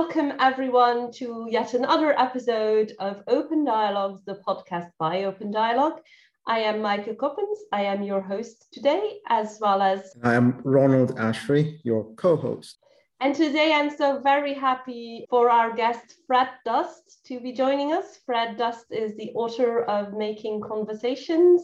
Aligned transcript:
welcome 0.00 0.34
everyone 0.40 1.10
to 1.10 1.46
yet 1.48 1.72
another 1.72 2.12
episode 2.20 2.92
of 2.98 3.22
Open 3.28 3.64
Dialogues, 3.64 4.20
the 4.26 4.38
podcast 4.46 4.90
by 4.98 5.22
OpenDialog. 5.22 6.00
I 6.46 6.58
am 6.58 6.82
Michael 6.82 7.14
Coppens. 7.14 7.60
I 7.72 7.84
am 7.84 8.02
your 8.02 8.20
host 8.20 8.66
today, 8.72 9.20
as 9.30 9.56
well 9.58 9.80
as 9.80 10.12
I 10.22 10.34
am 10.34 10.60
Ronald 10.64 11.16
Ashri, 11.16 11.78
your 11.82 12.14
co-host. 12.16 12.76
And 13.20 13.34
today 13.34 13.72
I'm 13.72 13.88
so 13.88 14.20
very 14.20 14.52
happy 14.52 15.24
for 15.30 15.48
our 15.48 15.74
guest 15.74 16.16
Fred 16.26 16.50
Dust 16.66 17.20
to 17.28 17.40
be 17.40 17.52
joining 17.52 17.94
us. 17.94 18.18
Fred 18.26 18.58
Dust 18.58 18.88
is 18.90 19.16
the 19.16 19.30
author 19.32 19.84
of 19.84 20.12
Making 20.12 20.60
Conversations, 20.60 21.62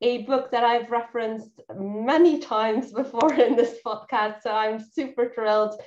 a 0.00 0.22
book 0.22 0.50
that 0.52 0.64
I've 0.64 0.90
referenced 0.90 1.60
many 1.76 2.38
times 2.54 2.94
before 2.94 3.34
in 3.34 3.56
this 3.56 3.74
podcast. 3.84 4.40
So 4.40 4.52
I'm 4.52 4.80
super 4.80 5.30
thrilled 5.34 5.78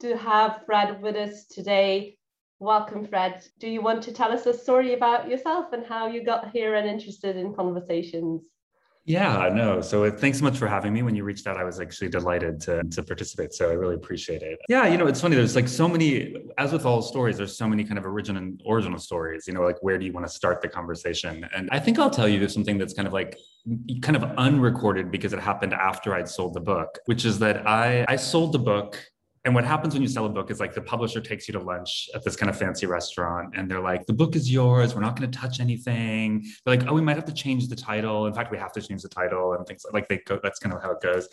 to 0.00 0.16
have 0.16 0.62
Fred 0.66 1.00
with 1.02 1.16
us 1.16 1.46
today. 1.46 2.16
Welcome, 2.58 3.06
Fred. 3.06 3.44
Do 3.58 3.68
you 3.68 3.82
want 3.82 4.02
to 4.04 4.12
tell 4.12 4.32
us 4.32 4.46
a 4.46 4.54
story 4.54 4.94
about 4.94 5.28
yourself 5.28 5.72
and 5.72 5.84
how 5.84 6.06
you 6.06 6.24
got 6.24 6.50
here 6.50 6.74
and 6.74 6.88
interested 6.88 7.36
in 7.36 7.54
conversations? 7.54 8.48
Yeah, 9.06 9.50
no. 9.54 9.80
So 9.80 10.04
uh, 10.04 10.10
thanks 10.10 10.38
so 10.38 10.44
much 10.44 10.58
for 10.58 10.66
having 10.66 10.92
me. 10.92 11.02
When 11.02 11.14
you 11.14 11.22
reached 11.22 11.46
out, 11.46 11.56
I 11.56 11.62
was 11.62 11.78
actually 11.78 12.08
delighted 12.08 12.60
to, 12.62 12.82
to 12.82 13.02
participate. 13.04 13.54
So 13.54 13.70
I 13.70 13.74
really 13.74 13.94
appreciate 13.94 14.42
it. 14.42 14.58
Yeah, 14.68 14.88
you 14.88 14.98
know, 14.98 15.06
it's 15.06 15.20
funny. 15.20 15.36
There's 15.36 15.54
like 15.54 15.68
so 15.68 15.86
many, 15.86 16.34
as 16.58 16.72
with 16.72 16.84
all 16.84 17.02
stories, 17.02 17.36
there's 17.36 17.56
so 17.56 17.68
many 17.68 17.84
kind 17.84 17.98
of 17.98 18.04
original 18.06 18.54
original 18.68 18.98
stories. 18.98 19.46
You 19.46 19.54
know, 19.54 19.62
like 19.62 19.80
where 19.80 19.96
do 19.96 20.04
you 20.04 20.12
want 20.12 20.26
to 20.26 20.32
start 20.32 20.60
the 20.60 20.68
conversation? 20.68 21.48
And 21.54 21.68
I 21.70 21.78
think 21.78 22.00
I'll 22.00 22.10
tell 22.10 22.26
you 22.26 22.48
something 22.48 22.78
that's 22.78 22.94
kind 22.94 23.06
of 23.06 23.14
like 23.14 23.38
kind 24.02 24.16
of 24.16 24.24
unrecorded 24.38 25.12
because 25.12 25.32
it 25.32 25.38
happened 25.38 25.72
after 25.72 26.12
I'd 26.12 26.28
sold 26.28 26.54
the 26.54 26.60
book, 26.60 26.98
which 27.04 27.24
is 27.24 27.38
that 27.38 27.64
I 27.64 28.04
I 28.08 28.16
sold 28.16 28.52
the 28.52 28.58
book 28.58 28.98
and 29.46 29.54
what 29.54 29.64
happens 29.64 29.94
when 29.94 30.02
you 30.02 30.08
sell 30.08 30.26
a 30.26 30.28
book 30.28 30.50
is 30.50 30.58
like 30.58 30.74
the 30.74 30.80
publisher 30.80 31.20
takes 31.20 31.46
you 31.46 31.52
to 31.52 31.60
lunch 31.60 32.10
at 32.16 32.24
this 32.24 32.34
kind 32.34 32.50
of 32.50 32.58
fancy 32.58 32.84
restaurant 32.84 33.54
and 33.56 33.70
they're 33.70 33.80
like, 33.80 34.04
the 34.06 34.12
book 34.12 34.34
is 34.34 34.50
yours. 34.50 34.92
We're 34.92 35.02
not 35.02 35.16
going 35.16 35.30
to 35.30 35.38
touch 35.38 35.60
anything. 35.60 36.44
They're 36.64 36.76
like, 36.76 36.88
oh, 36.88 36.94
we 36.94 37.00
might 37.00 37.14
have 37.14 37.26
to 37.26 37.32
change 37.32 37.68
the 37.68 37.76
title. 37.76 38.26
In 38.26 38.34
fact, 38.34 38.50
we 38.50 38.58
have 38.58 38.72
to 38.72 38.82
change 38.82 39.02
the 39.02 39.08
title 39.08 39.52
and 39.52 39.64
things 39.64 39.86
like 39.92 40.08
they 40.08 40.20
go. 40.26 40.40
That's 40.42 40.58
kind 40.58 40.74
of 40.74 40.82
how 40.82 40.90
it 40.90 41.00
goes. 41.00 41.28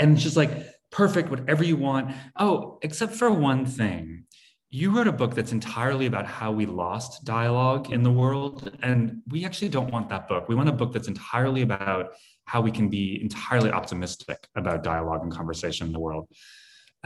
And 0.00 0.14
it's 0.14 0.24
just 0.24 0.36
like, 0.36 0.50
perfect, 0.90 1.30
whatever 1.30 1.62
you 1.62 1.76
want. 1.76 2.12
Oh, 2.36 2.80
except 2.82 3.14
for 3.14 3.30
one 3.30 3.64
thing. 3.64 4.24
You 4.70 4.90
wrote 4.90 5.06
a 5.06 5.12
book 5.12 5.36
that's 5.36 5.52
entirely 5.52 6.06
about 6.06 6.26
how 6.26 6.50
we 6.50 6.66
lost 6.66 7.24
dialogue 7.24 7.92
in 7.92 8.02
the 8.02 8.10
world. 8.10 8.76
And 8.82 9.22
we 9.28 9.44
actually 9.44 9.68
don't 9.68 9.92
want 9.92 10.08
that 10.08 10.26
book. 10.26 10.48
We 10.48 10.56
want 10.56 10.68
a 10.68 10.72
book 10.72 10.92
that's 10.92 11.06
entirely 11.06 11.62
about 11.62 12.14
how 12.46 12.60
we 12.60 12.72
can 12.72 12.88
be 12.88 13.20
entirely 13.22 13.70
optimistic 13.70 14.48
about 14.56 14.82
dialogue 14.82 15.22
and 15.22 15.30
conversation 15.30 15.86
in 15.86 15.92
the 15.92 16.00
world. 16.00 16.26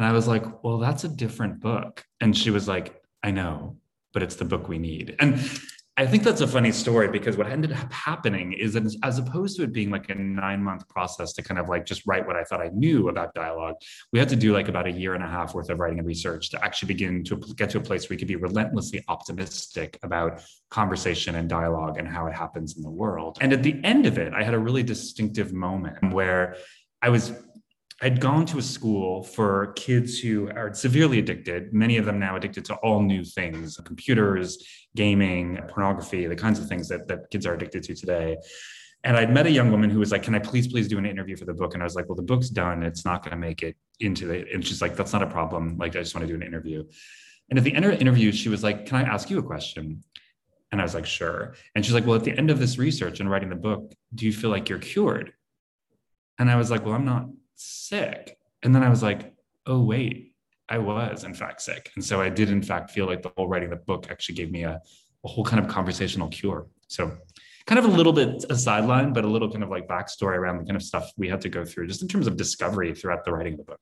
And 0.00 0.06
I 0.06 0.12
was 0.12 0.26
like, 0.26 0.64
well, 0.64 0.78
that's 0.78 1.04
a 1.04 1.10
different 1.10 1.60
book. 1.60 2.02
And 2.22 2.34
she 2.34 2.50
was 2.50 2.66
like, 2.66 3.02
I 3.22 3.32
know, 3.32 3.76
but 4.14 4.22
it's 4.22 4.34
the 4.34 4.46
book 4.46 4.66
we 4.66 4.78
need. 4.78 5.14
And 5.20 5.38
I 5.98 6.06
think 6.06 6.22
that's 6.22 6.40
a 6.40 6.46
funny 6.46 6.72
story 6.72 7.08
because 7.08 7.36
what 7.36 7.48
ended 7.48 7.72
up 7.72 7.92
happening 7.92 8.54
is 8.54 8.72
that 8.72 8.84
as 9.02 9.18
opposed 9.18 9.58
to 9.58 9.64
it 9.64 9.74
being 9.74 9.90
like 9.90 10.08
a 10.08 10.14
nine 10.14 10.64
month 10.64 10.88
process 10.88 11.34
to 11.34 11.42
kind 11.42 11.60
of 11.60 11.68
like 11.68 11.84
just 11.84 12.06
write 12.06 12.26
what 12.26 12.34
I 12.34 12.44
thought 12.44 12.62
I 12.62 12.70
knew 12.72 13.10
about 13.10 13.34
dialogue, 13.34 13.74
we 14.10 14.18
had 14.18 14.30
to 14.30 14.36
do 14.36 14.54
like 14.54 14.68
about 14.68 14.86
a 14.86 14.90
year 14.90 15.12
and 15.12 15.22
a 15.22 15.28
half 15.28 15.52
worth 15.54 15.68
of 15.68 15.78
writing 15.78 15.98
and 15.98 16.08
research 16.08 16.48
to 16.52 16.64
actually 16.64 16.94
begin 16.94 17.22
to 17.24 17.36
get 17.56 17.68
to 17.68 17.76
a 17.76 17.82
place 17.82 18.04
where 18.04 18.14
we 18.14 18.16
could 18.16 18.26
be 18.26 18.36
relentlessly 18.36 19.04
optimistic 19.08 19.98
about 20.02 20.40
conversation 20.70 21.34
and 21.34 21.46
dialogue 21.50 21.98
and 21.98 22.08
how 22.08 22.26
it 22.26 22.32
happens 22.32 22.74
in 22.78 22.82
the 22.82 22.90
world. 22.90 23.36
And 23.42 23.52
at 23.52 23.62
the 23.62 23.78
end 23.84 24.06
of 24.06 24.16
it, 24.16 24.32
I 24.32 24.44
had 24.44 24.54
a 24.54 24.58
really 24.58 24.82
distinctive 24.82 25.52
moment 25.52 26.14
where 26.14 26.56
I 27.02 27.10
was 27.10 27.32
I'd 28.02 28.18
gone 28.18 28.46
to 28.46 28.58
a 28.58 28.62
school 28.62 29.22
for 29.22 29.72
kids 29.74 30.18
who 30.18 30.48
are 30.50 30.72
severely 30.72 31.18
addicted, 31.18 31.74
many 31.74 31.98
of 31.98 32.06
them 32.06 32.18
now 32.18 32.34
addicted 32.34 32.64
to 32.66 32.74
all 32.76 33.02
new 33.02 33.24
things 33.24 33.76
computers, 33.84 34.64
gaming, 34.96 35.58
pornography, 35.68 36.26
the 36.26 36.36
kinds 36.36 36.58
of 36.58 36.66
things 36.66 36.88
that, 36.88 37.06
that 37.08 37.30
kids 37.30 37.44
are 37.44 37.54
addicted 37.54 37.82
to 37.84 37.94
today. 37.94 38.38
And 39.04 39.16
I'd 39.16 39.32
met 39.32 39.46
a 39.46 39.50
young 39.50 39.70
woman 39.70 39.90
who 39.90 39.98
was 39.98 40.12
like, 40.12 40.22
Can 40.22 40.34
I 40.34 40.38
please, 40.38 40.68
please 40.68 40.88
do 40.88 40.96
an 40.98 41.04
interview 41.04 41.36
for 41.36 41.44
the 41.44 41.54
book? 41.54 41.74
And 41.74 41.82
I 41.82 41.84
was 41.84 41.94
like, 41.94 42.08
Well, 42.08 42.16
the 42.16 42.22
book's 42.22 42.48
done. 42.48 42.82
It's 42.82 43.04
not 43.04 43.22
going 43.22 43.32
to 43.32 43.36
make 43.36 43.62
it 43.62 43.76
into 43.98 44.30
it. 44.30 44.48
And 44.52 44.66
she's 44.66 44.80
like, 44.80 44.96
That's 44.96 45.12
not 45.12 45.22
a 45.22 45.26
problem. 45.26 45.76
Like, 45.76 45.94
I 45.94 46.00
just 46.00 46.14
want 46.14 46.26
to 46.26 46.28
do 46.28 46.34
an 46.34 46.46
interview. 46.46 46.84
And 47.50 47.58
at 47.58 47.64
the 47.64 47.74
end 47.74 47.84
of 47.84 47.90
the 47.90 47.98
interview, 47.98 48.32
she 48.32 48.48
was 48.48 48.62
like, 48.62 48.86
Can 48.86 48.96
I 48.96 49.02
ask 49.02 49.28
you 49.28 49.38
a 49.38 49.42
question? 49.42 50.04
And 50.72 50.80
I 50.80 50.84
was 50.84 50.94
like, 50.94 51.06
Sure. 51.06 51.54
And 51.74 51.84
she's 51.84 51.94
like, 51.94 52.06
Well, 52.06 52.16
at 52.16 52.24
the 52.24 52.36
end 52.36 52.50
of 52.50 52.58
this 52.58 52.78
research 52.78 53.20
and 53.20 53.30
writing 53.30 53.50
the 53.50 53.56
book, 53.56 53.92
do 54.14 54.24
you 54.26 54.32
feel 54.32 54.50
like 54.50 54.68
you're 54.68 54.78
cured? 54.78 55.32
And 56.38 56.50
I 56.50 56.56
was 56.56 56.70
like, 56.70 56.84
Well, 56.84 56.94
I'm 56.94 57.06
not 57.06 57.26
sick. 57.60 58.38
And 58.62 58.74
then 58.74 58.82
I 58.82 58.88
was 58.88 59.02
like, 59.02 59.34
oh, 59.66 59.82
wait, 59.82 60.34
I 60.68 60.78
was 60.78 61.24
in 61.24 61.34
fact 61.34 61.62
sick. 61.62 61.90
And 61.94 62.04
so 62.04 62.20
I 62.20 62.28
did, 62.28 62.50
in 62.50 62.62
fact, 62.62 62.90
feel 62.90 63.06
like 63.06 63.22
the 63.22 63.32
whole 63.36 63.48
writing 63.48 63.70
the 63.70 63.76
book 63.76 64.06
actually 64.10 64.36
gave 64.36 64.50
me 64.50 64.64
a, 64.64 64.80
a 65.24 65.28
whole 65.28 65.44
kind 65.44 65.62
of 65.62 65.70
conversational 65.70 66.28
cure. 66.28 66.66
So 66.88 67.16
kind 67.66 67.78
of 67.78 67.84
a 67.84 67.96
little 67.96 68.12
bit 68.12 68.44
a 68.50 68.56
sideline, 68.56 69.12
but 69.12 69.24
a 69.24 69.28
little 69.28 69.50
kind 69.50 69.62
of 69.62 69.70
like 69.70 69.86
backstory 69.86 70.36
around 70.36 70.58
the 70.58 70.64
kind 70.64 70.76
of 70.76 70.82
stuff 70.82 71.10
we 71.16 71.28
had 71.28 71.40
to 71.42 71.48
go 71.48 71.64
through 71.64 71.86
just 71.86 72.02
in 72.02 72.08
terms 72.08 72.26
of 72.26 72.36
discovery 72.36 72.94
throughout 72.94 73.24
the 73.24 73.32
writing 73.32 73.54
of 73.54 73.58
the 73.58 73.64
book. 73.64 73.80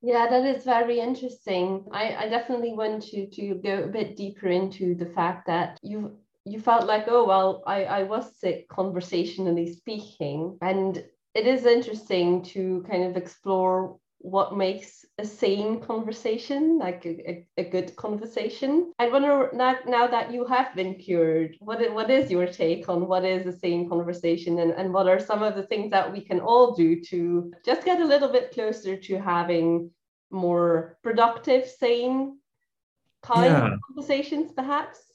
Yeah, 0.00 0.28
that 0.30 0.44
is 0.44 0.64
very 0.64 1.00
interesting. 1.00 1.84
I, 1.90 2.14
I 2.14 2.28
definitely 2.28 2.72
want 2.72 3.02
to 3.10 3.26
to 3.26 3.54
go 3.56 3.82
a 3.82 3.88
bit 3.88 4.16
deeper 4.16 4.46
into 4.46 4.94
the 4.94 5.06
fact 5.06 5.46
that 5.48 5.78
you 5.82 6.16
you 6.44 6.60
felt 6.60 6.86
like, 6.86 7.06
oh 7.08 7.24
well, 7.26 7.62
I, 7.66 7.84
I 7.84 8.02
was 8.04 8.38
sick 8.38 8.68
conversationally 8.68 9.72
speaking. 9.72 10.56
And 10.62 11.04
it 11.34 11.46
is 11.46 11.66
interesting 11.66 12.42
to 12.42 12.84
kind 12.90 13.04
of 13.04 13.16
explore 13.16 13.98
what 14.20 14.56
makes 14.56 15.04
a 15.18 15.24
sane 15.24 15.80
conversation, 15.80 16.78
like 16.78 17.06
a, 17.06 17.30
a, 17.30 17.46
a, 17.58 17.64
good 17.64 17.94
conversation. 17.94 18.92
I 18.98 19.08
wonder 19.08 19.48
now, 19.52 19.76
now 19.86 20.08
that 20.08 20.32
you 20.32 20.44
have 20.46 20.74
been 20.74 20.96
cured, 20.96 21.56
what, 21.60 21.80
what 21.94 22.10
is 22.10 22.30
your 22.30 22.46
take 22.46 22.88
on 22.88 23.06
what 23.06 23.24
is 23.24 23.46
a 23.46 23.56
sane 23.56 23.88
conversation 23.88 24.58
and, 24.58 24.72
and 24.72 24.92
what 24.92 25.08
are 25.08 25.20
some 25.20 25.42
of 25.42 25.54
the 25.54 25.62
things 25.62 25.92
that 25.92 26.12
we 26.12 26.20
can 26.20 26.40
all 26.40 26.74
do 26.74 27.00
to 27.04 27.52
just 27.64 27.84
get 27.84 28.00
a 28.00 28.04
little 28.04 28.30
bit 28.30 28.52
closer 28.52 28.96
to 28.96 29.20
having 29.20 29.90
more 30.30 30.98
productive, 31.02 31.66
sane 31.66 32.38
kind 33.22 33.52
yeah. 33.52 33.74
of 33.74 33.80
conversations, 33.86 34.52
perhaps? 34.52 35.07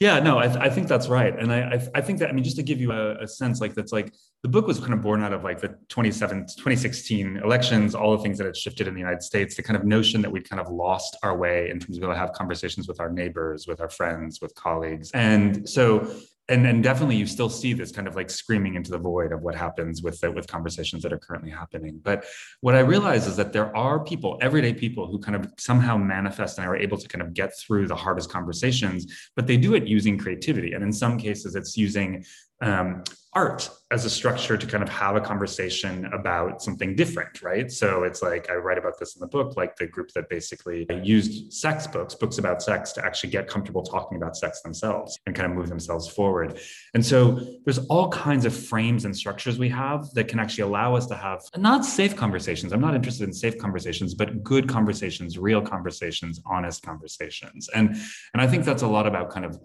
Yeah, 0.00 0.20
no, 0.20 0.38
I, 0.38 0.46
th- 0.46 0.58
I 0.58 0.70
think 0.70 0.88
that's 0.88 1.08
right. 1.08 1.38
And 1.38 1.52
I, 1.52 1.60
I, 1.60 1.88
I, 1.96 2.00
think 2.00 2.18
that, 2.18 2.28
I 2.28 2.32
mean, 2.32 2.44
just 2.44 2.56
to 2.56 2.62
give 2.62 2.80
you 2.80 2.92
a, 2.92 3.22
a, 3.22 3.28
sense, 3.28 3.60
like 3.60 3.74
that's 3.74 3.92
like 3.92 4.14
the 4.42 4.48
book 4.48 4.66
was 4.66 4.78
kind 4.80 4.92
of 4.92 5.02
born 5.02 5.22
out 5.22 5.32
of 5.32 5.44
like 5.44 5.60
the 5.60 5.76
27, 5.88 6.46
2016 6.46 7.38
elections, 7.38 7.94
all 7.94 8.16
the 8.16 8.22
things 8.22 8.38
that 8.38 8.46
had 8.46 8.56
shifted 8.56 8.88
in 8.88 8.94
the 8.94 9.00
United 9.00 9.22
States, 9.22 9.54
the 9.54 9.62
kind 9.62 9.76
of 9.76 9.84
notion 9.84 10.22
that 10.22 10.30
we'd 10.30 10.48
kind 10.48 10.60
of 10.60 10.68
lost 10.70 11.16
our 11.22 11.36
way 11.36 11.70
in 11.70 11.78
terms 11.78 11.96
of 11.96 12.00
being 12.00 12.04
able 12.04 12.14
to 12.14 12.18
have 12.18 12.32
conversations 12.32 12.88
with 12.88 13.00
our 13.00 13.10
neighbors, 13.10 13.66
with 13.66 13.80
our 13.80 13.90
friends, 13.90 14.40
with 14.40 14.54
colleagues. 14.54 15.10
And 15.12 15.68
so 15.68 16.10
and 16.50 16.66
and 16.66 16.82
definitely 16.82 17.16
you 17.16 17.26
still 17.26 17.48
see 17.48 17.72
this 17.72 17.92
kind 17.92 18.06
of 18.08 18.16
like 18.16 18.28
screaming 18.28 18.74
into 18.74 18.90
the 18.90 18.98
void 18.98 19.32
of 19.32 19.40
what 19.42 19.54
happens 19.54 20.02
with 20.02 20.20
the, 20.20 20.30
with 20.30 20.46
conversations 20.46 21.02
that 21.02 21.12
are 21.12 21.18
currently 21.18 21.50
happening. 21.50 22.00
But 22.02 22.26
what 22.60 22.74
i 22.74 22.80
realize 22.80 23.26
is 23.26 23.36
that 23.36 23.52
there 23.52 23.74
are 23.76 24.04
people 24.04 24.38
everyday 24.42 24.74
people 24.74 25.06
who 25.06 25.18
kind 25.18 25.36
of 25.36 25.50
somehow 25.58 25.96
manifest 25.96 26.58
and 26.58 26.66
are 26.66 26.76
able 26.76 26.98
to 26.98 27.08
kind 27.08 27.22
of 27.22 27.32
get 27.32 27.56
through 27.58 27.86
the 27.86 27.96
hardest 27.96 28.30
conversations 28.30 29.30
but 29.36 29.46
they 29.46 29.56
do 29.56 29.74
it 29.74 29.86
using 29.86 30.18
creativity. 30.18 30.72
And 30.72 30.82
in 30.82 30.92
some 30.92 31.16
cases 31.18 31.54
it's 31.54 31.76
using 31.76 32.24
um, 32.60 33.02
art 33.32 33.70
as 33.92 34.04
a 34.04 34.10
structure 34.10 34.56
to 34.56 34.66
kind 34.66 34.82
of 34.82 34.88
have 34.88 35.14
a 35.14 35.20
conversation 35.20 36.04
about 36.06 36.60
something 36.60 36.96
different, 36.96 37.42
right? 37.42 37.70
So 37.70 38.02
it's 38.02 38.22
like 38.22 38.50
I 38.50 38.54
write 38.54 38.78
about 38.78 38.98
this 38.98 39.14
in 39.14 39.20
the 39.20 39.26
book, 39.26 39.56
like 39.56 39.76
the 39.76 39.86
group 39.86 40.12
that 40.14 40.28
basically 40.28 40.86
used 41.02 41.52
sex 41.52 41.86
books, 41.86 42.14
books 42.14 42.38
about 42.38 42.60
sex, 42.60 42.92
to 42.92 43.04
actually 43.04 43.30
get 43.30 43.46
comfortable 43.46 43.82
talking 43.82 44.16
about 44.16 44.36
sex 44.36 44.62
themselves 44.62 45.16
and 45.26 45.34
kind 45.34 45.50
of 45.50 45.56
move 45.56 45.68
themselves 45.68 46.08
forward. 46.08 46.58
And 46.94 47.04
so 47.04 47.40
there's 47.64 47.78
all 47.86 48.08
kinds 48.10 48.46
of 48.46 48.54
frames 48.54 49.04
and 49.04 49.16
structures 49.16 49.58
we 49.58 49.68
have 49.68 50.10
that 50.14 50.26
can 50.26 50.40
actually 50.40 50.64
allow 50.64 50.96
us 50.96 51.06
to 51.06 51.14
have 51.14 51.40
not 51.56 51.84
safe 51.84 52.16
conversations. 52.16 52.72
I'm 52.72 52.80
not 52.80 52.94
interested 52.94 53.24
in 53.24 53.32
safe 53.32 53.58
conversations, 53.58 54.14
but 54.14 54.42
good 54.42 54.68
conversations, 54.68 55.38
real 55.38 55.62
conversations, 55.62 56.40
honest 56.46 56.82
conversations. 56.82 57.68
And 57.74 57.90
and 58.34 58.42
I 58.42 58.48
think 58.48 58.64
that's 58.64 58.82
a 58.82 58.88
lot 58.88 59.06
about 59.06 59.30
kind 59.30 59.46
of 59.46 59.58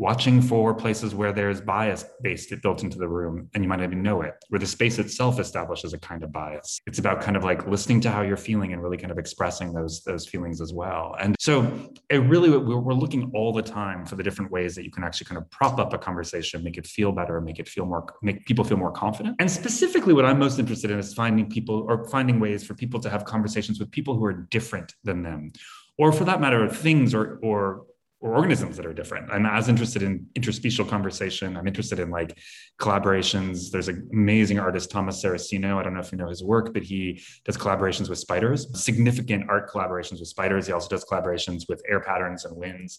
watching 0.00 0.40
for 0.40 0.72
places 0.72 1.14
where 1.14 1.30
there's 1.30 1.60
bias 1.60 2.06
based 2.22 2.54
built 2.62 2.82
into 2.82 2.96
the 2.96 3.06
room 3.06 3.50
and 3.52 3.62
you 3.62 3.68
might 3.68 3.76
not 3.76 3.84
even 3.84 4.02
know 4.02 4.22
it 4.22 4.32
where 4.48 4.58
the 4.58 4.66
space 4.66 4.98
itself 4.98 5.38
establishes 5.38 5.92
a 5.92 5.98
kind 5.98 6.24
of 6.24 6.32
bias. 6.32 6.80
It's 6.86 6.98
about 6.98 7.20
kind 7.20 7.36
of 7.36 7.44
like 7.44 7.66
listening 7.66 8.00
to 8.00 8.10
how 8.10 8.22
you're 8.22 8.38
feeling 8.38 8.72
and 8.72 8.82
really 8.82 8.96
kind 8.96 9.10
of 9.10 9.18
expressing 9.18 9.74
those 9.74 10.02
those 10.04 10.26
feelings 10.26 10.62
as 10.62 10.72
well. 10.72 11.14
And 11.20 11.36
so 11.38 11.70
it 12.08 12.16
really 12.16 12.48
we're 12.48 12.94
looking 12.94 13.30
all 13.34 13.52
the 13.52 13.62
time 13.62 14.06
for 14.06 14.16
the 14.16 14.22
different 14.22 14.50
ways 14.50 14.74
that 14.74 14.84
you 14.84 14.90
can 14.90 15.04
actually 15.04 15.26
kind 15.26 15.36
of 15.38 15.50
prop 15.50 15.78
up 15.78 15.92
a 15.92 15.98
conversation 15.98 16.64
make 16.64 16.78
it 16.78 16.86
feel 16.86 17.12
better 17.12 17.38
make 17.42 17.58
it 17.58 17.68
feel 17.68 17.84
more 17.84 18.06
make 18.22 18.46
people 18.46 18.64
feel 18.64 18.78
more 18.78 18.92
confident. 18.92 19.36
And 19.38 19.50
specifically 19.50 20.14
what 20.14 20.24
i'm 20.24 20.38
most 20.38 20.58
interested 20.58 20.90
in 20.90 20.98
is 20.98 21.12
finding 21.12 21.50
people 21.50 21.84
or 21.86 22.08
finding 22.08 22.40
ways 22.40 22.64
for 22.64 22.72
people 22.72 23.00
to 23.00 23.10
have 23.10 23.26
conversations 23.26 23.78
with 23.78 23.90
people 23.90 24.16
who 24.16 24.24
are 24.24 24.32
different 24.32 24.94
than 25.04 25.22
them 25.22 25.52
or 25.98 26.10
for 26.10 26.24
that 26.24 26.40
matter 26.40 26.66
things 26.68 27.14
or 27.14 27.38
or 27.42 27.84
or 28.20 28.34
organisms 28.34 28.76
that 28.76 28.84
are 28.84 28.92
different. 28.92 29.30
I'm 29.32 29.46
as 29.46 29.68
interested 29.68 30.02
in 30.02 30.26
interspecial 30.34 30.88
conversation. 30.88 31.56
I'm 31.56 31.66
interested 31.66 31.98
in 31.98 32.10
like 32.10 32.38
collaborations. 32.78 33.70
There's 33.70 33.88
an 33.88 34.08
amazing 34.12 34.58
artist, 34.58 34.90
Thomas 34.90 35.22
Saraceno. 35.22 35.78
I 35.78 35.82
don't 35.82 35.94
know 35.94 36.00
if 36.00 36.12
you 36.12 36.18
know 36.18 36.28
his 36.28 36.44
work, 36.44 36.74
but 36.74 36.82
he 36.82 37.22
does 37.46 37.56
collaborations 37.56 38.10
with 38.10 38.18
spiders, 38.18 38.68
significant 38.78 39.48
art 39.48 39.70
collaborations 39.70 40.18
with 40.18 40.28
spiders. 40.28 40.66
He 40.66 40.72
also 40.72 40.88
does 40.88 41.04
collaborations 41.04 41.68
with 41.68 41.82
air 41.88 42.00
patterns 42.00 42.44
and 42.44 42.54
winds. 42.56 42.98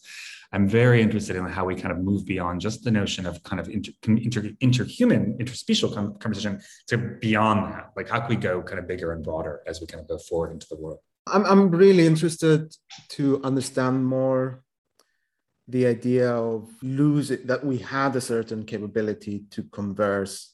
I'm 0.54 0.68
very 0.68 1.02
interested 1.02 1.36
in 1.36 1.46
how 1.46 1.66
we 1.66 1.76
kind 1.76 1.92
of 1.92 2.00
move 2.00 2.26
beyond 2.26 2.60
just 2.60 2.84
the 2.84 2.92
notion 2.92 3.26
of 3.26 3.42
kind 3.44 3.60
of 3.60 3.70
inter, 3.70 3.92
inter, 4.06 4.42
interhuman, 4.62 5.40
interspecial 5.40 6.20
conversation 6.20 6.60
to 6.88 6.98
beyond 6.98 7.72
that. 7.72 7.92
Like, 7.96 8.10
how 8.10 8.20
can 8.22 8.30
we 8.30 8.36
go 8.36 8.62
kind 8.62 8.80
of 8.80 8.88
bigger 8.88 9.14
and 9.14 9.24
broader 9.24 9.62
as 9.68 9.80
we 9.80 9.88
kind 9.88 10.02
of 10.02 10.10
go 10.10 10.18
forward 10.18 10.52
into 10.52 10.68
the 10.68 10.76
world? 10.76 11.00
I'm, 11.28 11.46
I'm 11.46 11.72
really 11.72 12.06
interested 12.06 12.76
to 13.10 13.40
understand 13.44 14.06
more 14.06 14.64
the 15.68 15.86
idea 15.86 16.32
of 16.32 16.70
losing 16.82 17.46
that 17.46 17.64
we 17.64 17.78
had 17.78 18.16
a 18.16 18.22
certain 18.22 18.66
capability 18.66 19.46
to 19.52 19.64
converse 19.64 20.54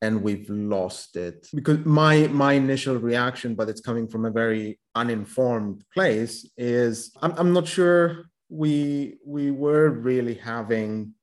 and 0.00 0.22
we've 0.22 0.48
lost 0.48 1.16
it. 1.16 1.48
Because 1.54 1.84
my 1.84 2.28
my 2.28 2.52
initial 2.52 2.96
reaction 2.96 3.54
but 3.54 3.68
it's 3.68 3.80
coming 3.80 4.08
from 4.08 4.24
a 4.24 4.30
very 4.30 4.78
uninformed 4.94 5.84
place 5.92 6.48
is 6.56 7.12
i'm, 7.22 7.32
I'm 7.36 7.52
not 7.52 7.66
sure 7.66 8.24
we 8.48 9.18
we 9.24 9.50
were 9.50 9.90
really 9.90 10.34
having 10.34 11.14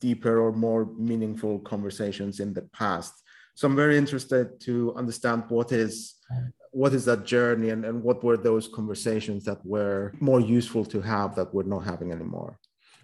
deeper 0.00 0.40
or 0.40 0.52
more 0.52 0.86
meaningful 0.96 1.58
conversations 1.60 2.40
in 2.40 2.52
the 2.52 2.62
past. 2.72 3.14
So 3.56 3.68
i'm 3.68 3.76
very 3.76 3.98
interested 3.98 4.60
to 4.60 4.94
understand 4.94 5.44
what 5.48 5.72
is 5.72 6.14
what 6.74 6.92
is 6.92 7.04
that 7.04 7.24
journey 7.24 7.70
and, 7.70 7.84
and 7.84 8.02
what 8.02 8.24
were 8.24 8.36
those 8.36 8.66
conversations 8.66 9.44
that 9.44 9.64
were 9.64 10.12
more 10.20 10.40
useful 10.40 10.84
to 10.84 11.00
have 11.00 11.34
that 11.36 11.54
we're 11.54 11.62
not 11.62 11.84
having 11.84 12.10
anymore 12.10 12.58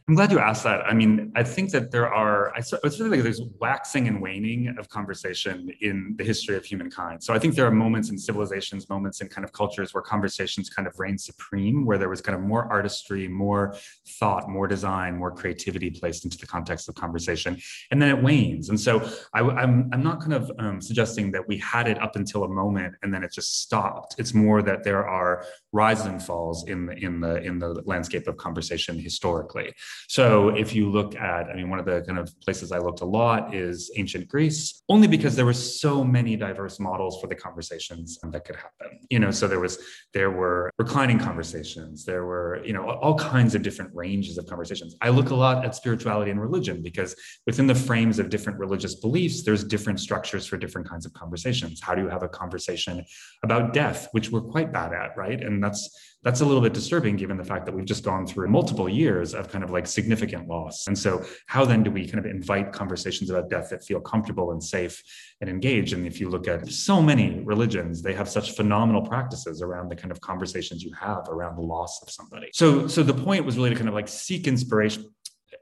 I'm 0.09 0.17
glad 0.17 0.33
you 0.33 0.41
asked 0.41 0.65
that. 0.65 0.81
I 0.87 0.93
mean, 0.93 1.31
I 1.37 1.45
think 1.45 1.71
that 1.71 1.93
there 1.93 2.13
are, 2.13 2.53
I 2.57 2.61
sort 2.61 2.85
of 2.85 2.99
like 3.01 3.23
there's 3.23 3.43
waxing 3.61 4.09
and 4.09 4.21
waning 4.21 4.75
of 4.77 4.89
conversation 4.89 5.71
in 5.81 6.15
the 6.19 6.25
history 6.25 6.57
of 6.57 6.65
humankind. 6.65 7.23
So 7.23 7.33
I 7.33 7.39
think 7.39 7.55
there 7.55 7.67
are 7.67 7.71
moments 7.71 8.11
in 8.11 8.19
civilizations, 8.19 8.89
moments 8.89 9.21
in 9.21 9.29
kind 9.29 9.45
of 9.45 9.53
cultures 9.53 9.95
where 9.95 10.03
conversations 10.03 10.69
kind 10.69 10.89
of 10.89 10.99
reign 10.99 11.17
supreme, 11.17 11.87
where 11.87 11.97
there 11.97 12.09
was 12.09 12.21
kind 12.21 12.37
of 12.37 12.43
more 12.43 12.65
artistry, 12.73 13.29
more 13.29 13.77
thought, 14.19 14.49
more 14.49 14.67
design, 14.67 15.17
more 15.17 15.31
creativity 15.31 15.91
placed 15.91 16.25
into 16.25 16.39
the 16.39 16.47
context 16.47 16.89
of 16.89 16.97
conversation. 16.97 17.57
And 17.93 18.03
then 18.03 18.09
it 18.09 18.21
wanes. 18.21 18.69
And 18.69 18.81
so 18.81 19.09
I, 19.33 19.41
am 19.41 19.51
I'm, 19.51 19.91
I'm 19.93 20.03
not 20.03 20.21
kind 20.21 20.35
of 20.35 20.51
um, 20.59 20.81
suggesting 20.81 21.31
that 21.33 21.47
we 21.47 21.57
had 21.59 21.87
it 21.87 22.03
up 22.03 22.17
until 22.17 22.43
a 22.43 22.49
moment 22.49 22.97
and 23.03 23.15
then 23.15 23.23
it 23.23 23.33
just 23.33 23.63
stopped. 23.63 24.17
It's 24.19 24.35
more 24.35 24.61
that 24.63 24.83
there 24.83 25.07
are 25.07 25.45
rises 25.73 26.07
and 26.07 26.21
falls 26.21 26.67
in 26.67 26.87
the, 26.87 26.95
in 26.95 27.21
the, 27.21 27.37
in 27.43 27.61
the 27.61 27.81
landscape 27.87 28.27
of 28.27 28.37
conversation 28.37 28.99
historically. 28.99 29.73
So 30.09 30.49
if 30.51 30.75
you 30.75 30.91
look 30.91 31.15
at, 31.15 31.47
I 31.47 31.55
mean, 31.55 31.71
one 31.71 31.79
of 31.79 31.85
the 31.85 32.03
kind 32.03 32.19
of 32.19 32.29
places 32.41 32.73
I 32.73 32.79
looked 32.79 33.01
a 33.01 33.05
lot 33.05 33.55
is 33.55 33.91
ancient 33.97 34.29
Greece, 34.29 34.83
only 34.89 35.07
because 35.07 35.37
there 35.37 35.47
were 35.47 35.53
so 35.53 36.03
many 36.05 36.37
diverse 36.37 36.81
models 36.81 37.21
for 37.21 37.27
the 37.27 37.35
conversations 37.35 38.19
that 38.23 38.45
could 38.45 38.57
happen. 38.57 38.99
You 39.09 39.19
know, 39.19 39.31
so 39.31 39.47
there 39.47 39.61
was 39.61 39.79
there 40.13 40.31
were 40.31 40.71
reclining 40.79 41.19
conversations, 41.19 42.05
there 42.05 42.25
were, 42.25 42.61
you 42.65 42.73
know, 42.73 42.91
all 42.91 43.17
kinds 43.17 43.55
of 43.55 43.63
different 43.63 43.95
ranges 43.95 44.39
of 44.39 44.47
conversations. 44.47 44.97
I 45.01 45.11
look 45.11 45.31
a 45.31 45.35
lot 45.35 45.65
at 45.65 45.75
spirituality 45.75 46.31
and 46.31 46.41
religion 46.41 46.83
because 46.83 47.15
within 47.47 47.67
the 47.67 47.75
frames 47.75 48.19
of 48.19 48.31
different 48.31 48.59
religious 48.59 48.97
beliefs, 48.97 49.43
there's 49.43 49.65
different 49.65 50.01
structures 50.01 50.47
for 50.47 50.57
different 50.57 50.89
kinds 50.89 51.07
of 51.07 51.13
conversations. 51.13 51.81
How 51.81 51.95
do 51.95 52.03
you 52.03 52.09
have 52.09 52.23
a 52.23 52.29
conversation 52.29 53.05
about 53.43 53.73
death, 53.73 54.09
which 54.13 54.31
we're 54.31 54.41
quite 54.41 54.73
bad 54.73 54.93
at, 54.93 55.17
right? 55.17 55.41
And 55.41 55.63
that's 55.63 55.89
that's 56.23 56.41
a 56.41 56.45
little 56.45 56.61
bit 56.61 56.75
disturbing 56.75 57.17
given 57.17 57.37
the 57.37 57.45
fact 57.45 57.65
that 57.67 57.75
we've 57.75 57.87
just 57.87 58.05
gone 58.05 58.27
through 58.27 58.49
multiple 58.49 58.89
years 58.89 59.35
of 59.35 59.51
kind 59.51 59.65
of 59.65 59.71
like 59.71 59.87
significant 59.87 60.49
loss. 60.49 60.87
And 60.87 60.99
so, 60.99 61.25
how 61.47 61.65
then 61.65 61.83
do 61.83 61.91
we 61.91 62.07
kind 62.07 62.25
of 62.25 62.31
invite 62.31 62.73
conversations 62.73 63.31
about 63.31 63.49
death 63.49 63.71
that 63.71 63.85
feel 63.85 64.01
comfortable 64.01 64.53
and 64.53 64.63
safe 64.63 65.03
and 65.41 65.49
engaged? 65.49 65.93
And 65.93 66.07
if 66.07 66.21
you 66.21 66.29
look 66.29 66.47
at 66.47 66.71
so 66.71 67.01
many 67.01 67.41
religions, 67.41 68.03
they 68.03 68.13
have 68.15 68.29
such 68.29 68.53
phenomenal 68.53 69.03
practices 69.03 69.63
around 69.63 69.89
the 69.89 69.97
kind 69.97 70.11
of 70.11 70.21
conversations 70.21 70.83
you 70.83 70.93
have 70.93 71.29
around 71.29 71.57
the 71.57 71.63
loss 71.63 72.03
of 72.03 72.11
somebody. 72.11 72.51
So, 72.53 72.87
so 72.87 73.03
the 73.03 73.15
point 73.15 73.45
was 73.45 73.57
really 73.57 73.71
to 73.71 73.77
kind 73.77 73.89
of 73.89 73.95
like 73.95 74.09
seek 74.09 74.47
inspiration 74.47 75.11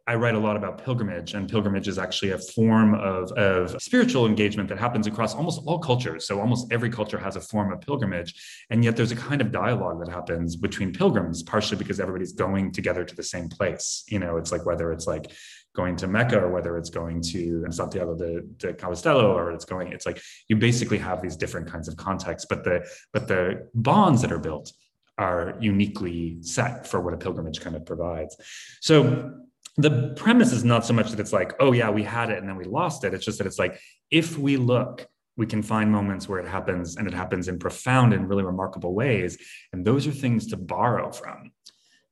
I 0.08 0.14
write 0.14 0.34
a 0.34 0.38
lot 0.38 0.56
about 0.56 0.82
pilgrimage, 0.82 1.34
and 1.34 1.46
pilgrimage 1.46 1.86
is 1.86 1.98
actually 1.98 2.30
a 2.30 2.38
form 2.38 2.94
of, 2.94 3.30
of 3.32 3.80
spiritual 3.82 4.24
engagement 4.24 4.66
that 4.70 4.78
happens 4.78 5.06
across 5.06 5.34
almost 5.34 5.60
all 5.66 5.78
cultures. 5.78 6.26
So, 6.26 6.40
almost 6.40 6.72
every 6.72 6.88
culture 6.88 7.18
has 7.18 7.36
a 7.36 7.42
form 7.42 7.70
of 7.74 7.82
pilgrimage. 7.82 8.64
And 8.70 8.82
yet, 8.82 8.96
there's 8.96 9.12
a 9.12 9.16
kind 9.16 9.42
of 9.42 9.52
dialogue 9.52 10.02
that 10.02 10.10
happens 10.10 10.56
between 10.56 10.94
pilgrims, 10.94 11.42
partially 11.42 11.76
because 11.76 12.00
everybody's 12.00 12.32
going 12.32 12.72
together 12.72 13.04
to 13.04 13.14
the 13.14 13.22
same 13.22 13.50
place. 13.50 14.04
You 14.08 14.18
know, 14.18 14.38
it's 14.38 14.50
like 14.50 14.64
whether 14.64 14.92
it's 14.92 15.06
like 15.06 15.30
going 15.76 15.94
to 15.96 16.06
Mecca 16.06 16.40
or 16.40 16.50
whether 16.50 16.78
it's 16.78 16.88
going 16.88 17.20
to 17.20 17.66
Santiago 17.68 18.16
de, 18.16 18.40
de 18.56 18.72
Compostela 18.72 19.24
or 19.24 19.52
it's 19.52 19.66
going, 19.66 19.92
it's 19.92 20.06
like 20.06 20.22
you 20.48 20.56
basically 20.56 20.98
have 20.98 21.20
these 21.20 21.36
different 21.36 21.70
kinds 21.70 21.86
of 21.86 21.98
contexts, 21.98 22.46
but 22.48 22.64
the 22.64 22.88
but 23.12 23.28
the 23.28 23.68
bonds 23.74 24.22
that 24.22 24.32
are 24.32 24.38
built 24.38 24.72
are 25.18 25.54
uniquely 25.60 26.38
set 26.40 26.86
for 26.86 27.00
what 27.00 27.12
a 27.12 27.18
pilgrimage 27.18 27.60
kind 27.60 27.76
of 27.76 27.84
provides. 27.84 28.36
So 28.80 29.34
the 29.78 30.12
premise 30.16 30.52
is 30.52 30.64
not 30.64 30.84
so 30.84 30.92
much 30.92 31.10
that 31.10 31.20
it's 31.20 31.32
like, 31.32 31.54
oh, 31.60 31.72
yeah, 31.72 31.88
we 31.88 32.02
had 32.02 32.30
it 32.30 32.38
and 32.38 32.48
then 32.48 32.56
we 32.56 32.64
lost 32.64 33.04
it. 33.04 33.14
It's 33.14 33.24
just 33.24 33.38
that 33.38 33.46
it's 33.46 33.60
like, 33.60 33.78
if 34.10 34.36
we 34.36 34.56
look, 34.56 35.06
we 35.36 35.46
can 35.46 35.62
find 35.62 35.90
moments 35.90 36.28
where 36.28 36.40
it 36.40 36.48
happens 36.48 36.96
and 36.96 37.06
it 37.06 37.14
happens 37.14 37.46
in 37.46 37.60
profound 37.60 38.12
and 38.12 38.28
really 38.28 38.42
remarkable 38.42 38.92
ways. 38.92 39.38
And 39.72 39.84
those 39.84 40.04
are 40.08 40.10
things 40.10 40.48
to 40.48 40.56
borrow 40.56 41.12
from. 41.12 41.52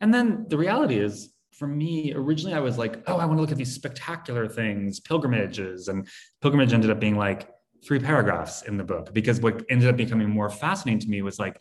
And 0.00 0.14
then 0.14 0.46
the 0.48 0.56
reality 0.56 0.96
is, 0.96 1.32
for 1.50 1.66
me, 1.66 2.12
originally 2.14 2.54
I 2.54 2.60
was 2.60 2.78
like, 2.78 3.02
oh, 3.08 3.16
I 3.16 3.24
want 3.24 3.38
to 3.38 3.40
look 3.40 3.50
at 3.50 3.58
these 3.58 3.74
spectacular 3.74 4.46
things, 4.46 5.00
pilgrimages. 5.00 5.88
And 5.88 6.06
pilgrimage 6.40 6.72
ended 6.72 6.90
up 6.90 7.00
being 7.00 7.16
like 7.16 7.50
three 7.84 7.98
paragraphs 7.98 8.62
in 8.62 8.76
the 8.76 8.84
book 8.84 9.12
because 9.12 9.40
what 9.40 9.64
ended 9.68 9.88
up 9.88 9.96
becoming 9.96 10.30
more 10.30 10.50
fascinating 10.50 11.00
to 11.00 11.08
me 11.08 11.22
was 11.22 11.40
like, 11.40 11.60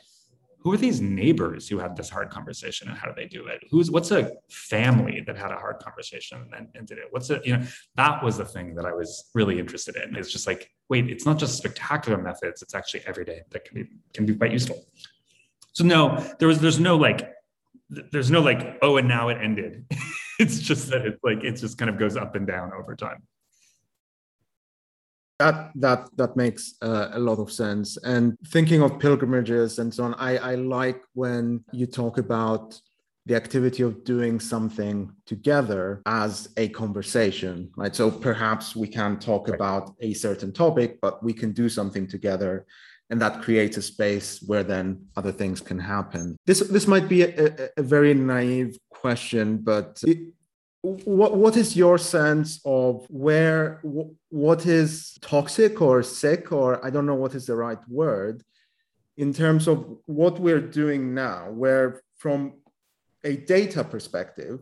who 0.65 0.73
are 0.73 0.77
these 0.77 0.99
neighbors 0.99 1.69
who 1.69 1.77
had 1.77 1.95
this 1.95 2.09
hard 2.09 2.31
conversation 2.31 2.89
and 2.89 2.97
how 2.97 3.07
do 3.07 3.13
they 3.15 3.27
do 3.27 3.45
it? 3.45 3.63
Who's 3.69 3.91
what's 3.91 4.09
a 4.09 4.31
family 4.49 5.21
that 5.27 5.37
had 5.37 5.51
a 5.51 5.55
hard 5.55 5.77
conversation 5.77 6.49
and, 6.57 6.69
and 6.73 6.87
did 6.87 6.97
it? 6.97 7.05
What's 7.11 7.29
it 7.29 7.45
you 7.45 7.55
know 7.55 7.63
that 7.97 8.23
was 8.23 8.37
the 8.37 8.45
thing 8.45 8.73
that 8.73 8.83
i 8.83 8.91
was 8.91 9.29
really 9.35 9.59
interested 9.59 9.95
in. 9.95 10.15
It's 10.15 10.31
just 10.31 10.47
like 10.47 10.71
wait 10.89 11.07
it's 11.07 11.23
not 11.23 11.37
just 11.37 11.55
spectacular 11.55 12.19
methods 12.19 12.63
it's 12.63 12.73
actually 12.73 13.03
everyday 13.05 13.43
that 13.51 13.63
can 13.63 13.75
be 13.75 13.89
can 14.15 14.25
be 14.25 14.33
quite 14.33 14.51
useful. 14.51 14.83
So 15.73 15.83
no 15.83 16.25
there 16.39 16.47
was 16.47 16.59
there's 16.59 16.79
no 16.79 16.95
like 16.97 17.31
there's 18.11 18.31
no 18.31 18.41
like 18.41 18.79
oh 18.81 18.97
and 18.97 19.07
now 19.07 19.29
it 19.29 19.37
ended. 19.39 19.85
It's 20.37 20.59
just 20.59 20.89
that 20.89 21.05
it's 21.05 21.23
like 21.23 21.45
it 21.45 21.53
just 21.53 21.77
kind 21.77 21.89
of 21.89 21.97
goes 21.97 22.17
up 22.17 22.35
and 22.35 22.45
down 22.45 22.73
over 22.73 22.93
time 22.93 23.23
that 25.39 25.71
that 25.75 26.09
that 26.17 26.35
makes 26.35 26.75
uh, 26.81 27.09
a 27.13 27.19
lot 27.19 27.39
of 27.39 27.51
sense. 27.51 27.97
And 27.97 28.37
thinking 28.47 28.81
of 28.81 28.99
pilgrimages 28.99 29.79
and 29.79 29.93
so 29.93 30.03
on 30.03 30.13
i 30.15 30.37
i 30.37 30.55
like 30.55 31.01
when 31.13 31.63
you 31.71 31.85
talk 31.85 32.17
about 32.17 32.79
the 33.27 33.35
activity 33.35 33.81
of 33.81 34.03
doing 34.03 34.39
something 34.39 35.11
together 35.25 36.01
as 36.05 36.49
a 36.57 36.69
conversation 36.69 37.71
right? 37.75 37.95
So 37.95 38.11
perhaps 38.11 38.75
we 38.75 38.87
can 38.87 39.19
talk 39.19 39.47
about 39.47 39.95
a 39.99 40.13
certain 40.13 40.51
topic 40.51 40.99
but 41.01 41.23
we 41.23 41.33
can 41.33 41.51
do 41.51 41.67
something 41.67 42.07
together 42.07 42.65
and 43.09 43.21
that 43.21 43.41
creates 43.41 43.77
a 43.77 43.81
space 43.81 44.43
where 44.47 44.63
then 44.63 45.05
other 45.15 45.31
things 45.31 45.61
can 45.61 45.77
happen. 45.77 46.37
This 46.45 46.59
this 46.61 46.87
might 46.87 47.07
be 47.07 47.23
a, 47.23 47.69
a 47.77 47.83
very 47.83 48.13
naive 48.13 48.77
question 48.89 49.57
but 49.57 50.01
it, 50.05 50.19
what 50.85 51.35
what 51.35 51.57
is 51.57 51.75
your 51.75 51.97
sense 51.97 52.59
of 52.63 53.05
where 53.09 53.81
what 54.29 54.65
is 54.65 55.17
toxic 55.21 55.81
or 55.81 56.03
sick 56.03 56.51
or 56.51 56.85
I 56.85 56.89
don't 56.89 57.05
know 57.05 57.15
what 57.15 57.33
is 57.33 57.45
the 57.47 57.55
right 57.55 57.79
word 57.89 58.43
in 59.17 59.33
terms 59.33 59.67
of 59.67 59.97
what 60.05 60.39
we're 60.39 60.67
doing 60.81 61.13
now 61.13 61.49
where 61.49 62.01
from 62.17 62.53
a 63.23 63.35
data 63.37 63.83
perspective 63.83 64.59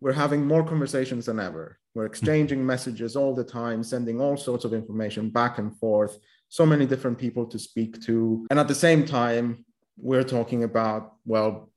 we're 0.00 0.12
having 0.12 0.46
more 0.46 0.62
conversations 0.62 1.26
than 1.26 1.40
ever. 1.40 1.78
We're 1.94 2.04
exchanging 2.04 2.58
mm-hmm. 2.58 2.66
messages 2.66 3.16
all 3.16 3.34
the 3.34 3.44
time 3.44 3.82
sending 3.82 4.20
all 4.20 4.36
sorts 4.36 4.66
of 4.66 4.74
information 4.74 5.30
back 5.30 5.58
and 5.58 5.74
forth 5.78 6.18
so 6.48 6.66
many 6.66 6.84
different 6.84 7.16
people 7.18 7.46
to 7.46 7.58
speak 7.58 8.02
to. 8.02 8.46
And 8.50 8.60
at 8.60 8.68
the 8.68 8.74
same 8.74 9.06
time 9.06 9.64
we're 9.96 10.22
talking 10.22 10.64
about 10.64 11.14
well 11.24 11.70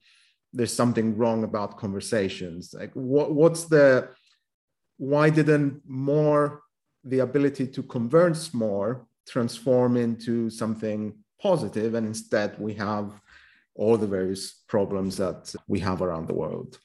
there's 0.53 0.73
something 0.73 1.17
wrong 1.17 1.43
about 1.43 1.77
conversations. 1.77 2.73
Like 2.73 2.91
what, 2.93 3.33
what's 3.33 3.65
the 3.65 4.09
why 4.97 5.29
didn't 5.29 5.81
more 5.87 6.61
the 7.03 7.19
ability 7.19 7.67
to 7.67 7.83
converse 7.83 8.53
more 8.53 9.07
transform 9.27 9.95
into 9.95 10.49
something 10.49 11.13
positive? 11.41 11.93
And 11.95 12.05
instead 12.05 12.59
we 12.59 12.73
have 12.75 13.19
all 13.75 13.97
the 13.97 14.07
various 14.07 14.63
problems 14.67 15.17
that 15.17 15.53
we 15.67 15.79
have 15.79 16.01
around 16.01 16.27
the 16.27 16.33
world 16.33 16.79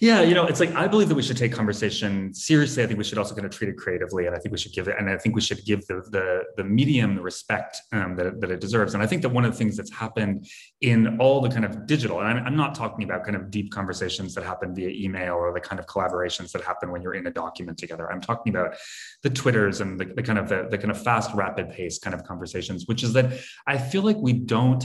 Yeah, 0.00 0.22
you 0.22 0.34
know, 0.34 0.46
it's 0.46 0.60
like 0.60 0.74
I 0.74 0.88
believe 0.88 1.08
that 1.08 1.14
we 1.14 1.22
should 1.22 1.36
take 1.36 1.52
conversation 1.52 2.32
seriously. 2.34 2.82
I 2.82 2.86
think 2.86 2.98
we 2.98 3.04
should 3.04 3.18
also 3.18 3.34
kind 3.34 3.46
of 3.46 3.52
treat 3.52 3.68
it 3.68 3.76
creatively, 3.76 4.26
and 4.26 4.34
I 4.34 4.38
think 4.38 4.52
we 4.52 4.58
should 4.58 4.72
give 4.72 4.88
it, 4.88 4.96
and 4.98 5.08
I 5.08 5.16
think 5.16 5.34
we 5.34 5.40
should 5.40 5.64
give 5.64 5.86
the 5.86 6.02
the, 6.10 6.44
the 6.56 6.64
medium 6.64 7.14
the 7.14 7.22
respect 7.22 7.80
um, 7.92 8.16
that, 8.16 8.26
it, 8.26 8.40
that 8.40 8.50
it 8.50 8.60
deserves. 8.60 8.94
And 8.94 9.02
I 9.02 9.06
think 9.06 9.22
that 9.22 9.28
one 9.28 9.44
of 9.44 9.52
the 9.52 9.58
things 9.58 9.76
that's 9.76 9.92
happened 9.92 10.46
in 10.80 11.18
all 11.18 11.40
the 11.40 11.48
kind 11.48 11.64
of 11.64 11.86
digital, 11.86 12.20
and 12.20 12.28
I'm, 12.28 12.46
I'm 12.46 12.56
not 12.56 12.74
talking 12.74 13.04
about 13.04 13.24
kind 13.24 13.36
of 13.36 13.50
deep 13.50 13.70
conversations 13.72 14.34
that 14.34 14.44
happen 14.44 14.74
via 14.74 14.88
email 14.88 15.34
or 15.34 15.52
the 15.52 15.60
kind 15.60 15.78
of 15.78 15.86
collaborations 15.86 16.52
that 16.52 16.62
happen 16.62 16.90
when 16.90 17.02
you're 17.02 17.14
in 17.14 17.26
a 17.26 17.30
document 17.30 17.78
together. 17.78 18.10
I'm 18.10 18.20
talking 18.20 18.54
about 18.54 18.76
the 19.22 19.30
Twitters 19.30 19.80
and 19.80 19.98
the, 19.98 20.06
the 20.06 20.22
kind 20.22 20.38
of 20.38 20.48
the, 20.48 20.68
the 20.70 20.78
kind 20.78 20.90
of 20.90 21.02
fast, 21.02 21.32
rapid 21.34 21.70
pace 21.70 21.98
kind 21.98 22.14
of 22.14 22.24
conversations, 22.24 22.86
which 22.86 23.02
is 23.02 23.12
that 23.12 23.32
I 23.66 23.78
feel 23.78 24.02
like 24.02 24.16
we 24.16 24.32
don't 24.32 24.84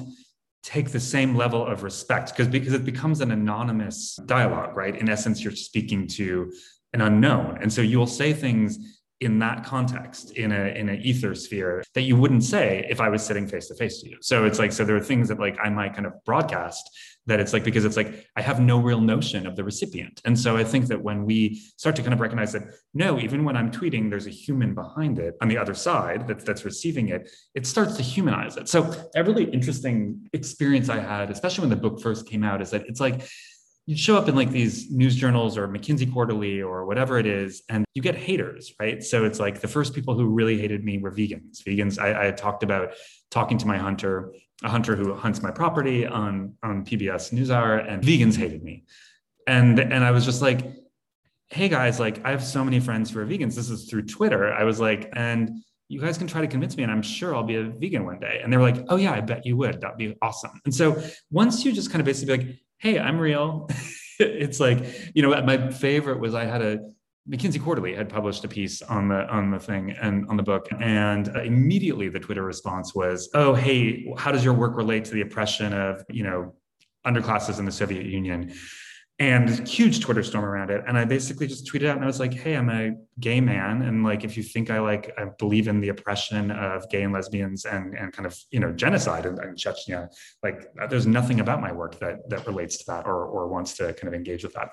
take 0.66 0.90
the 0.90 1.00
same 1.00 1.36
level 1.36 1.64
of 1.64 1.84
respect 1.84 2.32
because 2.32 2.48
because 2.48 2.74
it 2.74 2.84
becomes 2.84 3.22
an 3.22 3.30
anonymous 3.30 4.16
dialogue 4.26 4.76
right? 4.76 4.96
In 4.96 5.08
essence 5.08 5.44
you're 5.44 5.56
speaking 5.56 6.08
to 6.08 6.52
an 6.94 7.02
unknown. 7.02 7.60
And 7.62 7.72
so 7.72 7.82
you'll 7.82 8.08
say 8.08 8.34
things 8.34 8.95
in 9.22 9.40
that 9.40 9.64
context 9.64 10.32
in 10.32 10.52
a 10.52 10.78
in 10.78 10.90
an 10.90 11.02
ether 11.02 11.34
sphere 11.34 11.84
that 11.94 12.02
you 12.02 12.16
wouldn't 12.16 12.44
say 12.44 12.86
if 12.90 13.00
i 13.00 13.08
was 13.08 13.24
sitting 13.24 13.48
face 13.48 13.68
to 13.68 13.76
face 13.76 14.02
to 14.02 14.10
you 14.10 14.18
so 14.22 14.46
it's 14.46 14.60
like 14.60 14.72
so 14.72 14.84
there 14.84 14.96
are 14.96 15.02
things 15.02 15.30
that 15.30 15.40
like 15.40 15.58
i 15.64 15.70
might 15.70 15.94
kind 15.94 16.06
of 16.06 16.14
broadcast 16.26 16.90
that 17.28 17.40
it's 17.40 17.54
like 17.54 17.64
because 17.64 17.86
it's 17.86 17.98
like 17.98 18.28
I 18.36 18.42
have 18.42 18.60
no 18.60 18.80
real 18.80 19.02
notion 19.02 19.48
of 19.48 19.56
the 19.56 19.64
recipient. 19.64 20.22
And 20.26 20.38
so 20.38 20.58
I 20.58 20.64
think 20.64 20.88
that 20.88 21.02
when 21.02 21.26
we 21.26 21.62
start 21.76 21.96
to 21.96 22.04
kind 22.04 22.14
of 22.14 22.20
recognize 22.20 22.54
that 22.54 22.64
no, 22.94 23.20
even 23.20 23.44
when 23.44 23.58
I'm 23.58 23.72
tweeting, 23.72 24.10
there's 24.10 24.28
a 24.28 24.32
human 24.32 24.76
behind 24.76 25.18
it 25.18 25.36
on 25.42 25.48
the 25.48 25.58
other 25.58 25.74
side 25.74 26.28
that's 26.28 26.44
that's 26.44 26.66
receiving 26.66 27.10
it, 27.10 27.30
it 27.56 27.66
starts 27.66 27.98
to 27.98 28.04
humanize 28.04 28.58
it. 28.58 28.70
So 28.70 28.94
a 29.16 29.24
really 29.24 29.46
interesting 29.46 30.30
experience 30.34 30.90
I 30.90 31.00
had, 31.00 31.32
especially 31.32 31.64
when 31.64 31.72
the 31.72 31.76
book 31.76 32.00
first 32.00 32.28
came 32.28 32.44
out, 32.44 32.62
is 32.62 32.70
that 32.72 32.86
it's 32.88 33.00
like 33.00 33.28
you 33.86 33.96
show 33.96 34.18
up 34.18 34.28
in 34.28 34.36
like 34.36 34.50
these 34.50 34.90
news 34.90 35.16
journals 35.16 35.58
or 35.58 35.68
McKinsey 35.68 36.12
Quarterly 36.12 36.62
or 36.62 36.86
whatever 36.86 37.20
it 37.20 37.28
is, 37.28 37.62
and 37.70 37.86
you 37.94 38.02
get 38.02 38.16
haters, 38.16 38.74
right? 38.80 39.04
So 39.04 39.26
it's 39.26 39.40
like 39.40 39.62
the 39.62 39.68
first 39.68 39.94
people 39.94 40.16
who 40.16 40.26
really 40.26 40.58
hated 40.58 40.84
me 40.84 40.98
were 40.98 41.12
vegans. 41.12 41.64
Vegans, 41.64 42.00
I, 42.00 42.28
I 42.28 42.32
talked 42.32 42.64
about 42.64 42.94
talking 43.30 43.58
to 43.60 43.68
my 43.68 43.78
hunter 43.78 44.34
a 44.64 44.70
hunter 44.70 44.96
who 44.96 45.14
hunts 45.14 45.42
my 45.42 45.52
property 45.52 46.06
on 46.08 46.54
on 46.64 46.86
PBS 46.86 47.34
NewsHour, 47.34 47.92
and 47.92 48.02
vegans 48.02 48.38
hated 48.38 48.64
me, 48.64 48.86
and 49.48 49.80
and 49.80 50.04
I 50.04 50.12
was 50.12 50.26
just 50.26 50.42
like, 50.42 50.62
hey 51.50 51.70
guys, 51.70 52.00
like 52.00 52.26
I 52.26 52.32
have 52.32 52.44
so 52.44 52.64
many 52.64 52.80
friends 52.80 53.12
who 53.12 53.20
are 53.20 53.26
vegans. 53.26 53.56
This 53.56 53.70
is 53.70 53.90
through 53.90 54.04
Twitter. 54.04 54.54
I 54.54 54.64
was 54.64 54.80
like, 54.80 55.10
and 55.14 55.62
you 55.90 56.00
guys 56.02 56.18
can 56.18 56.26
try 56.26 56.42
to 56.42 56.48
convince 56.48 56.76
me, 56.78 56.84
and 56.84 56.92
I'm 56.92 57.02
sure 57.02 57.36
I'll 57.36 57.44
be 57.44 57.56
a 57.56 57.64
vegan 57.64 58.06
one 58.06 58.20
day. 58.20 58.40
And 58.42 58.52
they 58.52 58.58
were 58.58 58.64
like, 58.64 58.86
oh 58.90 58.96
yeah, 58.96 59.12
I 59.12 59.22
bet 59.22 59.46
you 59.46 59.58
would. 59.58 59.82
That'd 59.82 59.98
be 59.98 60.16
awesome. 60.22 60.60
And 60.64 60.74
so 60.74 61.00
once 61.30 61.64
you 61.64 61.72
just 61.74 61.92
kind 61.92 62.00
of 62.00 62.06
basically 62.06 62.38
be 62.38 62.44
like, 62.46 62.58
hey, 62.78 63.00
I'm 63.00 63.20
real. 63.20 63.70
it's 64.20 64.60
like 64.60 64.80
you 65.14 65.22
know 65.22 65.30
my 65.44 65.72
favorite 65.72 66.20
was 66.20 66.34
I 66.34 66.46
had 66.46 66.62
a 66.62 66.80
McKinsey 67.30 67.62
Quarterly 67.62 67.96
had 67.96 68.08
published 68.08 68.46
a 68.46 68.48
piece 68.48 68.84
on 68.84 69.08
the 69.08 69.28
on 69.28 69.50
the 69.50 69.60
thing 69.60 69.92
and 69.92 70.28
on 70.30 70.38
the 70.38 70.44
book, 70.44 70.68
and 70.80 71.36
uh, 71.36 71.42
immediately 71.42 72.08
the 72.08 72.20
Twitter 72.20 72.44
response 72.44 72.94
was, 72.94 73.30
"Oh, 73.34 73.54
hey, 73.56 74.14
how 74.18 74.32
does 74.32 74.44
your 74.44 74.54
work 74.54 74.78
relate 74.78 75.06
to 75.06 75.12
the 75.12 75.22
oppression 75.22 75.74
of 75.74 76.04
you 76.10 76.24
know 76.24 76.54
underclasses 77.06 77.58
in 77.58 77.66
the 77.66 77.72
Soviet 77.72 78.06
Union?" 78.06 78.54
And 79.18 79.66
huge 79.66 80.02
Twitter 80.02 80.24
storm 80.24 80.44
around 80.44 80.72
it. 80.72 80.84
And 80.86 80.98
I 80.98 81.06
basically 81.06 81.48
just 81.48 81.66
tweeted 81.72 81.88
out 81.88 81.96
and 81.96 82.04
I 82.04 82.08
was 82.08 82.20
like, 82.20 82.34
"Hey, 82.34 82.56
I'm 82.56 82.70
a 82.70 82.92
gay 83.18 83.40
man, 83.40 83.82
and 83.82 84.04
like 84.04 84.26
if 84.26 84.36
you 84.36 84.44
think 84.44 84.70
I 84.70 84.80
like 84.80 85.14
I 85.18 85.28
believe 85.40 85.70
in 85.70 85.80
the 85.80 85.88
oppression 85.88 86.52
of 86.52 86.90
gay 86.90 87.04
and 87.04 87.14
lesbians 87.14 87.64
and 87.64 87.98
and 87.98 88.12
kind 88.12 88.26
of 88.26 88.38
you 88.52 88.60
know 88.60 88.74
genocide 88.74 89.26
in, 89.26 89.38
Chechnya, 89.56 90.10
like 90.44 90.68
there's 90.90 91.08
nothing 91.08 91.40
about 91.40 91.62
my 91.62 91.72
work 91.72 91.98
that 92.00 92.30
that 92.30 92.46
relates 92.46 92.78
to 92.80 92.84
that 92.88 93.06
or 93.06 93.26
or 93.26 93.48
wants 93.48 93.78
to 93.78 93.94
kind 93.94 94.10
of 94.10 94.14
engage 94.14 94.44
with 94.44 94.54
that." 94.54 94.72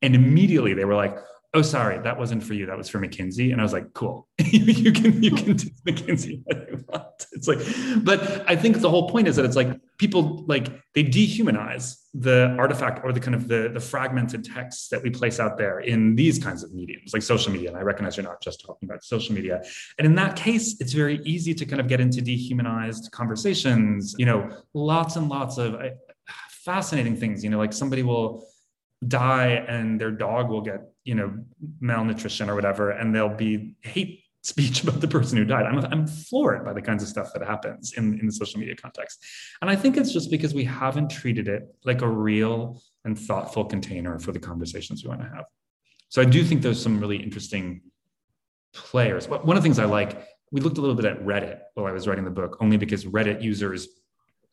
And 0.00 0.14
immediately 0.14 0.74
they 0.74 0.84
were 0.84 0.96
like, 0.96 1.16
oh 1.54 1.62
sorry 1.62 1.98
that 1.98 2.18
wasn't 2.18 2.42
for 2.42 2.54
you. 2.54 2.66
That 2.66 2.78
was 2.78 2.88
for 2.88 2.98
mckinsey. 2.98 3.52
And 3.52 3.60
i 3.60 3.64
was 3.64 3.72
like 3.72 3.92
cool. 3.94 4.28
You 4.38 4.92
can 4.92 5.22
you 5.22 5.32
can 5.32 5.56
do 5.56 5.68
mckinsey 5.86 6.42
what 6.44 6.68
you 6.68 6.84
want. 6.88 7.26
It's 7.32 7.48
like 7.48 7.58
but 8.04 8.48
i 8.48 8.56
think 8.56 8.80
the 8.80 8.90
whole 8.90 9.08
point 9.08 9.28
is 9.28 9.36
that 9.36 9.44
it's 9.44 9.56
like 9.56 9.80
people 9.98 10.44
like 10.46 10.68
they 10.94 11.04
dehumanize 11.04 11.96
the 12.14 12.54
artifact 12.58 13.02
or 13.04 13.12
the 13.12 13.20
kind 13.20 13.34
of 13.34 13.48
the, 13.48 13.70
the 13.72 13.80
fragmented 13.80 14.44
texts 14.44 14.88
that 14.88 15.02
we 15.02 15.08
place 15.08 15.40
out 15.40 15.56
there 15.56 15.80
in 15.80 16.14
these 16.14 16.38
kinds 16.38 16.62
of 16.62 16.72
mediums 16.74 17.14
like 17.14 17.22
social 17.22 17.50
media. 17.50 17.68
And 17.70 17.78
i 17.78 17.80
recognize 17.80 18.16
you're 18.16 18.24
not 18.24 18.42
just 18.42 18.64
talking 18.64 18.88
about 18.88 19.02
social 19.02 19.34
media. 19.34 19.62
And 19.98 20.06
in 20.06 20.14
that 20.16 20.36
case 20.36 20.78
it's 20.80 20.92
very 20.92 21.20
easy 21.24 21.54
to 21.54 21.64
kind 21.64 21.80
of 21.80 21.88
get 21.88 22.00
into 22.00 22.20
dehumanized 22.20 23.10
conversations 23.12 24.14
you 24.18 24.26
know 24.26 24.50
lots 24.74 25.16
and 25.16 25.28
lots 25.28 25.58
of 25.58 25.74
uh, 25.74 25.90
fascinating 26.50 27.16
things 27.16 27.42
you 27.42 27.50
know 27.50 27.58
like 27.58 27.72
somebody 27.72 28.02
will 28.02 28.46
die 29.08 29.64
and 29.68 30.00
their 30.00 30.10
dog 30.10 30.48
will 30.48 30.60
get 30.60 30.80
you 31.04 31.14
know 31.14 31.32
malnutrition 31.80 32.48
or 32.48 32.54
whatever 32.54 32.90
and 32.90 33.14
they'll 33.14 33.28
be 33.28 33.74
hate 33.80 34.21
speech 34.42 34.82
about 34.82 35.00
the 35.00 35.08
person 35.08 35.38
who 35.38 35.44
died. 35.44 35.66
I'm, 35.66 35.78
I'm 35.78 36.06
floored 36.06 36.64
by 36.64 36.72
the 36.72 36.82
kinds 36.82 37.02
of 37.02 37.08
stuff 37.08 37.32
that 37.32 37.46
happens 37.46 37.92
in, 37.96 38.18
in 38.18 38.26
the 38.26 38.32
social 38.32 38.58
media 38.58 38.74
context. 38.74 39.24
And 39.60 39.70
i 39.70 39.76
think 39.76 39.96
it's 39.96 40.12
just 40.12 40.30
because 40.30 40.52
we 40.52 40.64
haven't 40.64 41.10
treated 41.10 41.48
it 41.48 41.62
like 41.84 42.02
a 42.02 42.08
real 42.08 42.82
and 43.04 43.18
thoughtful 43.18 43.64
container 43.64 44.18
for 44.18 44.32
the 44.32 44.40
conversations 44.40 45.02
we 45.02 45.08
want 45.08 45.22
to 45.22 45.28
have. 45.28 45.44
So 46.08 46.20
i 46.20 46.24
do 46.24 46.44
think 46.44 46.62
there's 46.62 46.82
some 46.82 47.00
really 47.00 47.16
interesting 47.16 47.82
players. 48.74 49.28
One 49.28 49.56
of 49.56 49.62
the 49.62 49.62
things 49.62 49.78
i 49.78 49.84
like 49.84 50.28
we 50.50 50.60
looked 50.60 50.78
a 50.78 50.80
little 50.80 50.96
bit 50.96 51.06
at 51.06 51.18
reddit 51.24 51.60
while 51.74 51.86
i 51.86 51.92
was 51.92 52.06
writing 52.06 52.24
the 52.24 52.30
book 52.30 52.58
only 52.60 52.76
because 52.76 53.04
reddit 53.04 53.42
users 53.42 53.88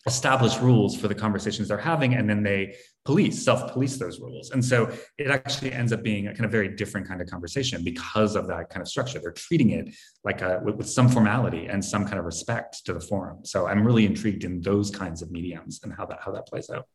establish 0.05 0.57
rules 0.59 0.95
for 0.95 1.07
the 1.07 1.15
conversations 1.15 1.67
they're 1.67 1.77
having 1.77 2.13
and 2.15 2.29
then 2.29 2.41
they 2.41 2.75
police 3.05 3.43
self-police 3.43 3.97
those 3.97 4.19
rules. 4.19 4.51
And 4.51 4.63
so 4.63 4.91
it 5.17 5.27
actually 5.27 5.73
ends 5.73 5.91
up 5.91 6.03
being 6.03 6.27
a 6.27 6.33
kind 6.33 6.45
of 6.45 6.51
very 6.51 6.75
different 6.75 7.07
kind 7.07 7.21
of 7.21 7.27
conversation 7.27 7.83
because 7.83 8.35
of 8.35 8.47
that 8.47 8.69
kind 8.69 8.81
of 8.81 8.87
structure. 8.87 9.19
They're 9.19 9.31
treating 9.31 9.71
it 9.71 9.93
like 10.23 10.41
a 10.41 10.61
with, 10.63 10.75
with 10.75 10.89
some 10.89 11.09
formality 11.09 11.67
and 11.67 11.83
some 11.83 12.05
kind 12.05 12.19
of 12.19 12.25
respect 12.25 12.85
to 12.85 12.93
the 12.93 12.99
forum. 12.99 13.39
So 13.43 13.67
i'm 13.67 13.85
really 13.85 14.05
intrigued 14.05 14.43
in 14.43 14.61
those 14.61 14.89
kinds 14.89 15.21
of 15.21 15.31
mediums 15.31 15.81
and 15.83 15.93
how 15.93 16.05
that 16.05 16.19
how 16.23 16.31
that 16.31 16.47
plays 16.47 16.69
out. 16.69 16.85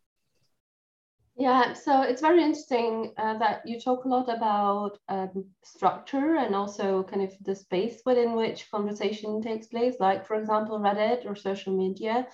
Yeah, 1.37 1.73
so 1.73 2.03
it's 2.03 2.21
very 2.21 2.45
interesting 2.45 3.13
uh, 3.19 3.37
that 3.39 3.63
you 3.67 3.81
talk 3.81 4.05
a 4.05 4.09
lot 4.09 4.29
about 4.29 4.99
um, 5.09 5.47
structure 5.65 6.37
and 6.37 6.55
also 6.55 7.03
kind 7.03 7.23
of 7.23 7.33
the 7.43 7.57
space 7.57 8.03
within 8.07 8.37
which 8.37 8.71
conversation 8.71 9.43
takes 9.43 9.67
place, 9.67 9.97
like, 9.99 10.25
for 10.25 10.37
example, 10.37 10.79
Reddit 10.79 11.27
or 11.27 11.35
social 11.35 11.77
media. 11.77 12.29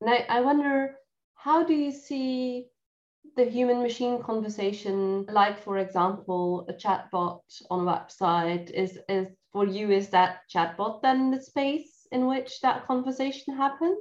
And 0.00 0.10
I, 0.10 0.26
I 0.28 0.40
wonder, 0.40 0.96
how 1.34 1.64
do 1.64 1.74
you 1.74 1.90
see 1.90 2.68
the 3.36 3.44
human 3.44 3.82
machine 3.82 4.22
conversation, 4.22 5.24
like, 5.26 5.62
for 5.62 5.78
example, 5.78 6.66
a 6.68 6.72
chatbot 6.72 7.40
on 7.70 7.86
a 7.86 7.92
website, 7.92 8.70
is, 8.70 8.98
is 9.08 9.28
for 9.52 9.66
you, 9.66 9.90
is 9.90 10.08
that 10.10 10.40
chatbot 10.52 11.02
then 11.02 11.30
the 11.30 11.40
space 11.40 12.06
in 12.12 12.26
which 12.26 12.60
that 12.60 12.86
conversation 12.86 13.56
happens? 13.56 13.98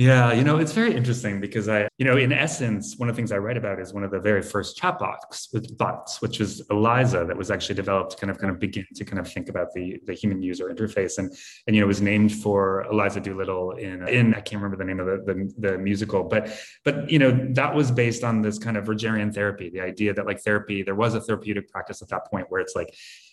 Yeah, 0.00 0.32
you 0.32 0.44
know, 0.44 0.56
it's 0.56 0.72
very 0.72 0.94
interesting 0.94 1.42
because 1.42 1.68
I, 1.68 1.86
you 1.98 2.06
know, 2.06 2.16
in 2.16 2.32
essence, 2.32 2.96
one 2.96 3.10
of 3.10 3.14
the 3.14 3.18
things 3.18 3.32
I 3.32 3.36
write 3.36 3.58
about 3.58 3.78
is 3.78 3.92
one 3.92 4.02
of 4.02 4.10
the 4.10 4.18
very 4.18 4.40
first 4.40 4.80
chatbots 4.80 5.52
with 5.52 5.76
bots, 5.76 6.22
which 6.22 6.40
is 6.40 6.62
Eliza, 6.70 7.26
that 7.28 7.36
was 7.36 7.50
actually 7.50 7.74
developed 7.74 8.12
to 8.12 8.16
kind 8.16 8.30
of 8.30 8.38
kind 8.38 8.50
of 8.50 8.58
begin 8.58 8.86
to 8.94 9.04
kind 9.04 9.18
of 9.18 9.30
think 9.30 9.50
about 9.50 9.74
the 9.74 10.00
the 10.06 10.14
human 10.14 10.40
user 10.40 10.72
interface, 10.74 11.18
and 11.18 11.30
and 11.66 11.76
you 11.76 11.82
know, 11.82 11.86
was 11.86 12.00
named 12.00 12.32
for 12.32 12.86
Eliza 12.90 13.20
Doolittle 13.20 13.72
in 13.72 14.08
in 14.08 14.32
I 14.32 14.40
can't 14.40 14.62
remember 14.62 14.78
the 14.78 14.86
name 14.86 15.00
of 15.00 15.06
the, 15.06 15.34
the 15.34 15.68
the 15.68 15.76
musical, 15.76 16.24
but 16.24 16.50
but 16.82 17.10
you 17.10 17.18
know, 17.18 17.32
that 17.52 17.74
was 17.74 17.90
based 17.90 18.24
on 18.24 18.40
this 18.40 18.58
kind 18.58 18.78
of 18.78 18.86
Rogerian 18.86 19.34
therapy, 19.34 19.68
the 19.68 19.82
idea 19.82 20.14
that 20.14 20.24
like 20.24 20.40
therapy, 20.40 20.82
there 20.82 20.94
was 20.94 21.14
a 21.14 21.20
therapeutic 21.20 21.68
practice 21.68 22.00
at 22.00 22.08
that 22.08 22.24
point 22.30 22.46
where 22.48 22.62
it's 22.62 22.74
like 22.74 22.88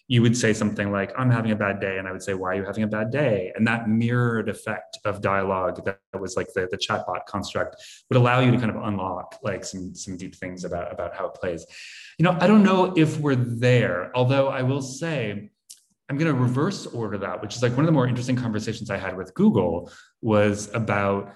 you 0.08 0.22
would 0.22 0.38
say 0.38 0.54
something 0.54 0.92
like, 0.92 1.12
I'm 1.18 1.30
having 1.30 1.52
a 1.52 1.56
bad 1.56 1.82
day. 1.82 1.98
And 1.98 2.08
I 2.08 2.12
would 2.12 2.24
say, 2.24 2.34
Why 2.34 2.52
are 2.52 2.56
you 2.56 2.66
having 2.66 2.84
a 2.84 2.88
bad 2.88 3.12
day? 3.12 3.52
And 3.56 3.68
that 3.68 3.90
mirrored 3.90 4.50
effect 4.50 4.98
of 5.06 5.22
dialogue 5.22 5.84
that 5.86 6.00
was 6.20 6.38
like 6.38 6.48
the, 6.54 6.68
the 6.72 6.78
chatbot 6.78 7.26
construct 7.28 7.76
would 8.10 8.18
allow 8.18 8.40
you 8.40 8.52
to 8.52 8.58
kind 8.58 8.70
of 8.70 8.78
unlock 8.84 9.38
like 9.44 9.66
some, 9.66 9.94
some 9.94 10.16
deep 10.16 10.36
things 10.36 10.64
about, 10.64 10.92
about 10.92 11.16
how 11.16 11.28
it 11.28 11.34
plays. 11.34 11.66
You 12.18 12.24
know, 12.24 12.38
I 12.40 12.48
don't 12.48 12.64
know 12.64 12.94
if 12.96 13.20
we're 13.20 13.36
there, 13.36 14.12
although 14.16 14.48
I 14.48 14.64
will 14.64 14.82
say, 14.82 15.50
I'm 16.10 16.18
going 16.18 16.34
to 16.34 16.40
reverse 16.40 16.86
order 16.86 17.18
that, 17.18 17.42
which 17.42 17.56
is 17.56 17.62
like 17.62 17.74
one 17.74 17.82
of 17.82 17.86
the 17.86 17.92
more 17.92 18.08
interesting 18.08 18.38
conversations 18.38 18.90
I 18.90 18.98
had 18.98 19.18
with 19.18 19.34
Google 19.34 19.92
was 20.22 20.74
about 20.74 21.34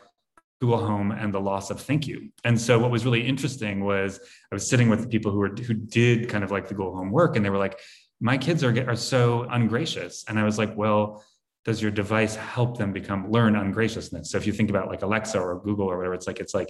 Google 0.61 0.77
Home 0.77 1.11
and 1.11 1.33
the 1.33 1.41
loss 1.41 1.71
of 1.71 1.81
thank 1.81 2.07
you. 2.07 2.29
And 2.43 2.59
so 2.59 2.77
what 2.77 2.91
was 2.91 3.03
really 3.03 3.27
interesting 3.27 3.83
was 3.83 4.19
I 4.51 4.55
was 4.55 4.69
sitting 4.69 4.89
with 4.89 5.09
people 5.09 5.31
who 5.31 5.39
were 5.39 5.49
who 5.49 5.73
did 5.73 6.29
kind 6.29 6.43
of 6.43 6.51
like 6.51 6.67
the 6.67 6.75
Google 6.75 6.95
Home 6.95 7.11
work, 7.11 7.35
and 7.35 7.43
they 7.43 7.49
were 7.49 7.57
like, 7.57 7.79
my 8.21 8.37
kids 8.37 8.63
are, 8.63 8.89
are 8.89 8.95
so 8.95 9.43
ungracious. 9.49 10.23
And 10.27 10.39
I 10.39 10.43
was 10.43 10.57
like, 10.57 10.77
well, 10.77 11.25
does 11.65 11.81
your 11.81 11.91
device 11.91 12.35
help 12.35 12.77
them 12.77 12.93
become 12.93 13.29
learn 13.29 13.55
ungraciousness? 13.55 14.31
So 14.31 14.37
if 14.37 14.47
you 14.47 14.53
think 14.53 14.69
about 14.69 14.87
like 14.87 15.01
Alexa 15.01 15.39
or 15.39 15.59
Google 15.59 15.87
or 15.87 15.97
whatever, 15.97 16.13
it's 16.13 16.27
like, 16.27 16.39
it's 16.39 16.53
like, 16.53 16.69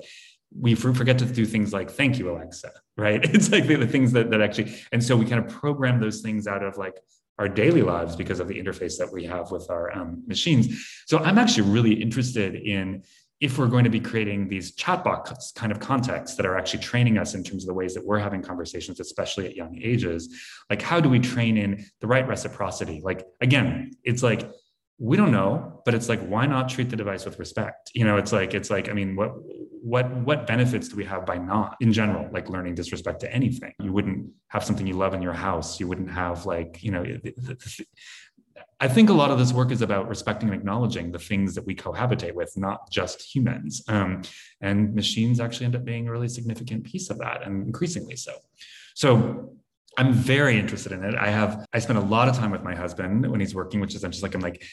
we 0.60 0.76
forget 0.76 1.18
to 1.18 1.26
do 1.26 1.46
things 1.46 1.72
like 1.72 1.90
thank 1.90 2.20
you 2.20 2.30
alexa 2.30 2.70
right 2.98 3.24
it's 3.34 3.52
like 3.52 3.68
the, 3.68 3.76
the 3.76 3.88
things 3.88 4.12
that, 4.12 4.30
that 4.30 4.42
actually 4.42 4.76
and 4.92 5.04
so 5.04 5.16
we 5.16 5.26
kind 5.26 5.44
of 5.44 5.52
program 5.52 6.00
those 6.00 6.22
things 6.22 6.46
out 6.46 6.64
of 6.64 6.78
like 6.78 7.00
our 7.40 7.48
daily 7.48 7.82
lives 7.82 8.16
because 8.16 8.40
of 8.40 8.48
the 8.48 8.62
interface 8.62 8.98
that 8.98 9.12
we 9.12 9.24
have 9.24 9.50
with 9.50 9.70
our 9.70 9.96
um, 9.96 10.22
machines 10.28 10.86
so 11.06 11.20
i'm 11.20 11.38
actually 11.38 11.70
really 11.70 11.94
interested 11.94 12.56
in 12.56 13.02
if 13.42 13.58
we're 13.58 13.68
going 13.68 13.84
to 13.84 13.90
be 13.90 14.00
creating 14.00 14.48
these 14.48 14.76
chatbot 14.76 15.54
kind 15.56 15.72
of 15.72 15.80
contexts 15.80 16.38
that 16.38 16.46
are 16.46 16.56
actually 16.56 16.80
training 16.80 17.18
us 17.18 17.34
in 17.34 17.44
terms 17.44 17.64
of 17.64 17.68
the 17.68 17.74
ways 17.74 17.96
that 17.96 18.06
we're 18.06 18.20
having 18.20 18.42
conversations, 18.42 19.00
especially 19.00 19.48
at 19.48 19.56
young 19.56 19.78
ages, 19.82 20.40
like 20.70 20.82
how 20.82 21.00
do 21.00 21.10
we 21.10 21.20
train 21.20 21.58
in 21.58 21.84
the 22.02 22.08
right 22.08 22.28
reciprocity? 22.28 23.02
Like, 23.04 23.26
again, 23.42 23.92
it's 24.04 24.22
like, 24.22 24.48
we 25.00 25.18
don't 25.18 25.32
know, 25.32 25.82
but 25.84 25.96
it's 25.96 26.08
like, 26.08 26.22
why 26.28 26.46
not 26.46 26.70
treat 26.70 26.92
the 26.92 26.96
device 26.96 27.26
with 27.26 27.40
respect? 27.40 27.90
You 27.96 28.06
know, 28.06 28.18
it's 28.18 28.32
like, 28.32 28.54
it's 28.54 28.70
like, 28.70 28.88
I 28.88 28.94
mean, 28.94 29.16
what, 29.16 29.32
what, 29.82 30.12
what 30.18 30.46
benefits 30.46 30.90
do 30.90 30.96
we 30.96 31.06
have 31.06 31.26
by 31.26 31.40
not 31.40 31.76
in 31.82 31.92
general, 31.92 32.30
like 32.32 32.48
learning 32.48 32.76
disrespect 32.76 33.22
to 33.22 33.34
anything? 33.34 33.74
You 33.80 33.92
wouldn't 33.92 34.30
have 34.50 34.64
something 34.64 34.86
you 34.86 34.94
love 34.94 35.16
in 35.16 35.24
your 35.24 35.34
house. 35.34 35.80
You 35.80 35.88
wouldn't 35.88 36.12
have 36.12 36.46
like, 36.46 36.84
you 36.84 36.92
know, 36.92 37.04
I 38.80 38.88
think 38.88 39.10
a 39.10 39.14
lot 39.14 39.32
of 39.32 39.40
this 39.40 39.54
work 39.54 39.72
is 39.72 39.82
about 39.82 40.08
respecting 40.08 40.50
and 40.50 40.58
acknowledging 40.58 41.12
the 41.12 41.20
things 41.20 41.56
that 41.56 41.66
we 41.66 41.76
cohabitate 41.76 42.34
with, 42.34 42.58
not 42.58 42.90
just 42.90 43.22
humans. 43.22 43.84
Um, 43.88 44.22
and 44.62 44.94
machines 44.96 45.40
actually 45.40 45.68
end 45.68 45.76
up 45.76 45.86
being 45.86 46.08
a 46.08 46.12
really 46.12 46.30
significant 46.30 46.84
piece 46.84 47.10
of 47.10 47.20
that, 47.20 47.44
and 47.46 47.66
increasingly 47.66 48.16
so. 48.16 48.34
So 48.96 49.54
I'm 49.98 50.14
very 50.14 50.58
interested 50.58 50.92
in 50.92 51.04
it. 51.04 51.16
I 51.16 51.30
have 51.30 51.66
I 51.74 51.80
spend 51.80 52.00
a 52.00 52.04
lot 52.04 52.28
of 52.28 52.36
time 52.36 52.52
with 52.52 52.64
my 52.64 52.76
husband 52.76 53.30
when 53.30 53.40
he's 53.40 53.54
working, 53.54 53.80
which 53.80 53.96
is 53.96 54.04
I'm 54.04 54.12
just 54.12 54.24
like 54.24 54.36
I'm 54.36 54.42
like, 54.42 54.64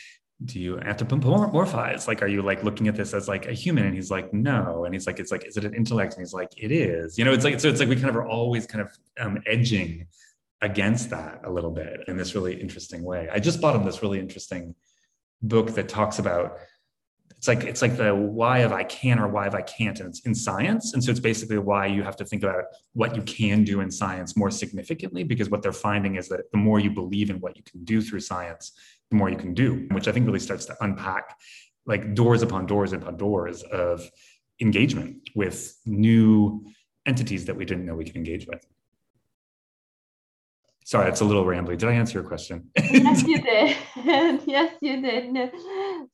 do 0.44 0.60
you 0.60 0.76
anthropomorphize? 0.76 2.06
Like, 2.06 2.22
are 2.22 2.28
you 2.28 2.42
like 2.42 2.62
looking 2.62 2.86
at 2.86 2.94
this 2.94 3.12
as 3.12 3.26
like 3.26 3.46
a 3.46 3.52
human? 3.52 3.84
And 3.84 3.94
he's 3.94 4.10
like, 4.10 4.32
no. 4.32 4.84
And 4.84 4.94
he's 4.94 5.06
like, 5.06 5.18
it's 5.18 5.32
like, 5.32 5.44
is 5.44 5.56
it 5.56 5.64
an 5.64 5.74
intellect? 5.74 6.14
And 6.14 6.22
he's 6.22 6.32
like, 6.32 6.50
it 6.56 6.70
is. 6.70 7.18
You 7.18 7.24
know, 7.24 7.32
it's 7.32 7.44
like 7.44 7.58
so 7.58 7.68
it's 7.68 7.80
like 7.80 7.88
we 7.88 7.96
kind 7.96 8.08
of 8.08 8.16
are 8.16 8.26
always 8.26 8.66
kind 8.66 8.82
of 8.82 8.96
um, 9.18 9.42
edging 9.46 10.06
against 10.60 11.10
that 11.10 11.40
a 11.44 11.50
little 11.50 11.70
bit 11.70 12.00
in 12.08 12.16
this 12.16 12.34
really 12.34 12.60
interesting 12.60 13.02
way. 13.02 13.28
I 13.32 13.38
just 13.38 13.60
bought 13.60 13.76
him 13.76 13.84
this 13.84 14.02
really 14.02 14.18
interesting 14.18 14.74
book 15.40 15.70
that 15.74 15.88
talks 15.88 16.18
about 16.18 16.58
it's 17.38 17.46
like 17.46 17.62
it's 17.62 17.82
like 17.82 17.96
the 17.96 18.12
why 18.12 18.58
of 18.58 18.72
I 18.72 18.82
can 18.82 19.20
or 19.20 19.28
why 19.28 19.46
of 19.46 19.54
I 19.54 19.62
can't, 19.62 20.00
and 20.00 20.08
it's 20.08 20.26
in 20.26 20.34
science. 20.34 20.92
And 20.94 21.04
so 21.04 21.12
it's 21.12 21.20
basically 21.20 21.58
why 21.58 21.86
you 21.86 22.02
have 22.02 22.16
to 22.16 22.24
think 22.24 22.42
about 22.42 22.64
what 22.94 23.14
you 23.14 23.22
can 23.22 23.62
do 23.62 23.80
in 23.80 23.92
science 23.92 24.36
more 24.36 24.50
significantly, 24.50 25.22
because 25.22 25.48
what 25.48 25.62
they're 25.62 25.72
finding 25.72 26.16
is 26.16 26.28
that 26.30 26.50
the 26.50 26.58
more 26.58 26.80
you 26.80 26.90
believe 26.90 27.30
in 27.30 27.38
what 27.38 27.56
you 27.56 27.62
can 27.62 27.84
do 27.84 28.02
through 28.02 28.20
science, 28.20 28.72
the 29.10 29.16
more 29.16 29.30
you 29.30 29.36
can 29.36 29.54
do, 29.54 29.86
which 29.92 30.08
I 30.08 30.12
think 30.12 30.26
really 30.26 30.40
starts 30.40 30.64
to 30.66 30.76
unpack 30.80 31.38
like 31.86 32.14
doors 32.14 32.42
upon 32.42 32.66
doors 32.66 32.92
upon 32.92 33.16
doors 33.16 33.62
of 33.62 34.10
engagement 34.60 35.30
with 35.36 35.78
new 35.86 36.66
entities 37.06 37.44
that 37.44 37.54
we 37.54 37.64
didn't 37.64 37.86
know 37.86 37.94
we 37.94 38.04
could 38.04 38.16
engage 38.16 38.48
with. 38.48 38.66
Sorry, 40.88 41.10
it's 41.10 41.20
a 41.20 41.24
little 41.26 41.44
rambly. 41.44 41.76
Did 41.76 41.90
I 41.90 41.92
answer 41.92 42.18
your 42.18 42.26
question? 42.26 42.70
yes, 42.78 43.22
you 43.24 43.42
did. 43.42 43.76
yes, 44.46 44.74
you 44.80 45.02
did. 45.02 45.52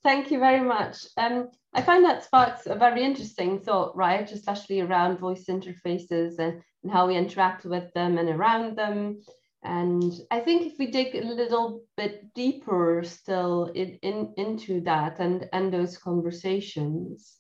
Thank 0.03 0.33
you 0.33 0.41
very 0.41 0.63
much. 0.63 0.97
Um, 1.17 1.51
I 1.75 1.81
find 1.81 2.05
that 2.05 2.25
sparks 2.25 2.67
a 2.67 2.75
very 2.75 3.05
interesting 3.05 3.61
thought, 3.61 3.97
right? 3.97 4.29
Especially 4.29 4.81
around 4.81 5.21
voice 5.21 5.45
interfaces 5.45 6.41
and, 6.41 6.61
and 6.83 6.93
how 6.93 7.07
we 7.07 7.15
interact 7.15 7.65
with 7.65 7.93
them 7.95 8.19
and 8.19 8.29
around 8.29 8.77
them. 8.77 9.23
And 9.63 10.13
I 10.33 10.41
think 10.41 10.67
if 10.67 10.77
we 10.77 10.89
dig 10.91 11.15
a 11.15 11.25
little 11.25 11.85
bit 11.97 12.35
deeper 12.35 13.05
still 13.05 13.67
in, 13.77 14.01
in, 14.03 14.35
into 14.37 14.81
that 14.81 15.21
and, 15.21 15.49
and 15.53 15.73
those 15.73 15.99
conversations, 15.99 17.37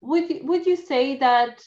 would 0.00 0.30
would 0.44 0.64
you 0.64 0.76
say 0.76 1.18
that 1.18 1.62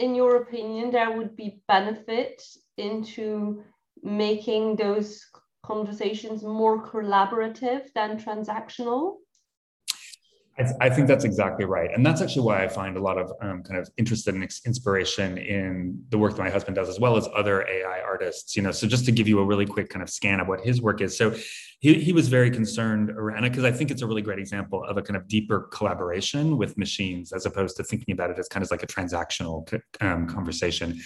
in 0.00 0.14
your 0.14 0.36
opinion, 0.36 0.90
there 0.90 1.12
would 1.12 1.36
be 1.36 1.62
benefit 1.68 2.42
into 2.80 3.62
making 4.02 4.76
those 4.76 5.24
conversations 5.62 6.42
more 6.42 6.84
collaborative 6.90 7.92
than 7.94 8.18
transactional? 8.18 9.16
I, 10.58 10.62
th- 10.62 10.76
I, 10.80 10.90
think 10.90 11.08
that's 11.08 11.24
exactly 11.24 11.64
right. 11.64 11.90
And 11.94 12.04
that's 12.04 12.20
actually 12.20 12.42
why 12.42 12.62
I 12.62 12.68
find 12.68 12.98
a 12.98 13.00
lot 13.00 13.16
of 13.16 13.32
um, 13.40 13.62
kind 13.62 13.80
of 13.80 13.88
interested 13.96 14.34
in 14.34 14.42
inspiration 14.42 15.38
in 15.38 16.02
the 16.10 16.18
work 16.18 16.36
that 16.36 16.42
my 16.42 16.50
husband 16.50 16.76
does, 16.76 16.88
as 16.88 17.00
well 17.00 17.16
as 17.16 17.26
other 17.34 17.66
AI 17.66 18.00
artists. 18.04 18.56
You 18.56 18.62
know, 18.62 18.70
so 18.70 18.86
just 18.86 19.06
to 19.06 19.12
give 19.12 19.26
you 19.26 19.38
a 19.38 19.44
really 19.44 19.64
quick 19.64 19.88
kind 19.88 20.02
of 20.02 20.10
scan 20.10 20.38
of 20.38 20.48
what 20.48 20.60
his 20.60 20.82
work 20.82 21.00
is. 21.00 21.16
So 21.16 21.34
he, 21.80 21.94
he 21.94 22.12
was 22.12 22.28
very 22.28 22.50
concerned 22.50 23.10
around 23.10 23.44
it 23.44 23.50
because 23.50 23.64
I 23.64 23.72
think 23.72 23.90
it's 23.90 24.02
a 24.02 24.06
really 24.06 24.20
great 24.20 24.38
example 24.38 24.84
of 24.84 24.98
a 24.98 25.02
kind 25.02 25.16
of 25.16 25.26
deeper 25.28 25.68
collaboration 25.72 26.58
with 26.58 26.76
machines 26.76 27.32
as 27.32 27.46
opposed 27.46 27.76
to 27.78 27.84
thinking 27.84 28.12
about 28.12 28.30
it 28.30 28.38
as 28.38 28.48
kind 28.48 28.62
of 28.62 28.70
like 28.70 28.82
a 28.82 28.86
transactional 28.86 29.80
um, 30.02 30.26
conversation 30.26 31.00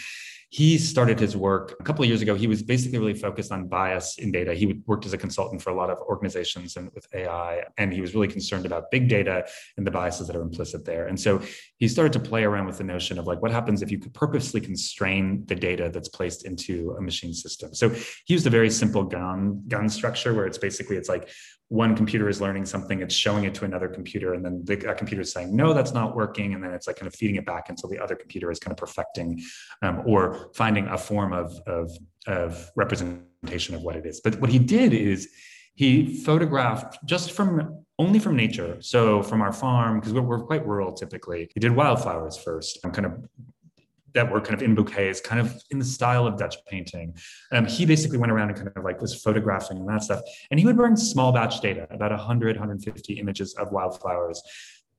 he 0.55 0.79
started 0.79 1.19
his 1.19 1.37
work 1.37 1.75
a 1.81 1.83
couple 1.83 2.05
of 2.05 2.09
years 2.09 2.23
ago. 2.23 2.37
He 2.37 2.47
was 2.47 2.63
basically 2.63 3.01
really 3.01 3.15
focused 3.15 3.51
on 3.51 3.67
bias 3.67 4.19
in 4.19 4.31
data. 4.31 4.55
He 4.55 4.81
worked 4.87 5.05
as 5.05 5.13
a 5.13 5.19
consultant 5.19 5.61
for 5.61 5.71
a 5.71 5.75
lot 5.75 5.91
of 5.91 5.99
organizations 5.99 6.77
and 6.77 6.93
with 6.95 7.09
AI, 7.13 7.65
and 7.77 7.93
he 7.93 8.01
was 8.01 8.15
really 8.15 8.29
concerned 8.29 8.65
about 8.65 8.89
big 8.93 9.09
data 9.09 9.49
and 9.77 9.85
the 9.85 9.91
biases 9.91 10.29
that 10.29 10.37
are 10.37 10.43
implicit 10.43 10.85
there. 10.85 11.09
And 11.09 11.19
so 11.19 11.43
he 11.79 11.89
started 11.89 12.13
to 12.13 12.21
play 12.21 12.45
around 12.45 12.67
with 12.67 12.79
the 12.79 12.85
notion 12.85 13.19
of 13.19 13.27
like, 13.27 13.43
what 13.43 13.51
happens 13.51 13.83
if 13.83 13.91
you 13.91 13.99
could 13.99 14.15
purposely 14.15 14.61
constrain 14.61 15.45
the 15.47 15.57
data 15.57 15.91
that's 15.93 16.09
placed 16.09 16.45
into 16.45 16.95
a 16.97 17.03
machine 17.03 17.35
system? 17.35 17.75
So 17.75 17.89
he 17.89 18.35
used 18.35 18.47
a 18.47 18.51
very 18.51 18.71
simple 18.71 19.03
GAN 19.03 19.65
GAN 19.67 19.89
structure 19.89 20.35
where 20.35 20.47
it's 20.47 20.59
basically 20.59 20.97
it's 20.97 21.09
like 21.09 21.31
one 21.69 21.97
computer 21.97 22.29
is 22.29 22.41
learning 22.41 22.67
something, 22.67 23.01
it's 23.01 23.15
showing 23.15 23.45
it 23.45 23.55
to 23.55 23.65
another 23.65 23.89
computer, 23.89 24.35
and 24.35 24.45
then 24.45 24.63
the, 24.65 24.77
computer 24.95 25.23
is 25.23 25.33
saying, 25.33 25.55
no, 25.55 25.73
that's 25.73 25.93
not 25.93 26.15
working. 26.15 26.55
And 26.55 26.63
then 26.63 26.73
it's 26.73 26.87
like 26.87 26.97
kind 26.97 27.07
of 27.07 27.15
feeding 27.15 27.37
it 27.37 27.47
back 27.47 27.69
until 27.69 27.89
the 27.89 27.99
other 27.99 28.15
computer 28.15 28.51
is 28.51 28.59
kind 28.59 28.73
of 28.73 28.77
perfecting 28.77 29.41
um, 29.83 30.03
or 30.07 30.51
finding 30.55 30.87
a 30.89 30.99
form 30.99 31.33
of, 31.33 31.59
of, 31.67 31.91
of 32.27 32.71
representation 32.77 33.75
of 33.75 33.83
what 33.83 33.97
it 33.97 34.07
is. 34.07 34.21
But 34.21 34.41
what 34.41 34.51
he 34.51 34.59
did 34.59 34.93
is 34.93 35.29
he 35.75 36.23
photographed 36.23 36.99
just 37.05 37.33
from 37.33 37.83
only 37.99 38.19
from 38.19 38.37
nature. 38.37 38.77
So 38.81 39.23
from 39.23 39.41
our 39.41 39.53
farm, 39.53 40.01
because 40.01 40.13
we're, 40.13 40.23
we're, 40.23 40.41
quite 40.41 40.67
rural 40.67 40.93
typically. 40.93 41.49
He 41.55 41.61
did 41.61 41.73
wildflowers 41.73 42.37
first, 42.37 42.81
kind 42.83 43.07
of 43.07 43.13
that 44.15 44.31
were 44.31 44.41
kind 44.41 44.55
of 44.55 44.63
in 44.63 44.75
bouquets, 44.75 45.21
kind 45.21 45.41
of 45.41 45.61
in 45.71 45.79
the 45.79 45.85
style 45.85 46.27
of 46.27 46.39
Dutch 46.39 46.57
painting. 46.67 47.17
Um, 47.53 47.67
he 47.67 47.85
basically 47.85 48.19
went 48.19 48.33
around 48.33 48.49
and 48.49 48.57
kind 48.57 48.71
of 48.75 48.85
like 48.85 49.01
was 49.01 49.21
photographing 49.23 49.79
and 49.79 49.89
that 49.89 50.05
stuff. 50.05 50.21
And 50.51 50.59
he 50.59 50.67
would 50.67 50.77
bring 50.77 50.97
small 50.97 51.33
batch 51.33 51.61
data, 51.61 51.87
about 51.91 52.13
100, 52.13 52.57
150 52.57 53.15
images 53.15 53.55
of 53.55 53.73
wildflowers, 53.73 54.43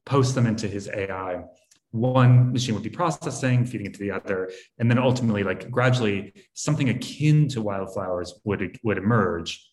post 0.06 0.36
them 0.36 0.46
into 0.46 0.68
his 0.68 0.90
AI. 0.90 1.44
One 1.92 2.52
machine 2.52 2.76
would 2.76 2.84
be 2.84 2.90
processing, 2.90 3.66
feeding 3.66 3.88
it 3.88 3.94
to 3.94 4.00
the 4.00 4.12
other, 4.12 4.52
and 4.80 4.92
then 4.92 5.00
ultimately, 5.00 5.44
like 5.44 5.72
gradually, 5.72 6.34
something 6.54 6.90
akin 6.90 7.48
to 7.50 7.62
wildflowers 7.62 8.34
would 8.44 8.78
would 8.84 8.98
emerge. 8.98 9.66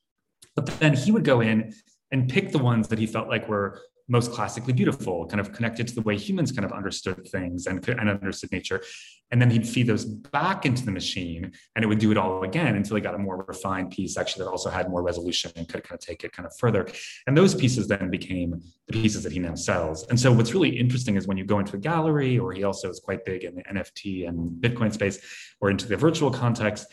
But 0.55 0.66
then 0.66 0.94
he 0.94 1.11
would 1.11 1.24
go 1.24 1.40
in 1.40 1.74
and 2.12 2.28
pick 2.28 2.52
the 2.52 2.59
ones 2.59 2.87
that 2.88 2.98
he 2.98 3.07
felt 3.07 3.26
like 3.26 3.48
were 3.48 3.81
most 4.08 4.32
classically 4.32 4.72
beautiful, 4.72 5.26
kind 5.26 5.40
of 5.40 5.52
connected 5.52 5.88
to 5.88 5.94
the 5.94 6.02
way 6.02 6.16
humans 6.16 6.52
kind 6.52 6.64
of 6.64 6.72
understood 6.72 7.26
things 7.28 7.66
and, 7.66 7.86
and 7.88 8.08
understood 8.08 8.52
nature. 8.52 8.82
And 9.30 9.40
then 9.40 9.50
he'd 9.50 9.66
feed 9.66 9.86
those 9.86 10.04
back 10.04 10.66
into 10.66 10.84
the 10.84 10.90
machine 10.90 11.52
and 11.74 11.82
it 11.82 11.88
would 11.88 11.98
do 11.98 12.10
it 12.10 12.18
all 12.18 12.44
again 12.44 12.76
until 12.76 12.96
he 12.96 13.00
got 13.00 13.14
a 13.14 13.18
more 13.18 13.42
refined 13.48 13.90
piece 13.90 14.18
actually 14.18 14.44
that 14.44 14.50
also 14.50 14.68
had 14.68 14.90
more 14.90 15.02
resolution 15.02 15.50
and 15.56 15.66
could 15.66 15.82
kind 15.84 15.98
of 15.98 16.04
take 16.04 16.22
it 16.22 16.32
kind 16.32 16.46
of 16.46 16.54
further. 16.58 16.86
And 17.26 17.36
those 17.36 17.54
pieces 17.54 17.88
then 17.88 18.10
became 18.10 18.60
the 18.88 18.92
pieces 18.92 19.22
that 19.22 19.32
he 19.32 19.38
now 19.38 19.54
sells. 19.54 20.06
And 20.08 20.20
so 20.20 20.32
what's 20.32 20.52
really 20.52 20.78
interesting 20.78 21.16
is 21.16 21.26
when 21.26 21.38
you 21.38 21.44
go 21.44 21.58
into 21.60 21.76
a 21.76 21.78
gallery, 21.78 22.38
or 22.38 22.52
he 22.52 22.64
also 22.64 22.90
is 22.90 23.00
quite 23.00 23.24
big 23.24 23.44
in 23.44 23.54
the 23.54 23.62
NFT 23.62 24.28
and 24.28 24.50
Bitcoin 24.60 24.92
space, 24.92 25.18
or 25.60 25.70
into 25.70 25.88
the 25.88 25.96
virtual 25.96 26.30
context, 26.30 26.86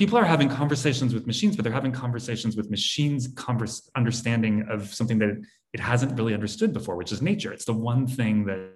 people 0.00 0.16
are 0.16 0.24
having 0.24 0.48
conversations 0.48 1.12
with 1.12 1.26
machines, 1.26 1.54
but 1.54 1.62
they're 1.62 1.80
having 1.80 1.92
conversations 1.92 2.56
with 2.56 2.70
machines' 2.70 3.28
converse, 3.36 3.90
understanding 3.94 4.66
of 4.70 4.94
something 4.94 5.18
that 5.18 5.38
it 5.74 5.78
hasn't 5.78 6.18
really 6.18 6.32
understood 6.32 6.72
before, 6.72 6.96
which 6.96 7.12
is 7.12 7.20
nature. 7.20 7.52
It's 7.52 7.66
the 7.66 7.74
one 7.74 8.06
thing 8.06 8.46
that 8.46 8.70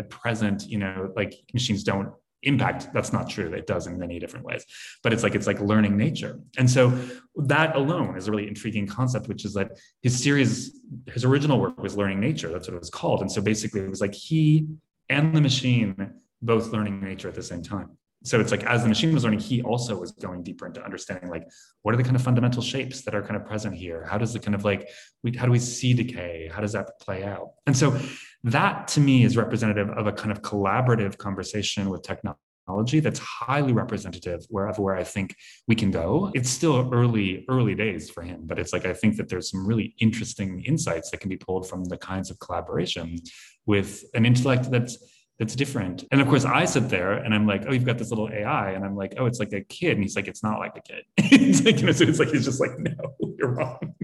at 0.00 0.10
present, 0.10 0.66
you 0.66 0.78
know, 0.78 1.12
like 1.14 1.34
machines 1.54 1.84
don't 1.84 2.08
impact. 2.42 2.88
That's 2.92 3.12
not 3.12 3.30
true. 3.30 3.52
It 3.52 3.68
does 3.68 3.86
in 3.86 3.96
many 3.96 4.18
different 4.18 4.44
ways, 4.44 4.66
but 5.04 5.12
it's 5.12 5.22
like 5.22 5.36
it's 5.36 5.46
like 5.46 5.60
learning 5.60 5.96
nature. 5.96 6.40
And 6.58 6.68
so 6.68 6.98
that 7.36 7.76
alone 7.76 8.16
is 8.18 8.26
a 8.26 8.32
really 8.32 8.48
intriguing 8.48 8.88
concept, 8.88 9.28
which 9.28 9.44
is 9.44 9.54
that 9.54 9.68
his 10.02 10.20
series, 10.20 10.80
his 11.06 11.24
original 11.24 11.60
work 11.60 11.80
was 11.80 11.96
learning 11.96 12.18
nature. 12.18 12.48
That's 12.48 12.66
what 12.66 12.74
it 12.74 12.80
was 12.80 12.90
called. 12.90 13.20
And 13.20 13.30
so 13.30 13.40
basically, 13.40 13.82
it 13.82 13.88
was 13.88 14.00
like 14.00 14.14
he 14.14 14.66
and 15.08 15.32
the 15.32 15.40
machine 15.40 16.10
both 16.42 16.72
learning 16.72 17.00
nature 17.00 17.28
at 17.28 17.36
the 17.36 17.42
same 17.52 17.62
time 17.62 17.96
so 18.26 18.40
it's 18.40 18.50
like 18.50 18.64
as 18.64 18.82
the 18.82 18.88
machine 18.88 19.14
was 19.14 19.24
learning 19.24 19.38
he 19.38 19.62
also 19.62 19.98
was 19.98 20.12
going 20.12 20.42
deeper 20.42 20.66
into 20.66 20.82
understanding 20.84 21.30
like 21.30 21.46
what 21.82 21.94
are 21.94 21.98
the 21.98 22.02
kind 22.02 22.16
of 22.16 22.22
fundamental 22.22 22.62
shapes 22.62 23.02
that 23.02 23.14
are 23.14 23.22
kind 23.22 23.36
of 23.36 23.46
present 23.46 23.74
here? 23.74 24.04
How 24.04 24.18
does 24.18 24.34
it 24.34 24.42
kind 24.42 24.56
of 24.56 24.64
like 24.64 24.88
we, 25.22 25.36
how 25.36 25.46
do 25.46 25.52
we 25.52 25.60
see 25.60 25.94
decay? 25.94 26.50
How 26.52 26.60
does 26.60 26.72
that 26.72 26.98
play 27.00 27.22
out? 27.22 27.50
And 27.66 27.76
so 27.76 27.96
that 28.42 28.88
to 28.88 29.00
me 29.00 29.24
is 29.24 29.36
representative 29.36 29.88
of 29.90 30.08
a 30.08 30.12
kind 30.12 30.32
of 30.32 30.42
collaborative 30.42 31.16
conversation 31.16 31.88
with 31.88 32.02
technology 32.02 32.98
that's 32.98 33.20
highly 33.20 33.72
representative 33.72 34.44
wherever 34.48 34.82
where 34.82 34.96
I 34.96 35.04
think 35.04 35.36
we 35.68 35.76
can 35.76 35.92
go. 35.92 36.32
It's 36.34 36.50
still 36.50 36.92
early, 36.92 37.44
early 37.48 37.76
days 37.76 38.10
for 38.10 38.22
him, 38.22 38.40
but 38.46 38.58
it's 38.58 38.72
like 38.72 38.84
I 38.84 38.92
think 38.92 39.16
that 39.18 39.28
there's 39.28 39.50
some 39.50 39.64
really 39.64 39.94
interesting 40.00 40.64
insights 40.64 41.10
that 41.12 41.20
can 41.20 41.28
be 41.28 41.36
pulled 41.36 41.68
from 41.68 41.84
the 41.84 41.96
kinds 41.96 42.30
of 42.30 42.40
collaboration 42.40 43.18
with 43.66 44.02
an 44.14 44.26
intellect 44.26 44.70
that's 44.72 44.98
that's 45.38 45.54
different. 45.54 46.04
And 46.10 46.20
of 46.20 46.28
course, 46.28 46.44
I 46.44 46.64
sit 46.64 46.88
there 46.88 47.12
and 47.12 47.34
I'm 47.34 47.46
like, 47.46 47.64
oh, 47.68 47.72
you've 47.72 47.84
got 47.84 47.98
this 47.98 48.10
little 48.10 48.30
AI. 48.30 48.70
And 48.70 48.84
I'm 48.84 48.96
like, 48.96 49.14
oh, 49.18 49.26
it's 49.26 49.38
like 49.38 49.52
a 49.52 49.60
kid. 49.60 49.92
And 49.92 50.02
he's 50.02 50.16
like, 50.16 50.28
it's 50.28 50.42
not 50.42 50.58
like 50.58 50.76
a 50.76 50.80
kid. 50.80 51.04
it's 51.18 51.62
like, 51.62 51.78
you 51.80 51.86
know, 51.86 51.92
so 51.92 52.04
it's 52.04 52.18
like, 52.18 52.28
he's 52.28 52.46
just 52.46 52.60
like, 52.60 52.78
no, 52.78 52.94
you're 53.38 53.50
wrong. 53.50 53.94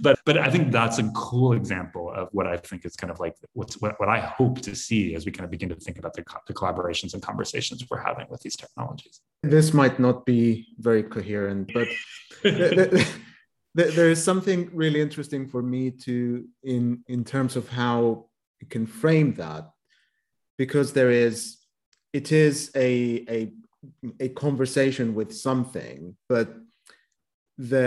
but 0.00 0.18
but 0.24 0.38
I 0.38 0.50
think 0.50 0.72
that's 0.72 0.98
a 0.98 1.08
cool 1.14 1.52
example 1.52 2.10
of 2.12 2.28
what 2.32 2.46
I 2.46 2.56
think 2.56 2.84
is 2.84 2.96
kind 2.96 3.10
of 3.10 3.20
like 3.20 3.36
what's 3.52 3.80
what, 3.80 3.98
what 4.00 4.08
I 4.08 4.18
hope 4.18 4.60
to 4.62 4.74
see 4.74 5.14
as 5.14 5.24
we 5.24 5.30
kind 5.30 5.44
of 5.44 5.50
begin 5.50 5.68
to 5.68 5.76
think 5.76 5.98
about 5.98 6.14
the, 6.14 6.24
the 6.46 6.54
collaborations 6.54 7.14
and 7.14 7.22
conversations 7.22 7.84
we're 7.88 8.02
having 8.02 8.26
with 8.28 8.40
these 8.40 8.56
technologies. 8.56 9.20
This 9.42 9.72
might 9.72 10.00
not 10.00 10.26
be 10.26 10.68
very 10.78 11.02
coherent, 11.02 11.70
but 11.72 11.88
the, 12.42 13.06
the, 13.74 13.84
there 13.84 14.10
is 14.10 14.22
something 14.22 14.68
really 14.72 15.00
interesting 15.00 15.46
for 15.46 15.62
me 15.62 15.90
to 15.90 16.44
in 16.64 17.04
in 17.06 17.24
terms 17.24 17.56
of 17.56 17.68
how 17.68 18.26
you 18.60 18.66
can 18.68 18.86
frame 18.86 19.34
that, 19.34 19.70
because 20.64 20.92
there 20.92 21.10
is 21.10 21.34
it 22.12 22.30
is 22.30 22.70
a 22.76 22.88
a 23.36 23.38
a 24.26 24.28
conversation 24.44 25.06
with 25.18 25.30
something, 25.48 25.98
but 26.28 26.48
the 27.72 27.84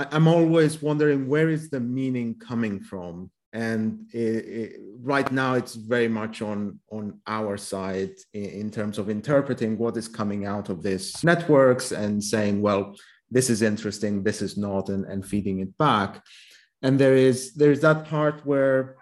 I, 0.00 0.04
am 0.18 0.28
always 0.28 0.72
wondering 0.88 1.20
where 1.26 1.48
is 1.56 1.64
the 1.70 1.80
meaning 1.80 2.30
coming 2.50 2.76
from? 2.90 3.30
And 3.54 3.82
it, 4.12 4.44
it, 4.60 4.70
right 5.12 5.30
now 5.42 5.54
it's 5.60 5.74
very 5.94 6.10
much 6.20 6.42
on 6.50 6.58
on 6.96 7.04
our 7.38 7.56
side 7.56 8.14
in, 8.34 8.48
in, 8.60 8.68
terms 8.70 8.98
of 8.98 9.08
interpreting 9.08 9.78
what 9.78 9.96
is 9.96 10.16
coming 10.20 10.42
out 10.54 10.68
of 10.68 10.82
these 10.82 11.24
networks 11.24 11.92
and 12.02 12.22
saying 12.32 12.60
well 12.66 12.82
this 13.36 13.48
is 13.48 13.60
interesting 13.62 14.22
this 14.22 14.40
is 14.46 14.54
not 14.66 14.84
and, 14.90 15.04
and 15.12 15.24
feeding 15.24 15.60
it 15.60 15.72
back. 15.78 16.10
And 16.84 16.98
there 17.02 17.16
is 17.16 17.54
there 17.54 17.72
is 17.72 17.80
that 17.80 18.04
part 18.04 18.44
where 18.44 18.97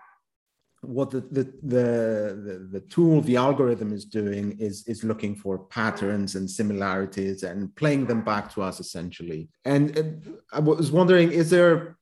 what 0.87 1.11
the, 1.11 1.21
the, 1.21 1.45
the, 1.63 2.69
the, 2.73 2.81
tool, 2.81 3.21
the 3.21 3.37
algorithm 3.37 3.93
is 3.93 4.05
doing 4.05 4.57
is, 4.59 4.87
is 4.87 5.05
looking 5.05 5.35
for 5.35 5.59
patterns 5.59 6.35
and 6.35 6.51
similarities 6.51 7.43
and 7.43 7.75
playing 7.77 8.07
them 8.07 8.23
back 8.23 8.53
to 8.55 8.63
us 8.63 8.81
essentially. 8.81 9.49
And, 9.65 9.97
and 9.97 10.39
I 10.53 10.61
was 10.61 10.91
wondering, 10.91 11.33
is 11.33 11.51
there, 11.51 11.97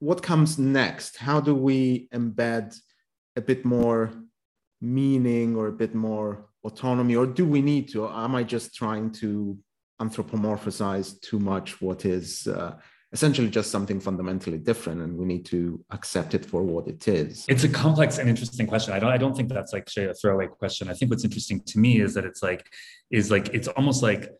what 0.00 0.22
comes 0.22 0.58
next? 0.58 1.16
How 1.16 1.40
do 1.40 1.54
we 1.54 2.08
embed 2.14 2.76
a 3.36 3.40
bit 3.40 3.64
more 3.64 4.12
meaning 4.80 5.56
or 5.56 5.68
a 5.68 5.72
bit 5.72 5.94
more 5.94 6.48
autonomy, 6.64 7.16
or 7.16 7.26
do 7.26 7.44
we 7.44 7.62
need 7.62 7.88
to? 7.90 8.08
Am 8.08 8.34
I 8.34 8.42
just 8.42 8.74
trying 8.74 9.10
to 9.12 9.58
anthropomorphize 10.00 11.20
too 11.20 11.38
much 11.38 11.80
what 11.80 12.04
is 12.04 12.46
uh, 12.46 12.76
essentially 13.12 13.48
just 13.48 13.70
something 13.70 14.00
fundamentally 14.00 14.58
different 14.58 15.00
and 15.00 15.16
we 15.16 15.24
need 15.24 15.44
to 15.46 15.82
accept 15.90 16.34
it 16.34 16.44
for 16.44 16.62
what 16.62 16.86
it 16.86 17.08
is. 17.08 17.46
It's 17.48 17.64
a 17.64 17.68
complex 17.68 18.18
and 18.18 18.28
interesting 18.28 18.66
question. 18.66 18.92
I 18.92 18.98
don't 18.98 19.10
i 19.10 19.16
don't 19.16 19.34
think 19.34 19.48
that's 19.48 19.72
like 19.72 19.88
a 19.96 20.14
throwaway 20.14 20.46
question. 20.46 20.88
I 20.88 20.94
think 20.94 21.10
what's 21.10 21.24
interesting 21.24 21.60
to 21.60 21.78
me 21.78 22.00
is 22.00 22.14
that 22.14 22.24
it's 22.24 22.42
like 22.42 22.70
is 23.10 23.30
like 23.30 23.48
it's 23.54 23.68
almost 23.68 24.02
like 24.02 24.30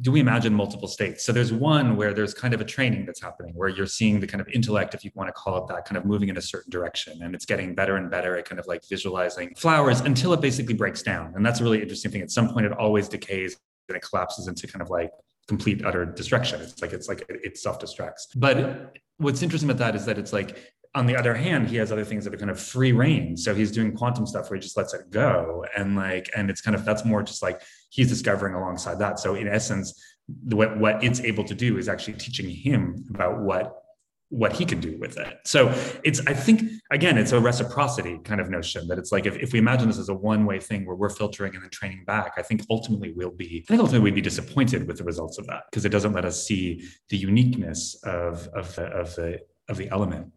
do 0.00 0.12
we 0.12 0.20
imagine 0.20 0.54
multiple 0.54 0.88
states? 0.88 1.24
So 1.24 1.32
there's 1.32 1.52
one 1.52 1.96
where 1.96 2.14
there's 2.14 2.32
kind 2.32 2.54
of 2.54 2.60
a 2.60 2.64
training 2.64 3.06
that's 3.06 3.20
happening 3.20 3.54
where 3.54 3.68
you're 3.68 3.86
seeing 3.86 4.20
the 4.20 4.26
kind 4.26 4.40
of 4.40 4.48
intellect 4.48 4.94
if 4.94 5.04
you 5.04 5.10
want 5.14 5.28
to 5.28 5.32
call 5.32 5.58
it 5.58 5.68
that 5.68 5.84
kind 5.84 5.96
of 5.96 6.04
moving 6.04 6.28
in 6.28 6.36
a 6.36 6.42
certain 6.42 6.70
direction 6.70 7.20
and 7.22 7.34
it's 7.34 7.44
getting 7.44 7.74
better 7.74 7.96
and 7.96 8.10
better 8.10 8.36
at 8.36 8.48
kind 8.48 8.58
of 8.58 8.66
like 8.66 8.82
visualizing 8.88 9.52
flowers 9.56 10.00
until 10.00 10.32
it 10.32 10.40
basically 10.40 10.74
breaks 10.74 11.02
down. 11.02 11.32
And 11.34 11.44
that's 11.44 11.60
a 11.60 11.64
really 11.64 11.82
interesting 11.82 12.10
thing. 12.10 12.22
At 12.22 12.30
some 12.30 12.52
point 12.52 12.66
it 12.66 12.72
always 12.72 13.08
decays 13.08 13.56
and 13.88 13.96
it 13.96 14.02
collapses 14.02 14.46
into 14.46 14.66
kind 14.66 14.82
of 14.82 14.90
like 14.90 15.10
complete 15.50 15.84
utter 15.84 16.04
destruction. 16.04 16.60
It's 16.60 16.80
like 16.80 16.92
it's 16.92 17.08
like 17.08 17.20
it 17.28 17.58
self 17.58 17.80
destructs. 17.84 18.22
But 18.36 18.56
what's 19.24 19.42
interesting 19.42 19.68
about 19.68 19.80
that 19.84 19.96
is 19.96 20.04
that 20.06 20.16
it's 20.16 20.32
like 20.32 20.50
on 20.94 21.06
the 21.06 21.16
other 21.16 21.34
hand, 21.34 21.68
he 21.68 21.76
has 21.76 21.90
other 21.90 22.04
things 22.04 22.24
that 22.24 22.32
are 22.34 22.36
kind 22.36 22.52
of 22.52 22.60
free 22.60 22.92
reign. 22.92 23.36
So 23.36 23.52
he's 23.52 23.72
doing 23.72 23.96
quantum 23.96 24.26
stuff 24.26 24.48
where 24.48 24.56
he 24.58 24.62
just 24.62 24.76
lets 24.76 24.94
it 24.94 25.10
go, 25.10 25.64
and 25.76 25.96
like, 25.96 26.30
and 26.36 26.50
it's 26.50 26.60
kind 26.60 26.76
of 26.76 26.84
that's 26.84 27.04
more 27.04 27.22
just 27.24 27.42
like 27.42 27.60
he's 27.90 28.08
discovering 28.08 28.54
alongside 28.54 29.00
that. 29.00 29.18
So 29.18 29.34
in 29.34 29.48
essence, 29.48 29.88
what 30.44 30.78
what 30.78 31.02
it's 31.02 31.20
able 31.20 31.44
to 31.44 31.54
do 31.66 31.78
is 31.78 31.88
actually 31.88 32.14
teaching 32.14 32.48
him 32.48 33.04
about 33.10 33.40
what 33.40 33.74
what 34.30 34.52
he 34.52 34.64
can 34.64 34.80
do 34.80 34.96
with 34.98 35.18
it. 35.18 35.38
So 35.44 35.68
it's, 36.04 36.24
I 36.26 36.34
think, 36.34 36.62
again, 36.92 37.18
it's 37.18 37.32
a 37.32 37.40
reciprocity 37.40 38.18
kind 38.24 38.40
of 38.40 38.48
notion 38.48 38.86
that 38.86 38.96
it's 38.96 39.10
like 39.10 39.26
if, 39.26 39.36
if 39.36 39.52
we 39.52 39.58
imagine 39.58 39.88
this 39.88 39.98
as 39.98 40.08
a 40.08 40.14
one 40.14 40.46
way 40.46 40.60
thing 40.60 40.86
where 40.86 40.94
we're 40.94 41.10
filtering 41.10 41.54
and 41.54 41.62
then 41.62 41.70
training 41.70 42.04
back, 42.06 42.34
I 42.38 42.42
think 42.42 42.62
ultimately 42.70 43.12
we'll 43.12 43.32
be, 43.32 43.64
I 43.66 43.68
think 43.68 43.80
ultimately 43.80 44.04
we'd 44.04 44.14
be 44.14 44.20
disappointed 44.20 44.86
with 44.86 44.98
the 44.98 45.04
results 45.04 45.38
of 45.38 45.48
that 45.48 45.64
because 45.70 45.84
it 45.84 45.88
doesn't 45.88 46.12
let 46.12 46.24
us 46.24 46.46
see 46.46 46.88
the 47.08 47.16
uniqueness 47.16 48.00
of, 48.04 48.48
of, 48.54 48.74
the, 48.76 48.84
of, 48.84 49.14
the, 49.16 49.40
of 49.68 49.76
the 49.76 49.88
element. 49.90 50.32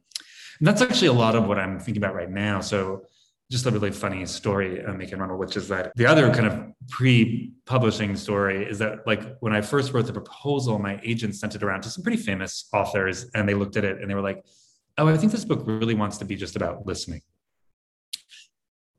And 0.60 0.68
that's 0.68 0.82
actually 0.82 1.08
a 1.08 1.14
lot 1.14 1.36
of 1.36 1.46
what 1.48 1.60
I'm 1.60 1.80
thinking 1.80 2.04
about 2.04 2.16
right 2.16 2.30
now. 2.30 2.62
So 2.62 3.06
just 3.54 3.68
a 3.68 3.72
really 3.72 3.92
funny 3.92 4.26
story, 4.26 4.84
uh, 4.84 4.94
Making 4.94 5.20
Ronald, 5.20 5.40
which 5.40 5.56
is 5.56 5.68
that 5.68 5.92
the 5.96 6.08
other 6.08 6.34
kind 6.34 6.48
of 6.48 6.60
pre-publishing 6.90 8.16
story 8.16 8.66
is 8.68 8.80
that 8.80 9.06
like 9.06 9.38
when 9.42 9.54
I 9.54 9.62
first 9.62 9.94
wrote 9.94 10.08
the 10.08 10.12
proposal, 10.14 10.80
my 10.80 11.00
agent 11.04 11.36
sent 11.36 11.54
it 11.54 11.62
around 11.62 11.84
to 11.84 11.90
some 11.92 12.04
pretty 12.04 12.18
famous 12.18 12.68
authors, 12.74 13.28
and 13.36 13.48
they 13.48 13.54
looked 13.54 13.78
at 13.78 13.86
it 13.86 14.02
and 14.02 14.10
they 14.10 14.16
were 14.16 14.28
like, 14.32 14.44
"Oh, 14.98 15.08
I 15.08 15.18
think 15.18 15.32
this 15.32 15.46
book 15.46 15.62
really 15.66 15.94
wants 15.94 16.18
to 16.18 16.26
be 16.26 16.36
just 16.36 16.56
about 16.56 16.88
listening." 16.88 17.22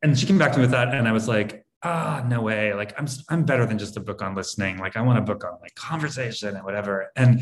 And 0.03 0.17
she 0.17 0.25
came 0.25 0.38
back 0.38 0.53
to 0.53 0.59
me 0.59 0.62
with 0.62 0.71
that, 0.71 0.95
and 0.95 1.09
I 1.09 1.12
was 1.12 1.27
like, 1.27 1.67
"Ah, 1.83 2.25
no 2.25 2.40
way! 2.40 2.75
Like 2.75 2.95
I'm 2.97 3.09
I'm 3.29 3.45
better 3.45 3.67
than 3.67 3.77
just 3.77 3.97
a 3.97 4.01
book 4.09 4.23
on 4.23 4.37
listening. 4.37 4.79
Like 4.79 4.97
I 4.97 5.03
want 5.03 5.19
a 5.19 5.23
book 5.23 5.43
on 5.45 5.59
like 5.62 5.75
conversation 5.75 6.55
and 6.55 6.64
whatever." 6.64 7.11
And 7.17 7.40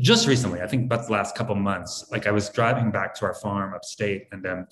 just 0.00 0.26
recently, 0.26 0.62
I 0.62 0.66
think 0.66 0.86
about 0.86 1.06
the 1.06 1.12
last 1.12 1.36
couple 1.36 1.54
months, 1.54 2.08
like 2.10 2.26
I 2.26 2.32
was 2.32 2.48
driving 2.48 2.90
back 2.90 3.14
to 3.18 3.24
our 3.26 3.34
farm 3.34 3.72
upstate, 3.72 4.26
and 4.32 4.44
um, 4.46 4.66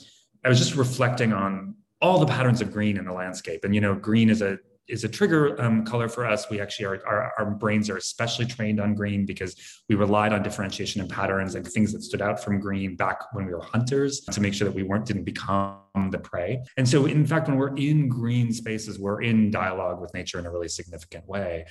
I 0.46 0.48
was 0.48 0.58
just 0.58 0.76
reflecting 0.76 1.32
on 1.32 1.74
all 2.00 2.20
the 2.20 2.26
patterns 2.26 2.60
of 2.60 2.72
green 2.72 2.96
in 2.96 3.04
the 3.04 3.12
landscape. 3.12 3.64
And 3.64 3.74
you 3.74 3.80
know, 3.80 3.94
green 3.94 4.30
is 4.30 4.42
a 4.42 4.58
is 4.88 5.02
a 5.02 5.08
trigger 5.08 5.60
um, 5.60 5.84
color 5.84 6.08
for 6.08 6.24
us. 6.24 6.48
We 6.48 6.60
actually 6.60 6.86
are 6.86 7.04
our, 7.04 7.32
our 7.38 7.50
brains 7.50 7.90
are 7.90 7.96
especially 7.96 8.46
trained 8.46 8.80
on 8.80 8.94
green 8.94 9.26
because 9.26 9.56
we 9.88 9.96
relied 9.96 10.32
on 10.32 10.44
differentiation 10.44 11.00
and 11.00 11.10
patterns 11.10 11.56
and 11.56 11.66
things 11.66 11.92
that 11.92 12.02
stood 12.02 12.22
out 12.22 12.42
from 12.42 12.60
green 12.60 12.94
back 12.94 13.34
when 13.34 13.46
we 13.46 13.52
were 13.52 13.62
hunters 13.62 14.20
to 14.20 14.40
make 14.40 14.54
sure 14.54 14.68
that 14.68 14.74
we 14.76 14.84
weren't 14.84 15.04
didn't 15.04 15.24
become 15.24 15.80
the 16.12 16.18
prey. 16.18 16.62
And 16.76 16.88
so, 16.88 17.06
in 17.06 17.26
fact, 17.26 17.48
when 17.48 17.56
we're 17.56 17.74
in 17.76 18.08
green 18.08 18.52
spaces, 18.52 19.00
we're 19.00 19.22
in 19.22 19.50
dialogue 19.50 20.00
with 20.00 20.14
nature 20.14 20.38
in 20.38 20.46
a 20.46 20.50
really 20.52 20.68
significant 20.68 21.26
way. 21.28 21.66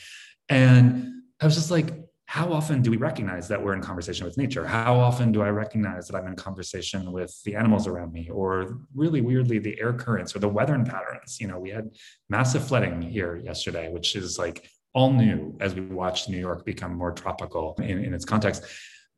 And 0.49 1.13
I 1.39 1.45
was 1.45 1.55
just 1.55 1.71
like, 1.71 1.93
how 2.27 2.51
often 2.51 2.81
do 2.81 2.89
we 2.89 2.97
recognize 2.97 3.47
that 3.47 3.61
we're 3.61 3.73
in 3.73 3.81
conversation 3.81 4.25
with 4.25 4.37
nature? 4.37 4.65
How 4.65 4.99
often 4.99 5.31
do 5.31 5.41
I 5.43 5.49
recognize 5.49 6.07
that 6.07 6.17
I'm 6.17 6.27
in 6.27 6.35
conversation 6.35 7.11
with 7.11 7.39
the 7.43 7.55
animals 7.55 7.87
around 7.87 8.13
me, 8.13 8.29
or 8.29 8.79
really 8.95 9.21
weirdly, 9.21 9.59
the 9.59 9.79
air 9.79 9.93
currents 9.93 10.35
or 10.35 10.39
the 10.39 10.49
weather 10.49 10.77
patterns? 10.83 11.39
You 11.39 11.47
know, 11.47 11.59
we 11.59 11.69
had 11.69 11.91
massive 12.29 12.67
flooding 12.67 13.01
here 13.01 13.37
yesterday, 13.37 13.91
which 13.91 14.15
is 14.15 14.39
like 14.39 14.67
all 14.93 15.13
new 15.13 15.55
as 15.59 15.75
we 15.75 15.81
watched 15.81 16.29
New 16.29 16.39
York 16.39 16.65
become 16.65 16.95
more 16.95 17.11
tropical 17.11 17.75
in, 17.79 18.03
in 18.03 18.13
its 18.13 18.25
context. 18.25 18.63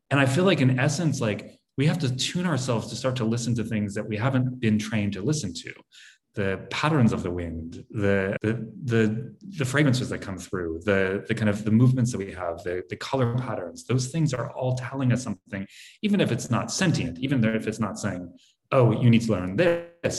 And 0.10 0.20
I 0.20 0.26
feel 0.26 0.44
like, 0.44 0.60
in 0.60 0.80
essence, 0.80 1.22
like 1.22 1.58
we 1.78 1.88
have 1.88 2.00
to 2.00 2.14
tune 2.14 2.46
ourselves 2.46 2.88
to 2.90 2.96
start 2.96 3.16
to 3.18 3.26
listen 3.26 3.56
to 3.56 3.64
things 3.64 3.94
that 3.94 4.08
we 4.08 4.18
haven't 4.18 4.60
been 4.60 4.78
trained 4.80 5.14
to 5.14 5.22
listen 5.22 5.54
to 5.54 5.72
the 6.38 6.68
patterns 6.70 7.14
of 7.14 7.24
the 7.24 7.32
wind, 7.32 7.84
the, 7.90 8.38
the 8.44 8.54
the 8.84 9.36
the 9.58 9.66
fragrances 9.66 10.10
that 10.10 10.20
come 10.20 10.38
through, 10.38 10.82
the 10.86 11.26
the 11.28 11.34
kind 11.34 11.50
of 11.50 11.66
the 11.66 11.72
movements 11.72 12.12
that 12.12 12.20
we 12.20 12.32
have, 12.32 12.64
the 12.64 12.84
the 12.92 12.96
color 12.96 13.36
patterns. 13.40 13.86
Those 13.86 14.08
things 14.14 14.36
are 14.36 14.52
all 14.52 14.76
telling 14.76 15.12
us 15.12 15.24
something, 15.24 15.66
even 16.04 16.22
if 16.22 16.32
it's 16.32 16.52
not 16.52 16.72
sentient, 16.72 17.18
even 17.18 17.44
if 17.44 17.66
it's 17.66 17.80
not 17.80 17.98
saying, 17.98 18.32
"Oh, 18.72 18.92
you 19.02 19.10
need 19.10 19.24
to 19.24 19.32
learn 19.32 19.56
this." 19.56 20.16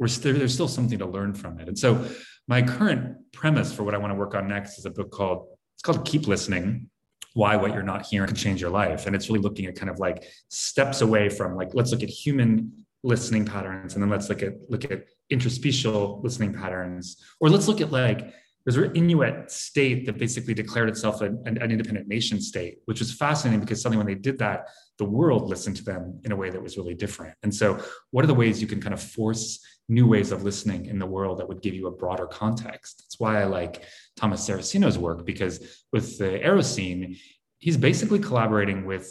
We're 0.00 0.08
still, 0.08 0.34
there's 0.36 0.54
still 0.54 0.66
something 0.66 0.98
to 0.98 1.06
learn 1.06 1.34
from 1.34 1.60
it. 1.60 1.68
And 1.68 1.78
so, 1.78 2.04
my 2.48 2.62
current 2.62 3.32
premise 3.32 3.72
for 3.72 3.84
what 3.84 3.94
I 3.94 3.98
want 3.98 4.10
to 4.10 4.16
work 4.16 4.34
on 4.34 4.48
next 4.48 4.76
is 4.78 4.86
a 4.86 4.90
book 4.90 5.12
called 5.12 5.46
it's 5.76 5.82
called 5.82 6.04
Keep 6.04 6.26
Listening 6.26 6.90
why 7.34 7.54
what 7.54 7.72
you're 7.72 7.84
not 7.84 8.04
hearing 8.04 8.26
can 8.26 8.34
change 8.34 8.60
your 8.60 8.70
life 8.70 9.06
and 9.06 9.14
it's 9.14 9.28
really 9.28 9.40
looking 9.40 9.66
at 9.66 9.76
kind 9.76 9.88
of 9.88 10.00
like 10.00 10.24
steps 10.48 11.00
away 11.00 11.28
from 11.28 11.54
like 11.54 11.68
let's 11.74 11.92
look 11.92 12.02
at 12.02 12.08
human 12.08 12.72
listening 13.02 13.44
patterns 13.44 13.94
and 13.94 14.02
then 14.02 14.10
let's 14.10 14.28
look 14.28 14.42
at 14.42 14.54
look 14.68 14.84
at 14.84 15.04
interspecial 15.32 16.22
listening 16.22 16.52
patterns. 16.52 17.16
Or 17.40 17.48
let's 17.48 17.68
look 17.68 17.80
at 17.80 17.90
like 17.90 18.34
there's 18.64 18.76
an 18.76 18.94
inuit 18.94 19.50
state 19.50 20.04
that 20.04 20.18
basically 20.18 20.52
declared 20.52 20.90
itself 20.90 21.22
an, 21.22 21.42
an, 21.46 21.70
independent 21.70 22.06
nation 22.08 22.42
state 22.42 22.78
which 22.84 22.98
was 22.98 23.10
fascinating 23.10 23.58
because 23.58 23.80
suddenly 23.80 23.96
when 23.96 24.06
they 24.06 24.20
did 24.20 24.38
that 24.38 24.68
the 24.98 25.04
world 25.04 25.48
listened 25.48 25.76
to 25.76 25.84
them 25.84 26.20
in 26.24 26.32
a 26.32 26.36
way 26.36 26.50
that 26.50 26.62
was 26.62 26.76
really 26.76 26.94
different. 26.94 27.34
And 27.42 27.54
so 27.54 27.82
what 28.10 28.22
are 28.22 28.28
the 28.28 28.34
ways 28.34 28.60
you 28.60 28.68
can 28.68 28.80
kind 28.80 28.92
of 28.92 29.02
force 29.02 29.64
new 29.88 30.06
ways 30.06 30.30
of 30.30 30.44
listening 30.44 30.86
in 30.86 30.98
the 30.98 31.06
world 31.06 31.38
that 31.38 31.48
would 31.48 31.62
give 31.62 31.74
you 31.74 31.86
a 31.86 31.90
broader 31.90 32.26
context? 32.26 32.98
That's 32.98 33.18
why 33.18 33.40
i 33.40 33.44
like 33.44 33.82
thomas 34.16 34.46
saraceno's 34.46 34.98
work 34.98 35.24
because 35.24 35.86
with 35.92 36.18
the 36.18 36.38
aerocene 36.44 37.16
he's 37.58 37.76
basically 37.76 38.18
collaborating 38.18 38.84
with 38.84 39.08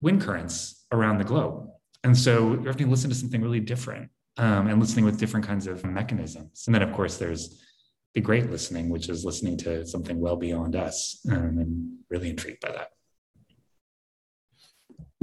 wind 0.00 0.20
currents 0.20 0.84
around 0.92 1.18
the 1.18 1.24
globe 1.24 1.71
and 2.04 2.16
so 2.16 2.54
you're 2.54 2.72
having 2.72 2.86
to 2.86 2.90
listen 2.90 3.10
to 3.10 3.16
something 3.16 3.42
really 3.42 3.60
different 3.60 4.10
um, 4.38 4.66
and 4.68 4.80
listening 4.80 5.04
with 5.04 5.18
different 5.18 5.46
kinds 5.46 5.66
of 5.66 5.84
mechanisms. 5.84 6.64
And 6.66 6.74
then, 6.74 6.82
of 6.82 6.92
course, 6.92 7.18
there's 7.18 7.62
the 8.14 8.20
great 8.20 8.50
listening, 8.50 8.88
which 8.88 9.08
is 9.08 9.24
listening 9.24 9.56
to 9.58 9.86
something 9.86 10.18
well 10.20 10.36
beyond 10.36 10.76
us. 10.76 11.20
Um, 11.30 11.58
and 11.58 11.98
really 12.10 12.30
intrigued 12.30 12.60
by 12.60 12.72
that. 12.72 12.88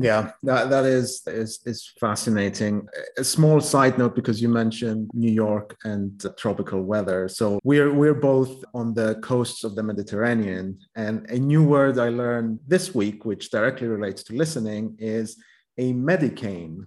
Yeah, 0.01 0.31
that, 0.43 0.69
that 0.69 0.85
is, 0.85 1.21
is 1.27 1.59
is 1.65 1.91
fascinating. 1.99 2.87
A 3.17 3.23
small 3.23 3.59
side 3.59 3.97
note 3.97 4.15
because 4.15 4.41
you 4.41 4.47
mentioned 4.47 5.11
New 5.13 5.31
York 5.31 5.75
and 5.83 6.25
tropical 6.37 6.81
weather. 6.81 7.27
So 7.27 7.59
we're 7.65 7.93
we're 7.93 8.13
both 8.13 8.63
on 8.73 8.93
the 8.93 9.15
coasts 9.15 9.65
of 9.65 9.75
the 9.75 9.83
Mediterranean, 9.83 10.79
and 10.95 11.29
a 11.29 11.37
new 11.37 11.65
word 11.65 11.99
I 11.99 12.09
learned 12.09 12.59
this 12.65 12.95
week, 12.95 13.25
which 13.25 13.51
directly 13.51 13.87
relates 13.87 14.23
to 14.23 14.35
listening, 14.35 14.95
is 14.99 15.35
a 15.79 15.93
medicane. 15.93 16.85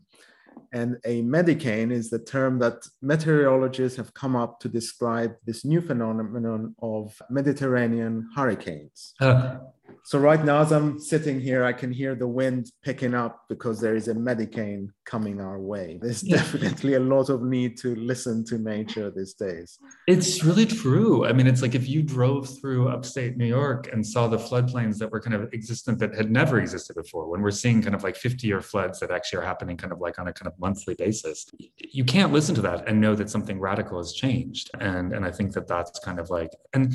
And 0.75 0.97
a 1.05 1.23
medicane 1.23 1.91
is 1.91 2.09
the 2.09 2.19
term 2.19 2.59
that 2.61 2.87
meteorologists 3.03 3.97
have 3.97 4.15
come 4.15 4.37
up 4.37 4.61
to 4.61 4.69
describe 4.69 5.35
this 5.45 5.65
new 5.65 5.81
phenomenon 5.81 6.75
of 6.81 7.21
Mediterranean 7.29 8.29
hurricanes. 8.35 9.15
Uh, 9.21 9.59
so 10.05 10.19
right 10.19 10.45
now, 10.45 10.63
as 10.63 10.73
I'm 10.73 10.99
sitting 10.99 11.41
here, 11.41 11.65
I 11.65 11.73
can 11.73 11.93
hear 11.93 12.15
the 12.15 12.27
wind 12.27 12.71
picking 12.83 13.15
up 13.15 13.45
because 13.49 13.81
there 13.81 13.95
is 13.95 14.09
a 14.09 14.15
medicane 14.15 14.89
coming 15.05 15.41
our 15.41 15.59
way. 15.59 15.99
There's 16.01 16.23
definitely 16.23 16.95
a 16.95 17.01
lot 17.01 17.29
of 17.31 17.43
need 17.43 17.77
to 17.79 17.95
listen 17.95 18.45
to 18.47 18.59
nature 18.59 19.11
these 19.11 19.35
days. 19.35 19.79
It's 20.07 20.45
really 20.45 20.67
true. 20.67 21.25
I 21.27 21.33
mean, 21.33 21.47
it's 21.47 21.63
like 21.63 21.75
if 21.75 21.89
you 21.89 22.03
drove 22.03 22.49
through 22.61 22.89
upstate 22.89 23.37
New 23.37 23.47
York 23.47 23.93
and 23.93 24.07
saw 24.07 24.29
the 24.29 24.37
floodplains 24.37 24.99
that 24.99 25.11
were 25.11 25.21
kind 25.21 25.35
of 25.35 25.53
existent 25.53 25.99
that 26.01 26.15
had 26.15 26.31
never 26.31 26.59
existed 26.59 26.97
before, 26.97 27.29
when 27.29 27.41
we're 27.41 27.51
seeing 27.51 27.83
kind 27.83 27.95
of 27.95 28.03
like 28.03 28.17
50 28.17 28.47
year 28.47 28.61
floods 28.61 29.01
that 29.01 29.11
actually 29.11 29.41
are 29.41 29.47
happening 29.47 29.77
kind 29.77 29.93
of 29.93 30.01
like 30.01 30.19
on 30.19 30.29
a 30.29 30.33
kind 30.33 30.47
of 30.47 30.59
monthly 30.59 30.95
basis, 30.95 31.47
you 31.79 32.05
can't 32.05 32.33
listen 32.33 32.55
to 32.55 32.63
that 32.63 32.89
and 32.89 33.01
know 33.01 33.15
that 33.15 33.31
something 33.31 33.59
radical 33.59 33.99
has 33.99 34.13
changed. 34.13 34.71
And, 34.81 35.13
and 35.13 35.25
I 35.25 35.31
think 35.31 35.53
that 35.53 35.67
that's 35.67 35.99
kind 36.01 36.19
of 36.19 36.31
like, 36.31 36.51
and 36.73 36.95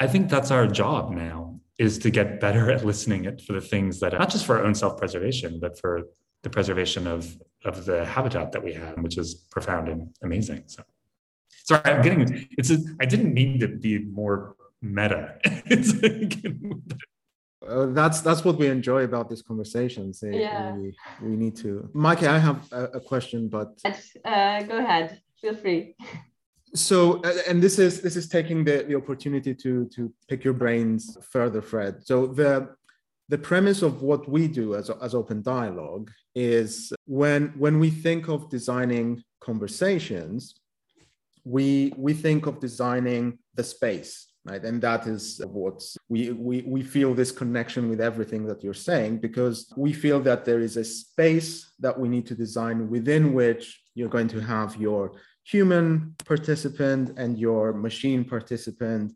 I 0.00 0.06
think 0.06 0.28
that's 0.28 0.50
our 0.50 0.66
job 0.66 1.10
now 1.10 1.60
is 1.78 1.98
to 1.98 2.10
get 2.10 2.40
better 2.40 2.70
at 2.70 2.84
listening 2.84 3.24
for 3.46 3.52
the 3.52 3.60
things 3.60 4.00
that 4.00 4.12
not 4.12 4.30
just 4.30 4.44
for 4.44 4.58
our 4.58 4.64
own 4.64 4.74
self-preservation, 4.74 5.60
but 5.60 5.78
for 5.78 6.02
the 6.42 6.50
preservation 6.50 7.06
of 7.06 7.38
of 7.64 7.84
the 7.84 8.04
habitat 8.04 8.52
that 8.52 8.62
we 8.62 8.72
have, 8.72 8.96
which 8.98 9.18
is 9.18 9.34
profound 9.50 9.88
and 9.88 10.08
amazing. 10.22 10.64
So 10.66 10.82
sorry, 11.64 11.82
I'm 11.84 12.02
getting 12.02 12.48
it's 12.58 12.70
a, 12.70 12.78
I 13.00 13.06
didn't 13.06 13.32
mean 13.32 13.60
to 13.60 13.68
be 13.68 13.98
more 13.98 14.56
meta. 14.82 15.38
uh, 17.66 17.86
that's 17.86 18.20
that's 18.20 18.44
what 18.44 18.56
we 18.58 18.66
enjoy 18.68 19.02
about 19.04 19.28
these 19.28 19.42
conversations. 19.42 20.22
Yeah. 20.22 20.74
We, 20.74 20.96
we 21.22 21.36
need 21.36 21.56
to. 21.56 21.88
Mike, 21.92 22.22
I 22.22 22.38
have 22.38 22.72
a, 22.72 22.84
a 22.84 23.00
question, 23.00 23.48
but 23.48 23.80
uh, 24.24 24.62
go 24.62 24.78
ahead. 24.78 25.20
Feel 25.40 25.54
free 25.54 25.94
so 26.74 27.20
uh, 27.22 27.32
and 27.48 27.62
this 27.62 27.78
is 27.78 28.00
this 28.00 28.16
is 28.16 28.28
taking 28.28 28.64
the, 28.64 28.84
the 28.88 28.94
opportunity 28.94 29.54
to 29.54 29.86
to 29.94 30.12
pick 30.28 30.44
your 30.44 30.54
brains 30.54 31.16
further 31.30 31.62
fred. 31.62 32.06
So 32.06 32.26
the 32.26 32.74
the 33.28 33.38
premise 33.38 33.82
of 33.82 34.02
what 34.02 34.28
we 34.28 34.48
do 34.48 34.74
as, 34.74 34.88
as 34.88 35.12
OpenDialog 35.14 36.08
is 36.34 36.92
when 37.06 37.48
when 37.58 37.78
we 37.78 37.90
think 37.90 38.28
of 38.28 38.48
designing 38.48 39.22
conversations 39.40 40.54
we 41.44 41.92
we 41.96 42.12
think 42.12 42.46
of 42.46 42.60
designing 42.60 43.38
the 43.54 43.64
space 43.64 44.28
right? 44.48 44.64
And 44.64 44.80
that 44.82 45.06
is 45.06 45.40
what 45.46 45.82
we, 46.08 46.30
we 46.30 46.62
we 46.62 46.82
feel 46.82 47.14
this 47.14 47.30
connection 47.30 47.88
with 47.88 48.00
everything 48.00 48.46
that 48.46 48.62
you're 48.62 48.74
saying 48.74 49.18
because 49.18 49.72
we 49.76 49.92
feel 49.92 50.20
that 50.20 50.44
there 50.44 50.60
is 50.60 50.76
a 50.76 50.84
space 50.84 51.72
that 51.80 51.98
we 51.98 52.08
need 52.08 52.26
to 52.28 52.34
design 52.34 52.88
within 52.88 53.34
which 53.34 53.80
you're 53.94 54.08
going 54.08 54.28
to 54.28 54.40
have 54.40 54.76
your 54.76 55.12
human 55.50 56.14
participant 56.24 57.18
and 57.18 57.38
your 57.38 57.72
machine 57.72 58.24
participant. 58.24 59.14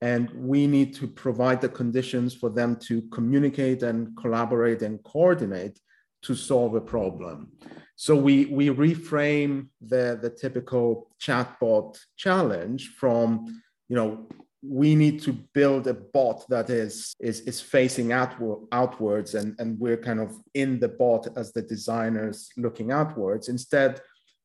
And 0.00 0.30
we 0.34 0.66
need 0.66 0.94
to 0.96 1.06
provide 1.06 1.60
the 1.60 1.68
conditions 1.68 2.34
for 2.34 2.50
them 2.50 2.76
to 2.88 3.02
communicate 3.10 3.82
and 3.82 4.16
collaborate 4.16 4.82
and 4.82 5.02
coordinate 5.04 5.78
to 6.22 6.34
solve 6.34 6.74
a 6.74 6.80
problem. 6.80 7.52
So 7.96 8.14
we, 8.16 8.46
we 8.46 8.68
reframe 8.68 9.68
the, 9.80 10.18
the 10.20 10.30
typical 10.30 11.10
chatbot 11.20 11.98
challenge 12.16 12.94
from, 12.96 13.62
you 13.88 13.96
know, 13.96 14.28
we 14.62 14.96
need 14.96 15.22
to 15.22 15.32
build 15.54 15.86
a 15.86 15.94
bot 15.94 16.44
that 16.48 16.68
is 16.68 17.14
is, 17.20 17.42
is 17.42 17.60
facing 17.60 18.12
outward, 18.12 18.66
outwards 18.72 19.36
and, 19.36 19.54
and 19.60 19.78
we're 19.78 19.96
kind 19.96 20.18
of 20.18 20.34
in 20.54 20.80
the 20.80 20.88
bot 20.88 21.28
as 21.36 21.52
the 21.52 21.62
designers 21.62 22.50
looking 22.56 22.90
outwards. 22.90 23.48
Instead, 23.48 24.00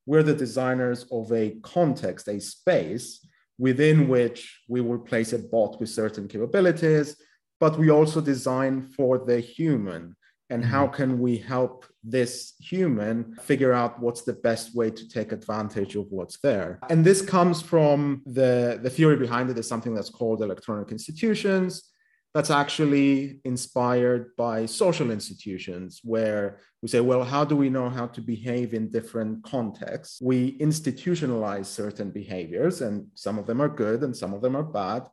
we're 0.06 0.22
the 0.22 0.34
designers 0.34 1.06
of 1.10 1.32
a 1.32 1.56
context, 1.62 2.28
a 2.28 2.40
space 2.40 3.26
within 3.58 4.08
which 4.08 4.60
we 4.68 4.80
will 4.80 4.98
place 4.98 5.32
a 5.32 5.38
bot 5.38 5.78
with 5.80 5.88
certain 5.88 6.26
capabilities, 6.28 7.16
but 7.60 7.78
we 7.78 7.90
also 7.90 8.20
design 8.20 8.82
for 8.82 9.18
the 9.18 9.40
human. 9.40 10.16
And 10.50 10.62
mm-hmm. 10.62 10.72
how 10.72 10.86
can 10.88 11.18
we 11.20 11.38
help 11.38 11.86
this 12.02 12.54
human 12.60 13.36
figure 13.42 13.72
out 13.72 14.00
what's 14.00 14.22
the 14.22 14.34
best 14.34 14.74
way 14.74 14.90
to 14.90 15.08
take 15.08 15.32
advantage 15.32 15.96
of 15.96 16.06
what's 16.10 16.38
there? 16.40 16.78
And 16.90 17.04
this 17.04 17.22
comes 17.22 17.62
from 17.62 18.22
the, 18.26 18.78
the 18.82 18.90
theory 18.90 19.16
behind 19.16 19.48
it 19.50 19.58
is 19.58 19.68
something 19.68 19.94
that's 19.94 20.10
called 20.10 20.42
electronic 20.42 20.90
institutions 20.90 21.93
that's 22.34 22.50
actually 22.50 23.40
inspired 23.44 24.34
by 24.36 24.66
social 24.66 25.12
institutions 25.12 26.00
where 26.02 26.58
we 26.82 26.88
say, 26.88 27.00
well, 27.00 27.22
how 27.22 27.44
do 27.44 27.54
we 27.54 27.70
know 27.70 27.88
how 27.88 28.08
to 28.08 28.20
behave 28.20 28.74
in 28.74 28.90
different 28.90 29.44
contexts? 29.44 30.20
We 30.20 30.58
institutionalize 30.58 31.66
certain 31.66 32.10
behaviors, 32.10 32.80
and 32.80 33.06
some 33.14 33.38
of 33.38 33.46
them 33.46 33.62
are 33.62 33.68
good 33.68 34.02
and 34.02 34.16
some 34.16 34.34
of 34.34 34.42
them 34.42 34.56
are 34.56 34.64
bad. 34.64 35.06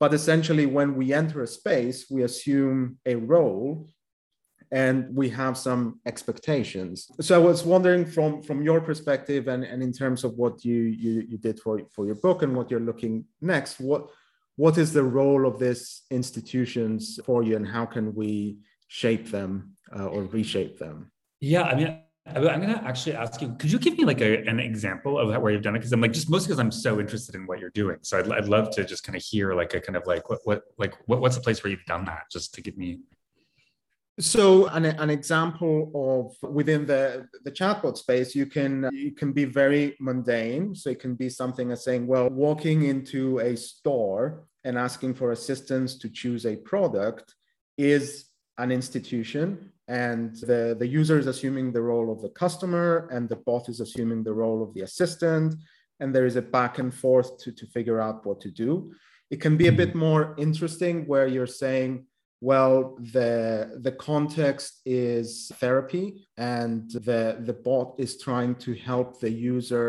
But 0.00 0.12
essentially, 0.12 0.66
when 0.66 0.96
we 0.96 1.12
enter 1.12 1.42
a 1.42 1.46
space, 1.46 2.10
we 2.10 2.24
assume 2.24 2.98
a 3.06 3.14
role 3.14 3.88
and 4.72 5.14
we 5.14 5.28
have 5.28 5.56
some 5.56 6.00
expectations. 6.04 7.08
So 7.20 7.36
I 7.36 7.38
was 7.38 7.64
wondering 7.64 8.04
from, 8.04 8.42
from 8.42 8.62
your 8.62 8.80
perspective 8.80 9.46
and, 9.46 9.62
and 9.62 9.82
in 9.82 9.92
terms 9.92 10.24
of 10.24 10.34
what 10.34 10.64
you, 10.64 10.82
you, 10.82 11.24
you 11.28 11.38
did 11.38 11.60
for, 11.60 11.80
for 11.92 12.04
your 12.04 12.16
book 12.16 12.42
and 12.42 12.56
what 12.56 12.70
you're 12.70 12.80
looking 12.80 13.24
next, 13.40 13.78
what, 13.78 14.10
what 14.56 14.78
is 14.78 14.92
the 14.92 15.02
role 15.02 15.46
of 15.46 15.58
these 15.58 16.02
institutions 16.10 17.20
for 17.24 17.42
you 17.42 17.56
and 17.56 17.66
how 17.66 17.86
can 17.86 18.14
we 18.14 18.58
shape 18.88 19.30
them 19.30 19.76
uh, 19.96 20.06
or 20.06 20.24
reshape 20.24 20.78
them? 20.78 21.10
Yeah 21.40 21.62
i 21.62 21.74
mean 21.74 22.00
i'm 22.34 22.42
going 22.42 22.74
to 22.74 22.84
actually 22.84 23.14
ask 23.14 23.40
you 23.40 23.54
could 23.58 23.70
you 23.70 23.78
give 23.78 23.96
me 23.96 24.04
like 24.04 24.20
a, 24.20 24.44
an 24.46 24.58
example 24.58 25.18
of 25.18 25.40
where 25.40 25.52
you've 25.52 25.62
done 25.62 25.76
it? 25.76 25.78
Because 25.78 25.92
i'm 25.92 26.00
like 26.00 26.12
just 26.12 26.28
mostly 26.28 26.48
because 26.48 26.58
i'm 26.58 26.72
so 26.72 26.98
interested 26.98 27.34
in 27.34 27.46
what 27.46 27.60
you're 27.60 27.70
doing. 27.70 27.98
So 28.02 28.18
I'd, 28.18 28.30
I'd 28.30 28.48
love 28.48 28.70
to 28.72 28.84
just 28.84 29.04
kind 29.04 29.16
of 29.16 29.22
hear 29.22 29.54
like 29.54 29.74
a 29.74 29.80
kind 29.80 29.96
of 29.96 30.06
like 30.06 30.28
what 30.28 30.40
what 30.44 30.62
like 30.78 30.94
what, 31.06 31.20
what's 31.20 31.36
a 31.36 31.40
place 31.40 31.62
where 31.62 31.70
you've 31.70 31.84
done 31.86 32.04
that 32.06 32.24
just 32.30 32.54
to 32.54 32.62
give 32.62 32.76
me 32.76 33.00
so 34.18 34.66
an, 34.68 34.86
an 34.86 35.10
example 35.10 35.90
of 35.94 36.50
within 36.50 36.86
the, 36.86 37.28
the 37.44 37.50
chatbot 37.50 37.98
space, 37.98 38.34
you 38.34 38.46
can 38.46 38.88
you 38.92 39.12
can 39.12 39.32
be 39.32 39.44
very 39.44 39.94
mundane. 40.00 40.74
So 40.74 40.90
it 40.90 41.00
can 41.00 41.14
be 41.14 41.28
something 41.28 41.70
as 41.70 41.84
saying, 41.84 42.06
well, 42.06 42.30
walking 42.30 42.84
into 42.84 43.38
a 43.40 43.56
store 43.56 44.46
and 44.64 44.78
asking 44.78 45.14
for 45.14 45.32
assistance 45.32 45.98
to 45.98 46.08
choose 46.08 46.46
a 46.46 46.56
product 46.56 47.34
is 47.76 48.30
an 48.58 48.72
institution 48.72 49.70
and 49.88 50.34
the, 50.36 50.74
the 50.78 50.86
user 50.86 51.18
is 51.18 51.26
assuming 51.26 51.72
the 51.72 51.82
role 51.82 52.10
of 52.10 52.20
the 52.22 52.30
customer 52.30 53.08
and 53.12 53.28
the 53.28 53.36
bot 53.36 53.68
is 53.68 53.80
assuming 53.80 54.24
the 54.24 54.32
role 54.32 54.62
of 54.62 54.72
the 54.74 54.80
assistant 54.80 55.54
and 56.00 56.14
there 56.14 56.26
is 56.26 56.36
a 56.36 56.42
back 56.42 56.78
and 56.78 56.92
forth 56.92 57.38
to, 57.38 57.52
to 57.52 57.66
figure 57.66 58.00
out 58.00 58.26
what 58.26 58.40
to 58.40 58.50
do 58.50 58.92
it 59.30 59.40
can 59.40 59.56
be 59.56 59.68
a 59.68 59.72
bit 59.72 59.94
more 59.94 60.34
interesting 60.38 61.06
where 61.06 61.26
you're 61.26 61.46
saying 61.46 62.04
well, 62.46 62.96
the 63.12 63.80
the 63.86 63.90
context 64.10 64.80
is 64.86 65.50
therapy, 65.54 66.28
and 66.36 66.88
the 67.08 67.22
the 67.48 67.56
bot 67.66 67.88
is 67.98 68.20
trying 68.26 68.54
to 68.66 68.72
help 68.90 69.18
the 69.18 69.32
user 69.52 69.88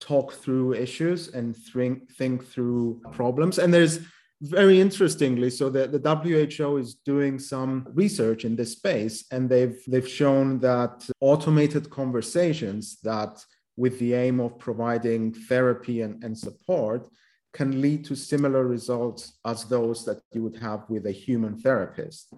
talk 0.00 0.32
through 0.42 0.74
issues 0.74 1.20
and 1.34 1.56
think 1.72 1.96
think 2.20 2.46
through 2.52 3.00
problems. 3.10 3.58
And 3.58 3.74
there's 3.74 3.98
very 4.40 4.80
interestingly, 4.80 5.50
so 5.50 5.68
the, 5.68 5.88
the 5.88 6.02
WHO 6.14 6.76
is 6.76 6.94
doing 6.94 7.40
some 7.40 7.88
research 8.02 8.44
in 8.44 8.54
this 8.54 8.72
space, 8.80 9.16
and 9.32 9.50
they've 9.50 9.80
they've 9.90 10.12
shown 10.20 10.60
that 10.60 10.94
automated 11.20 11.90
conversations 11.90 13.00
that 13.02 13.44
with 13.76 13.98
the 13.98 14.14
aim 14.14 14.38
of 14.38 14.56
providing 14.68 15.32
therapy 15.50 16.02
and, 16.02 16.22
and 16.22 16.38
support 16.38 17.08
can 17.58 17.80
lead 17.86 18.04
to 18.04 18.14
similar 18.14 18.64
results 18.76 19.22
as 19.44 19.64
those 19.64 20.04
that 20.04 20.20
you 20.32 20.40
would 20.44 20.58
have 20.68 20.80
with 20.88 21.04
a 21.06 21.16
human 21.26 21.54
therapist. 21.58 22.32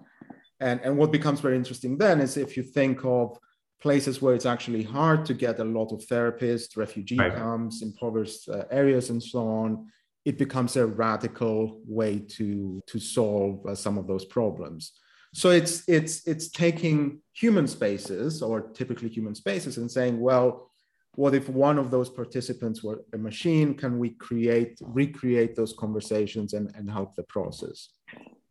And, 0.59 0.77
and 0.85 0.97
what 0.97 1.11
becomes 1.11 1.39
very 1.41 1.57
interesting 1.61 1.95
then 1.95 2.19
is 2.25 2.37
if 2.37 2.57
you 2.57 2.63
think 2.63 3.05
of 3.05 3.37
places 3.79 4.19
where 4.21 4.33
it's 4.33 4.47
actually 4.55 4.81
hard 4.81 5.21
to 5.27 5.35
get 5.35 5.59
a 5.59 5.71
lot 5.77 5.89
of 5.91 5.99
therapists, 6.11 6.75
refugee 6.75 7.19
right. 7.19 7.35
camps, 7.35 7.83
impoverished 7.83 8.49
uh, 8.49 8.63
areas, 8.71 9.11
and 9.11 9.21
so 9.21 9.39
on, 9.61 9.69
it 10.25 10.39
becomes 10.39 10.75
a 10.75 10.85
radical 10.85 11.81
way 11.85 12.13
to, 12.37 12.81
to 12.87 12.97
solve 12.99 13.63
uh, 13.67 13.75
some 13.75 13.99
of 13.99 14.07
those 14.07 14.25
problems. 14.25 14.93
So 15.33 15.49
it's 15.51 15.87
it's 15.87 16.27
it's 16.27 16.49
taking 16.49 17.21
human 17.43 17.67
spaces 17.67 18.41
or 18.41 18.55
typically 18.79 19.07
human 19.17 19.35
spaces 19.35 19.77
and 19.77 19.89
saying, 19.89 20.19
well, 20.19 20.70
what 21.15 21.35
if 21.35 21.49
one 21.49 21.77
of 21.77 21.91
those 21.91 22.09
participants 22.09 22.83
were 22.83 23.03
a 23.13 23.17
machine? 23.17 23.73
Can 23.73 23.99
we 23.99 24.11
create 24.11 24.79
recreate 24.81 25.55
those 25.55 25.73
conversations 25.73 26.53
and, 26.53 26.71
and 26.75 26.89
help 26.89 27.15
the 27.15 27.23
process? 27.23 27.89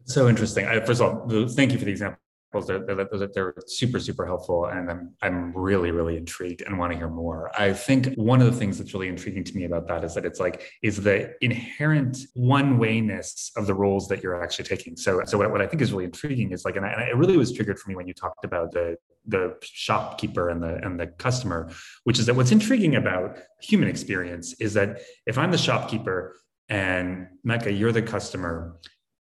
So 0.04 0.28
interesting. 0.28 0.66
I, 0.66 0.80
first 0.80 1.00
of 1.00 1.30
all 1.30 1.48
thank 1.48 1.72
you 1.72 1.78
for 1.78 1.84
the 1.84 1.90
example 1.90 2.20
they're, 2.52 2.80
they're, 2.80 3.28
they're, 3.28 3.54
super 3.66 4.00
super 4.00 4.26
helpful 4.26 4.66
and 4.66 4.90
I'm, 4.90 5.14
I'm 5.22 5.52
really 5.56 5.90
really 5.90 6.16
intrigued 6.16 6.62
and 6.62 6.78
want 6.78 6.92
to 6.92 6.98
hear 6.98 7.08
more 7.08 7.50
i 7.58 7.72
think 7.72 8.14
one 8.14 8.40
of 8.40 8.46
the 8.46 8.58
things 8.58 8.78
that's 8.78 8.92
really 8.94 9.08
intriguing 9.08 9.44
to 9.44 9.56
me 9.56 9.64
about 9.64 9.86
that 9.88 10.04
is 10.04 10.14
that 10.14 10.24
it's 10.24 10.40
like 10.40 10.62
is 10.82 10.96
the 11.02 11.34
inherent 11.40 12.18
one 12.34 12.78
wayness 12.78 13.50
of 13.56 13.66
the 13.66 13.74
roles 13.74 14.08
that 14.08 14.22
you're 14.22 14.42
actually 14.42 14.64
taking 14.64 14.96
so 14.96 15.22
so 15.24 15.38
what, 15.38 15.50
what 15.50 15.60
i 15.60 15.66
think 15.66 15.80
is 15.82 15.92
really 15.92 16.04
intriguing 16.04 16.52
is 16.52 16.64
like 16.64 16.76
and, 16.76 16.84
I, 16.84 16.90
and 16.90 17.02
it 17.08 17.16
really 17.16 17.36
was 17.36 17.52
triggered 17.52 17.78
for 17.78 17.88
me 17.88 17.96
when 17.96 18.08
you 18.08 18.14
talked 18.14 18.44
about 18.44 18.72
the 18.72 18.96
the 19.26 19.56
shopkeeper 19.62 20.48
and 20.48 20.62
the 20.62 20.76
and 20.84 20.98
the 20.98 21.06
customer 21.06 21.70
which 22.04 22.18
is 22.18 22.26
that 22.26 22.34
what's 22.34 22.52
intriguing 22.52 22.96
about 22.96 23.38
human 23.60 23.88
experience 23.88 24.54
is 24.54 24.74
that 24.74 25.00
if 25.26 25.38
i'm 25.38 25.50
the 25.50 25.58
shopkeeper 25.58 26.36
and 26.68 27.26
mecca 27.44 27.70
you're 27.70 27.92
the 27.92 28.02
customer 28.02 28.76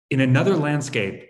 in 0.10 0.22
another 0.22 0.56
landscape 0.56 1.30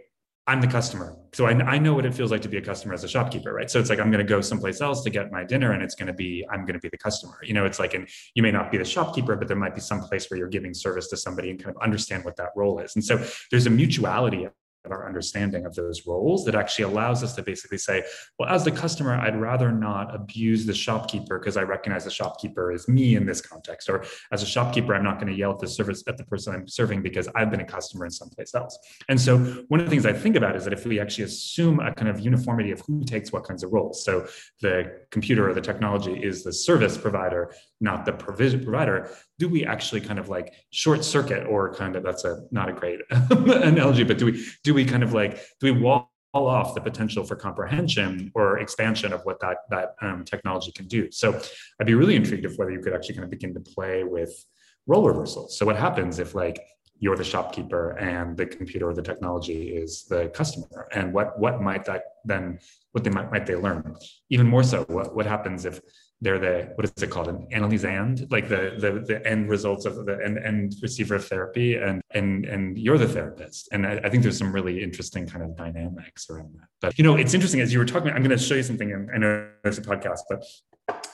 I'm 0.49 0.61
the 0.61 0.67
customer. 0.67 1.15
So 1.33 1.45
I, 1.45 1.51
I, 1.51 1.77
know 1.77 1.93
what 1.93 2.05
it 2.05 2.13
feels 2.13 2.31
like 2.31 2.41
to 2.41 2.49
be 2.49 2.57
a 2.57 2.61
customer 2.61 2.93
as 2.93 3.03
a 3.03 3.07
shopkeeper, 3.07 3.53
right? 3.53 3.69
So 3.69 3.79
it's 3.79 3.89
like 3.89 3.99
I'm 3.99 4.11
going 4.11 4.25
to 4.25 4.29
go 4.29 4.41
someplace 4.41 4.81
else 4.81 5.03
to 5.03 5.09
get 5.09 5.31
my 5.31 5.43
dinner 5.43 5.73
and 5.73 5.83
it's 5.83 5.95
going 5.95 6.07
to 6.07 6.13
be, 6.13 6.45
I'm 6.51 6.61
going 6.61 6.73
to 6.73 6.79
be 6.79 6.89
the 6.89 6.97
customer. 6.97 7.37
You 7.43 7.53
know, 7.53 7.65
it's 7.65 7.79
like, 7.79 7.93
and 7.93 8.07
you 8.33 8.43
may 8.43 8.51
not 8.51 8.71
be 8.71 8.77
the 8.77 8.85
shopkeeper, 8.85 9.35
but 9.35 9.47
there 9.47 9.57
might 9.57 9.75
be 9.75 9.81
some 9.81 10.01
place 10.01 10.29
where 10.29 10.37
you're 10.37 10.49
giving 10.49 10.73
service 10.73 11.07
to 11.09 11.17
somebody 11.17 11.51
and 11.51 11.63
kind 11.63 11.75
of 11.75 11.81
understand 11.81 12.25
what 12.25 12.35
that 12.37 12.49
role 12.55 12.79
is. 12.79 12.95
And 12.95 13.03
so 13.03 13.23
there's 13.51 13.67
a 13.67 13.69
mutuality 13.69 14.47
our 14.89 15.05
understanding 15.05 15.65
of 15.65 15.75
those 15.75 16.07
roles 16.07 16.45
that 16.45 16.55
actually 16.55 16.85
allows 16.85 17.23
us 17.23 17.35
to 17.35 17.43
basically 17.43 17.77
say, 17.77 18.03
well, 18.37 18.49
as 18.49 18.63
the 18.63 18.71
customer, 18.71 19.13
I'd 19.13 19.39
rather 19.39 19.71
not 19.71 20.15
abuse 20.15 20.65
the 20.65 20.73
shopkeeper 20.73 21.37
because 21.37 21.57
I 21.57 21.63
recognize 21.63 22.05
the 22.05 22.11
shopkeeper 22.11 22.71
is 22.71 22.87
me 22.87 23.15
in 23.15 23.25
this 23.25 23.41
context. 23.41 23.89
Or 23.89 24.03
as 24.31 24.41
a 24.41 24.45
shopkeeper, 24.45 24.95
I'm 24.95 25.03
not 25.03 25.19
going 25.19 25.31
to 25.31 25.37
yell 25.37 25.51
at 25.51 25.59
the 25.59 25.67
service 25.67 26.03
at 26.07 26.17
the 26.17 26.23
person 26.25 26.53
I'm 26.53 26.67
serving 26.67 27.03
because 27.03 27.27
I've 27.35 27.51
been 27.51 27.61
a 27.61 27.65
customer 27.65 28.05
in 28.05 28.11
someplace 28.11 28.55
else. 28.55 28.77
And 29.09 29.19
so 29.19 29.37
one 29.67 29.79
of 29.79 29.85
the 29.85 29.89
things 29.89 30.05
I 30.05 30.13
think 30.13 30.35
about 30.35 30.55
is 30.55 30.63
that 30.63 30.73
if 30.73 30.85
we 30.85 30.99
actually 30.99 31.25
assume 31.25 31.79
a 31.79 31.93
kind 31.93 32.09
of 32.09 32.19
uniformity 32.19 32.71
of 32.71 32.81
who 32.81 33.03
takes 33.03 33.31
what 33.31 33.43
kinds 33.43 33.63
of 33.63 33.73
roles, 33.73 34.03
so 34.03 34.27
the 34.61 34.99
computer 35.11 35.49
or 35.49 35.53
the 35.53 35.61
technology 35.61 36.13
is 36.13 36.43
the 36.43 36.53
service 36.53 36.97
provider, 36.97 37.53
not 37.81 38.05
the 38.05 38.13
provision 38.13 38.63
provider, 38.63 39.09
do 39.39 39.47
we 39.47 39.65
actually 39.65 40.01
kind 40.01 40.19
of 40.19 40.27
like 40.29 40.53
short 40.71 41.03
circuit 41.03 41.47
or 41.47 41.73
kind 41.73 41.95
of 41.95 42.03
that's 42.03 42.25
a 42.25 42.41
not 42.51 42.67
a 42.69 42.73
great 42.73 42.99
analogy, 43.09 44.03
but 44.03 44.17
do 44.17 44.25
we 44.25 44.45
do 44.63 44.73
we 44.73 44.85
kind 44.85 45.01
of 45.01 45.13
like 45.13 45.41
do 45.59 45.73
we 45.73 45.79
wall 45.79 46.11
off 46.33 46.75
the 46.75 46.81
potential 46.81 47.23
for 47.23 47.35
comprehension 47.35 48.31
or 48.35 48.59
expansion 48.59 49.13
of 49.13 49.21
what 49.23 49.39
that 49.39 49.57
that 49.69 49.95
um, 50.01 50.25
technology 50.25 50.71
can 50.73 50.87
do? 50.87 51.09
So 51.09 51.41
I'd 51.79 51.87
be 51.87 51.95
really 51.95 52.17
intrigued 52.17 52.45
if 52.45 52.57
whether 52.57 52.71
you 52.71 52.81
could 52.81 52.93
actually 52.93 53.15
kind 53.15 53.23
of 53.23 53.31
begin 53.31 53.53
to 53.53 53.61
play 53.61 54.03
with 54.03 54.45
role 54.85 55.07
reversals. 55.07 55.57
So 55.57 55.65
what 55.65 55.77
happens 55.77 56.19
if 56.19 56.35
like 56.35 56.61
you're 56.99 57.15
the 57.15 57.23
shopkeeper 57.23 57.91
and 57.97 58.35
the 58.35 58.45
computer 58.45 58.89
or 58.89 58.93
the 58.93 59.01
technology 59.01 59.69
is 59.69 60.03
the 60.03 60.27
customer 60.29 60.87
and 60.91 61.13
what 61.13 61.39
what 61.39 61.61
might 61.61 61.85
that 61.85 62.03
then 62.25 62.59
what 62.91 63.05
they 63.05 63.09
might 63.09 63.31
might 63.31 63.45
they 63.45 63.55
learn 63.55 63.95
even 64.29 64.45
more 64.45 64.63
so 64.63 64.83
what, 64.89 65.15
what 65.15 65.25
happens 65.25 65.63
if 65.63 65.79
they're 66.21 66.39
the 66.39 66.71
what 66.75 66.85
is 66.85 66.91
it 67.01 67.09
called? 67.09 67.27
An 67.27 67.47
analysand 67.53 68.31
like 68.31 68.49
the 68.49 68.75
the 68.77 69.03
the 69.07 69.25
end 69.25 69.49
results 69.49 69.85
of 69.85 70.05
the 70.05 70.19
end 70.23 70.37
end 70.39 70.75
receiver 70.81 71.15
of 71.15 71.25
therapy 71.25 71.75
and 71.75 72.01
and 72.11 72.45
and 72.45 72.77
you're 72.77 72.97
the 72.97 73.07
therapist. 73.07 73.69
And 73.71 73.85
I, 73.85 74.01
I, 74.03 74.09
think 74.09 74.23
there's 74.23 74.37
some 74.37 74.51
really 74.51 74.83
interesting 74.83 75.27
kind 75.27 75.43
of 75.43 75.55
dynamics 75.55 76.29
around 76.29 76.53
that. 76.55 76.67
But 76.81 76.97
you 76.97 77.03
know 77.03 77.15
it's 77.15 77.33
interesting 77.33 77.61
as 77.61 77.71
you 77.71 77.79
were 77.79 77.85
talking 77.85 78.11
i'm 78.11 78.23
going 78.23 78.37
to 78.37 78.43
show 78.43 78.55
you 78.55 78.63
something 78.63 79.09
i 79.13 79.17
know 79.17 79.47
there's 79.63 79.77
a 79.77 79.81
podcast 79.81 80.19
but 80.29 80.43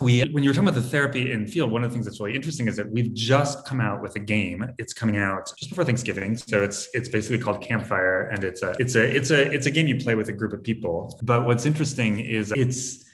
we 0.01 0.21
when 0.31 0.43
you 0.43 0.49
were 0.49 0.53
talking 0.53 0.67
about 0.67 0.81
the 0.81 0.87
therapy 0.87 1.31
in 1.31 1.47
field 1.47 1.71
one 1.71 1.83
of 1.83 1.89
the 1.89 1.93
things 1.93 2.05
that's 2.05 2.19
really 2.19 2.35
interesting 2.35 2.67
is 2.67 2.75
that 2.75 2.89
we've 2.89 3.13
just 3.13 3.65
come 3.65 3.79
out 3.79 4.01
with 4.01 4.15
a 4.15 4.19
game. 4.19 4.65
It's 4.77 4.93
coming 4.93 5.17
out 5.17 5.51
just 5.57 5.69
before 5.69 5.85
thanksgiving. 5.85 6.37
So 6.37 6.63
it's 6.63 6.89
it's 6.93 7.09
basically 7.09 7.39
called 7.39 7.61
Camphyre 7.61 8.29
and 8.29 8.43
it's 8.43 8.61
a 8.63 8.75
it's 8.79 8.95
a 8.95 9.03
it's 9.03 9.31
a 9.31 9.51
it's 9.51 9.65
a 9.65 9.71
game 9.71 9.87
you 9.87 9.97
play 9.97 10.15
with 10.15 10.29
a 10.29 10.33
group 10.33 10.53
of 10.53 10.63
people. 10.63 11.19
But 11.23 11.45
what's 11.45 11.65
interesting 11.65 12.19
is 12.19 12.51
it's 12.55 13.05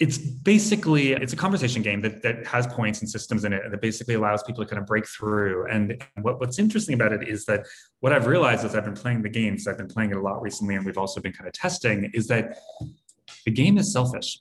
it's 0.00 0.18
basically 0.18 1.12
it's 1.12 1.32
a 1.32 1.36
conversation 1.36 1.82
game 1.82 2.00
that, 2.02 2.22
that 2.22 2.46
has 2.46 2.66
points 2.68 3.00
and 3.00 3.10
systems 3.10 3.44
in 3.44 3.52
it 3.52 3.62
that 3.68 3.80
basically 3.80 4.14
allows 4.14 4.44
people 4.44 4.64
to 4.64 4.70
kind 4.70 4.80
of 4.80 4.86
break 4.86 5.04
through. 5.06 5.66
And 5.66 6.00
what, 6.22 6.38
what's 6.38 6.60
interesting 6.60 6.94
about 6.94 7.12
it 7.12 7.26
is 7.26 7.44
that 7.46 7.66
what 8.00 8.12
i've 8.12 8.26
realized 8.26 8.64
as 8.64 8.76
i've 8.76 8.84
been 8.84 8.94
playing 8.94 9.22
the 9.22 9.28
games 9.28 9.66
i've 9.66 9.76
been 9.76 9.88
playing 9.88 10.10
it 10.12 10.16
a 10.16 10.20
lot 10.20 10.40
recently 10.40 10.76
and 10.76 10.86
we've 10.86 10.98
also 10.98 11.20
been 11.20 11.32
kind 11.32 11.48
of 11.48 11.52
testing 11.52 12.10
is 12.14 12.28
that 12.28 12.58
the 13.44 13.50
game 13.50 13.78
is 13.78 13.92
selfish. 13.92 14.40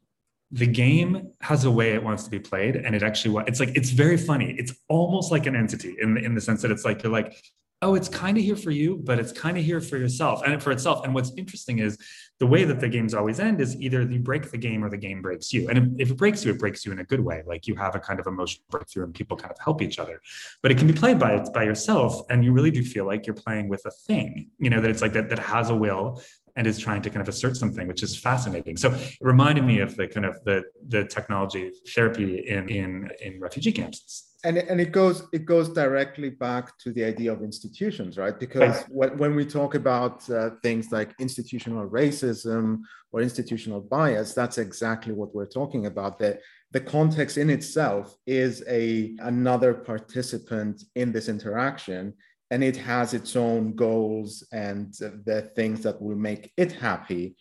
The 0.51 0.67
game 0.67 1.31
has 1.41 1.65
a 1.65 1.71
way 1.71 1.93
it 1.93 2.03
wants 2.03 2.23
to 2.23 2.29
be 2.29 2.39
played 2.39 2.75
and 2.75 2.95
it 2.95 3.03
actually 3.03 3.43
it's 3.47 3.59
like 3.59 3.75
it's 3.75 3.89
very 3.89 4.17
funny. 4.17 4.55
It's 4.57 4.73
almost 4.87 5.31
like 5.31 5.45
an 5.45 5.55
entity 5.55 5.95
in, 6.01 6.17
in 6.17 6.35
the 6.35 6.41
sense 6.41 6.61
that 6.61 6.71
it's 6.71 6.85
like 6.85 7.03
you're 7.03 7.11
like 7.11 7.33
oh, 7.83 7.93
it's 7.93 8.09
kind 8.09 8.37
of 8.37 8.43
here 8.43 8.55
for 8.55 8.71
you, 8.71 8.99
but 9.03 9.19
it's 9.19 9.31
kind 9.31 9.55
of 9.57 9.63
here 9.63 9.79
for 9.79 9.97
yourself 9.97 10.41
and 10.45 10.61
for 10.61 10.71
itself. 10.71 11.03
And 11.03 11.13
what's 11.13 11.31
interesting 11.37 11.77
is 11.77 11.97
the 12.39 12.47
way 12.47 12.63
that 12.63 12.79
the 12.79 12.89
games 12.89 13.13
always 13.13 13.39
end 13.39 13.61
is 13.61 13.79
either 13.79 14.01
you 14.01 14.19
break 14.19 14.49
the 14.49 14.57
game 14.57 14.83
or 14.83 14.89
the 14.89 14.97
game 14.97 15.21
breaks 15.21 15.53
you. 15.53 15.69
And 15.69 15.99
if, 16.01 16.09
it 16.09 16.17
breaks 16.17 16.43
you, 16.43 16.51
it 16.51 16.59
breaks 16.59 16.85
you 16.85 16.91
in 16.91 16.99
a 16.99 17.03
good 17.03 17.19
way. 17.19 17.43
Like 17.45 17.67
you 17.67 17.75
have 17.75 17.93
a 17.93 17.99
kind 17.99 18.19
of 18.19 18.25
emotional 18.25 18.65
breakthrough 18.71 19.03
and 19.03 19.13
people 19.13 19.37
kind 19.37 19.51
of 19.51 19.59
help 19.59 19.83
each 19.83 19.99
other. 19.99 20.19
But 20.63 20.71
it 20.71 20.79
can 20.79 20.87
be 20.87 20.93
played 20.93 21.19
by 21.19 21.37
by 21.53 21.63
yourself, 21.63 22.21
and 22.29 22.43
you 22.43 22.51
really 22.51 22.71
do 22.71 22.83
feel 22.83 23.05
like 23.05 23.27
you're 23.27 23.35
playing 23.35 23.69
with 23.69 23.85
a 23.85 23.91
thing. 23.91 24.49
You 24.57 24.71
know 24.71 24.81
that 24.81 24.89
it's 24.89 25.01
like 25.01 25.13
that 25.13 25.29
that 25.29 25.39
has 25.39 25.69
a 25.69 25.75
will 25.75 26.21
and 26.55 26.65
is 26.65 26.79
trying 26.79 27.03
to 27.03 27.09
kind 27.11 27.21
of 27.21 27.29
assert 27.29 27.55
something, 27.55 27.87
which 27.87 28.01
is 28.01 28.17
fascinating. 28.17 28.77
So 28.77 28.91
it 28.91 29.17
reminded 29.21 29.63
me 29.63 29.79
of 29.81 29.95
the 29.95 30.07
kind 30.07 30.25
of 30.25 30.43
the 30.45 30.63
the 30.87 31.05
technology 31.05 31.71
therapy 31.93 32.47
in 32.47 32.69
in 32.69 33.11
in 33.21 33.39
refugee 33.39 33.71
camps 33.71 34.26
and 34.43 34.57
and 34.57 34.79
it 34.79 34.91
goes 34.91 35.23
it 35.33 35.45
goes 35.45 35.69
directly 35.69 36.29
back 36.29 36.77
to 36.77 36.91
the 36.91 37.03
idea 37.03 37.31
of 37.31 37.41
institutions 37.41 38.17
right? 38.17 38.39
Because 38.39 38.83
when, 38.89 39.17
when 39.17 39.35
we 39.35 39.45
talk 39.45 39.73
about 39.75 40.29
uh, 40.29 40.51
things 40.61 40.91
like 40.91 41.13
institutional 41.19 41.89
racism 41.89 42.81
or 43.11 43.21
institutional 43.21 43.81
bias 43.81 44.33
that's 44.33 44.59
exactly 44.59 45.13
what 45.13 45.33
we're 45.33 45.47
talking 45.47 45.87
about. 45.87 46.19
The 46.19 46.39
the 46.71 46.81
context 46.81 47.37
in 47.37 47.49
itself 47.49 48.15
is 48.27 48.63
a 48.67 49.15
another 49.19 49.73
participant 49.73 50.83
in 50.95 51.11
this 51.11 51.29
interaction 51.29 52.13
and 52.51 52.63
it 52.63 52.77
has 52.77 53.13
its 53.13 53.35
own 53.35 53.75
goals 53.75 54.45
and 54.51 54.93
the 54.93 55.51
things 55.55 55.81
that 55.81 56.01
will 56.01 56.15
make 56.15 56.53
it 56.55 56.71
happy. 56.71 57.35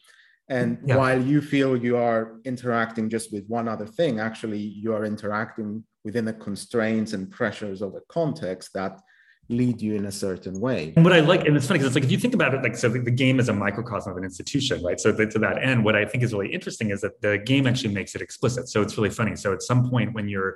And 0.49 0.79
yeah. 0.85 0.97
while 0.97 1.21
you 1.21 1.41
feel 1.41 1.77
you 1.77 1.97
are 1.97 2.41
interacting 2.45 3.11
just 3.11 3.33
with 3.33 3.47
one 3.49 3.69
other 3.69 3.87
thing 3.87 4.21
actually 4.21 4.59
you 4.59 4.95
are 4.95 5.05
interacting 5.05 5.85
within 6.07 6.25
the 6.25 6.33
constraints 6.33 7.12
and 7.14 7.29
pressures 7.29 7.83
of 7.83 7.97
a 7.97 8.01
context 8.09 8.73
that 8.73 9.01
lead 9.49 9.83
you 9.83 9.97
in 9.97 10.07
a 10.07 10.12
certain 10.12 10.61
way. 10.61 10.92
And 10.95 11.05
what 11.05 11.12
I 11.12 11.19
like, 11.19 11.45
and 11.47 11.57
it's 11.57 11.66
funny 11.66 11.79
because 11.79 11.88
it's 11.88 11.97
like 11.97 12.05
if 12.05 12.12
you 12.12 12.19
think 12.19 12.33
about 12.33 12.55
it, 12.55 12.62
like 12.62 12.77
so, 12.77 12.88
the, 12.88 13.01
the 13.01 13.11
game 13.11 13.40
is 13.40 13.49
a 13.49 13.53
microcosm 13.53 14.12
of 14.12 14.16
an 14.16 14.23
institution, 14.23 14.81
right? 14.85 15.01
So 15.01 15.11
the, 15.11 15.27
to 15.27 15.38
that 15.40 15.61
end, 15.61 15.85
what 15.85 15.97
I 15.97 16.05
think 16.05 16.23
is 16.23 16.33
really 16.33 16.53
interesting 16.53 16.90
is 16.90 17.01
that 17.01 17.21
the 17.23 17.38
game 17.38 17.66
actually 17.66 17.92
makes 17.92 18.14
it 18.14 18.23
explicit. 18.23 18.69
So 18.69 18.83
it's 18.83 18.97
really 18.97 19.11
funny. 19.11 19.35
So 19.35 19.53
at 19.53 19.62
some 19.62 19.90
point 19.90 20.14
when 20.14 20.29
you're 20.29 20.55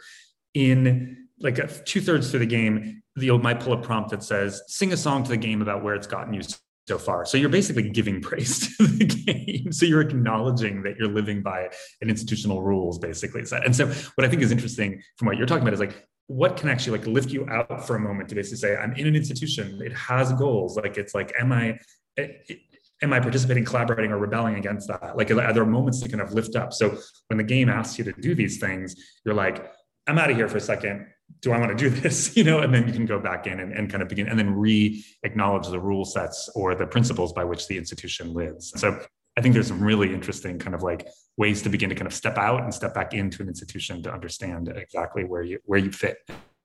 in 0.55 1.27
like 1.41 1.85
two 1.85 2.01
thirds 2.01 2.31
through 2.31 2.41
the 2.41 2.47
game, 2.47 3.03
you 3.17 3.37
might 3.39 3.59
pull 3.59 3.73
a 3.73 3.83
prompt 3.83 4.11
that 4.11 4.23
says, 4.23 4.63
"Sing 4.69 4.93
a 4.93 4.97
song 4.97 5.25
to 5.25 5.31
the 5.31 5.37
game 5.37 5.63
about 5.63 5.83
where 5.83 5.97
it's 5.97 6.07
gotten 6.07 6.33
you 6.33 6.43
so 6.91 6.99
far. 6.99 7.25
So 7.25 7.39
you're 7.39 7.49
basically 7.61 7.89
giving 7.89 8.21
praise 8.21 8.55
to 8.77 8.85
the 8.85 9.05
game. 9.05 9.71
So 9.71 9.87
you're 9.87 10.01
acknowledging 10.01 10.83
that 10.83 10.97
you're 10.97 11.15
living 11.21 11.41
by 11.41 11.69
an 12.01 12.11
institutional 12.11 12.63
rules, 12.63 12.99
basically. 12.99 13.45
And 13.65 13.75
so 13.77 13.87
what 14.17 14.25
I 14.25 14.29
think 14.29 14.43
is 14.43 14.51
interesting 14.51 15.01
from 15.17 15.27
what 15.27 15.37
you're 15.37 15.47
talking 15.47 15.63
about 15.63 15.73
is 15.73 15.79
like, 15.79 16.09
what 16.27 16.57
can 16.57 16.69
actually 16.69 16.99
like 16.99 17.07
lift 17.07 17.31
you 17.31 17.49
out 17.49 17.87
for 17.87 17.95
a 17.95 18.01
moment 18.01 18.29
to 18.31 18.35
basically 18.35 18.59
say, 18.59 18.77
I'm 18.77 18.93
in 18.95 19.07
an 19.07 19.15
institution, 19.15 19.81
it 19.85 19.93
has 19.93 20.33
goals. 20.33 20.77
Like 20.77 20.97
it's 20.99 21.15
like, 21.15 21.33
am 21.39 21.53
I 21.53 21.79
eh, 22.17 22.29
eh, 22.49 22.55
am 23.03 23.13
I 23.13 23.21
participating, 23.21 23.65
collaborating, 23.65 24.11
or 24.11 24.19
rebelling 24.19 24.57
against 24.57 24.89
that? 24.89 25.17
Like 25.17 25.31
are 25.31 25.53
there 25.53 25.65
moments 25.65 26.01
to 26.01 26.09
kind 26.09 26.21
of 26.21 26.33
lift 26.35 26.57
up? 26.57 26.73
So 26.73 26.99
when 27.29 27.39
the 27.39 27.45
game 27.45 27.69
asks 27.69 27.99
you 27.99 28.05
to 28.05 28.13
do 28.13 28.35
these 28.35 28.59
things, 28.59 28.97
you're 29.25 29.35
like, 29.35 29.73
I'm 30.09 30.19
out 30.19 30.31
of 30.31 30.37
here 30.37 30.49
for 30.49 30.59
a 30.59 30.67
second 30.73 31.07
do 31.41 31.53
I 31.53 31.59
want 31.59 31.77
to 31.77 31.77
do 31.77 31.91
this? 31.91 32.37
You 32.41 32.45
know, 32.45 32.61
and 32.61 32.73
then 32.73 32.87
you 32.87 32.93
can 32.93 33.07
go 33.07 33.19
back 33.19 33.47
in 33.47 33.61
and, 33.61 33.73
and 33.73 33.91
kind 33.91 34.03
of 34.03 34.09
begin 34.09 34.29
and 34.29 34.39
then 34.39 34.55
re-acknowledge 34.55 35.69
the 35.69 35.81
rule 35.81 36.05
sets 36.05 36.49
or 36.55 36.75
the 36.75 36.87
principles 36.87 37.33
by 37.33 37.45
which 37.45 37.67
the 37.69 37.77
institution 37.77 38.33
lives. 38.33 38.73
So 38.81 39.01
I 39.37 39.41
think 39.41 39.55
there's 39.55 39.69
some 39.69 39.83
really 39.83 40.13
interesting 40.13 40.59
kind 40.59 40.75
of 40.75 40.83
like 40.83 41.07
ways 41.37 41.63
to 41.63 41.69
begin 41.69 41.89
to 41.89 41.95
kind 41.95 42.07
of 42.07 42.15
step 42.15 42.39
out 42.39 42.63
and 42.63 42.73
step 42.73 42.95
back 42.95 43.15
into 43.15 43.43
an 43.43 43.49
institution 43.49 44.03
to 44.03 44.13
understand 44.13 44.69
exactly 44.69 45.25
where 45.25 45.43
you 45.43 45.59
where 45.65 45.79
you 45.79 45.93
fit 45.93 46.19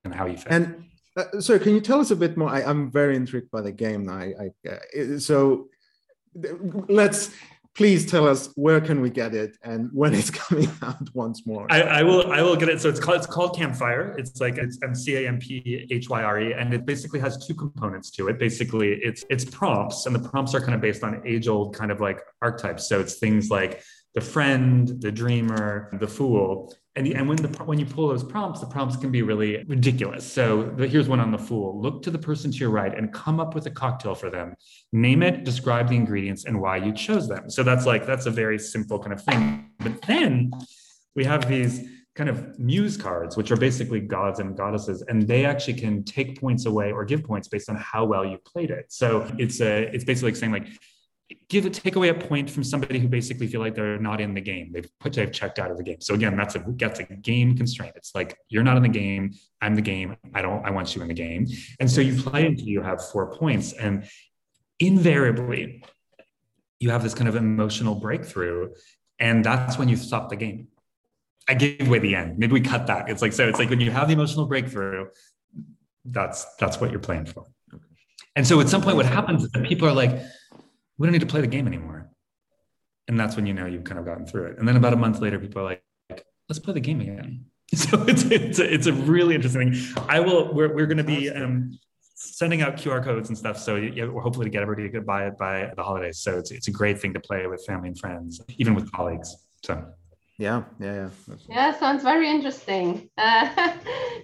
and 0.03 0.13
how 0.13 0.25
you 0.25 0.37
fit. 0.37 0.47
And 0.49 0.85
uh, 1.17 1.39
so, 1.39 1.57
can 1.59 1.73
you 1.73 1.81
tell 1.81 1.99
us 1.99 2.11
a 2.11 2.15
bit 2.15 2.35
more? 2.35 2.49
I, 2.49 2.61
am 2.61 2.91
very 2.91 3.15
intrigued 3.15 3.51
by 3.51 3.61
the 3.61 3.71
game. 3.71 4.09
I, 4.09 4.33
I 4.39 4.69
uh, 4.69 5.19
so 5.19 5.69
let's 6.89 7.31
please 7.75 8.05
tell 8.09 8.25
us 8.27 8.49
where 8.55 8.79
can 8.79 9.01
we 9.01 9.09
get 9.09 9.35
it 9.35 9.57
and 9.63 9.89
when 9.91 10.13
it's 10.13 10.29
coming 10.45 10.69
out 10.81 11.13
once 11.13 11.45
more. 11.45 11.67
I, 11.69 11.81
I, 11.81 12.03
will 12.03 12.31
I 12.31 12.41
will 12.41 12.55
get 12.55 12.69
it. 12.69 12.81
So 12.81 12.89
it's 12.89 12.99
called 12.99 13.17
it's 13.17 13.27
called 13.27 13.55
Camphyre. 13.55 14.15
It's 14.17 14.39
like 14.39 14.57
it's 14.57 14.79
M 14.81 14.95
C 14.95 15.15
A 15.15 15.27
M 15.27 15.37
P 15.39 15.87
H 15.91 16.09
Y 16.09 16.23
R 16.23 16.39
E, 16.39 16.53
and 16.53 16.73
it 16.73 16.85
basically 16.85 17.19
has 17.19 17.45
two 17.45 17.53
components 17.53 18.09
to 18.11 18.29
it. 18.29 18.39
Basically, 18.39 18.93
it's 19.03 19.25
it's 19.29 19.45
prompts, 19.45 20.05
and 20.05 20.15
the 20.15 20.29
prompts 20.29 20.55
are 20.55 20.61
kind 20.61 20.73
of 20.73 20.81
based 20.81 21.03
on 21.03 21.21
age 21.25 21.47
old 21.47 21.75
kind 21.75 21.91
of 21.91 21.99
like 21.99 22.21
archetypes. 22.41 22.87
So 22.87 22.99
it's 22.99 23.15
things 23.15 23.49
like 23.49 23.83
the 24.13 24.21
friend, 24.21 24.87
the 25.01 25.11
dreamer, 25.11 25.89
the 25.99 26.07
fool. 26.07 26.73
And, 26.97 27.07
and 27.07 27.27
when 27.27 27.37
the 27.37 27.49
when 27.65 27.77
you 27.77 27.85
pull 27.85 28.07
those 28.07 28.23
prompts, 28.23 28.61
the 28.61 28.67
prompts 28.67 28.95
can 28.95 29.11
be 29.11 29.21
really 29.21 29.63
ridiculous. 29.67 30.25
So 30.25 30.63
the, 30.63 30.87
here's 30.87 31.09
one 31.09 31.19
on 31.19 31.31
the 31.31 31.37
fool: 31.37 31.81
look 31.81 32.01
to 32.03 32.11
the 32.11 32.17
person 32.17 32.51
to 32.51 32.57
your 32.57 32.69
right 32.69 32.97
and 32.97 33.13
come 33.13 33.39
up 33.39 33.53
with 33.53 33.65
a 33.65 33.71
cocktail 33.71 34.15
for 34.15 34.29
them. 34.29 34.55
Name 34.93 35.21
it, 35.21 35.43
describe 35.43 35.89
the 35.89 35.95
ingredients, 35.95 36.45
and 36.45 36.61
why 36.61 36.77
you 36.77 36.93
chose 36.93 37.27
them. 37.27 37.49
So 37.49 37.63
that's 37.63 37.85
like 37.85 38.05
that's 38.05 38.27
a 38.27 38.31
very 38.31 38.57
simple 38.57 38.97
kind 38.97 39.11
of 39.11 39.21
thing. 39.21 39.71
But 39.79 40.01
then 40.03 40.51
we 41.15 41.25
have 41.25 41.49
these 41.49 41.85
kind 42.15 42.29
of 42.29 42.57
muse 42.57 42.95
cards, 42.95 43.35
which 43.35 43.51
are 43.51 43.57
basically 43.57 43.99
gods 43.99 44.39
and 44.39 44.55
goddesses, 44.55 45.03
and 45.09 45.27
they 45.27 45.43
actually 45.43 45.73
can 45.73 46.01
take 46.05 46.39
points 46.39 46.65
away 46.65 46.93
or 46.93 47.03
give 47.03 47.25
points 47.25 47.49
based 47.49 47.69
on 47.69 47.75
how 47.75 48.05
well 48.05 48.25
you 48.25 48.37
played 48.45 48.71
it. 48.71 48.85
So 48.87 49.29
it's 49.37 49.59
a 49.59 49.93
it's 49.93 50.05
basically 50.05 50.31
like 50.31 50.37
saying 50.37 50.53
like 50.53 50.67
give 51.49 51.65
it 51.65 51.73
take 51.73 51.95
away 51.95 52.09
a 52.09 52.13
point 52.13 52.49
from 52.49 52.63
somebody 52.63 52.99
who 52.99 53.07
basically 53.07 53.47
feel 53.47 53.61
like 53.61 53.75
they're 53.75 53.99
not 53.99 54.21
in 54.21 54.33
the 54.33 54.41
game. 54.41 54.71
They've 54.71 54.89
put 54.99 55.13
they've 55.13 55.31
checked 55.31 55.59
out 55.59 55.71
of 55.71 55.77
the 55.77 55.83
game. 55.83 56.01
So 56.01 56.13
again 56.13 56.35
that's 56.35 56.55
a 56.55 56.63
that's 56.77 56.99
a 56.99 57.03
game 57.03 57.57
constraint. 57.57 57.93
It's 57.95 58.13
like 58.13 58.37
you're 58.49 58.63
not 58.63 58.77
in 58.77 58.83
the 58.83 58.89
game. 58.89 59.33
I'm 59.61 59.75
the 59.75 59.81
game. 59.81 60.15
I 60.33 60.41
don't 60.41 60.63
i 60.65 60.69
want 60.69 60.95
you 60.95 61.01
in 61.01 61.07
the 61.07 61.13
game. 61.13 61.47
And 61.79 61.89
so 61.89 62.01
you 62.01 62.21
play 62.21 62.45
until 62.45 62.67
you 62.67 62.81
have 62.81 63.03
four 63.09 63.31
points. 63.31 63.73
And 63.73 64.07
invariably 64.79 65.83
you 66.79 66.89
have 66.91 67.01
this 67.01 67.13
kind 67.13 67.27
of 67.27 67.35
emotional 67.35 67.95
breakthrough. 67.95 68.73
And 69.19 69.43
that's 69.43 69.77
when 69.77 69.89
you 69.89 69.95
stop 69.95 70.29
the 70.29 70.35
game. 70.35 70.67
I 71.47 71.53
gave 71.53 71.87
away 71.87 71.99
the 71.99 72.15
end. 72.15 72.37
Maybe 72.37 72.53
we 72.53 72.61
cut 72.61 72.87
that. 72.87 73.09
It's 73.09 73.21
like 73.21 73.33
so 73.33 73.47
it's 73.47 73.59
like 73.59 73.69
when 73.69 73.79
you 73.79 73.91
have 73.91 74.07
the 74.07 74.13
emotional 74.13 74.45
breakthrough 74.45 75.07
that's 76.05 76.45
that's 76.59 76.79
what 76.79 76.91
you're 76.91 76.99
playing 76.99 77.25
for. 77.25 77.45
And 78.35 78.45
so 78.45 78.59
at 78.59 78.69
some 78.69 78.81
point 78.81 78.95
what 78.95 79.05
happens 79.05 79.43
is 79.43 79.51
that 79.51 79.63
people 79.63 79.87
are 79.87 79.93
like 79.93 80.19
we 80.97 81.07
don't 81.07 81.13
need 81.13 81.19
to 81.19 81.27
play 81.27 81.41
the 81.41 81.47
game 81.47 81.67
anymore. 81.67 82.09
And 83.07 83.19
that's 83.19 83.35
when 83.35 83.45
you 83.45 83.53
know 83.53 83.65
you've 83.65 83.83
kind 83.83 83.99
of 83.99 84.05
gotten 84.05 84.25
through 84.25 84.47
it. 84.47 84.59
And 84.59 84.67
then 84.67 84.77
about 84.77 84.93
a 84.93 84.97
month 84.97 85.19
later, 85.19 85.39
people 85.39 85.61
are 85.61 85.65
like, 85.65 85.83
let's 86.49 86.59
play 86.59 86.73
the 86.73 86.79
game 86.79 87.01
again. 87.01 87.45
So 87.75 88.05
it's 88.07 88.23
it's 88.23 88.59
a, 88.59 88.73
it's 88.73 88.85
a 88.85 88.93
really 88.93 89.33
interesting 89.33 89.73
thing. 89.73 90.03
I 90.07 90.19
will. 90.19 90.53
We're 90.53 90.73
we're 90.73 90.85
going 90.85 90.99
to 90.99 91.03
be 91.03 91.31
um, 91.31 91.77
sending 92.13 92.61
out 92.61 92.77
QR 92.77 93.03
codes 93.03 93.29
and 93.29 93.37
stuff. 93.37 93.57
So 93.57 93.75
yeah, 93.75 94.05
we're 94.05 94.21
hopefully 94.21 94.45
to 94.45 94.49
get 94.51 94.61
everybody 94.61 94.89
to 94.89 95.01
buy 95.01 95.25
it 95.27 95.37
by 95.37 95.73
the 95.75 95.83
holidays. 95.83 96.19
So 96.19 96.37
it's 96.37 96.51
it's 96.51 96.67
a 96.67 96.71
great 96.71 97.01
thing 97.01 97.13
to 97.15 97.19
play 97.19 97.47
with 97.47 97.65
family 97.65 97.89
and 97.89 97.99
friends, 97.99 98.39
even 98.57 98.75
with 98.75 98.91
colleagues. 98.91 99.35
So. 99.63 99.83
Yeah, 100.37 100.63
yeah, 100.81 101.09
yeah. 101.27 101.35
Yeah, 101.49 101.79
sounds 101.79 102.03
very 102.03 102.29
interesting. 102.29 103.09
Uh, 103.17 103.73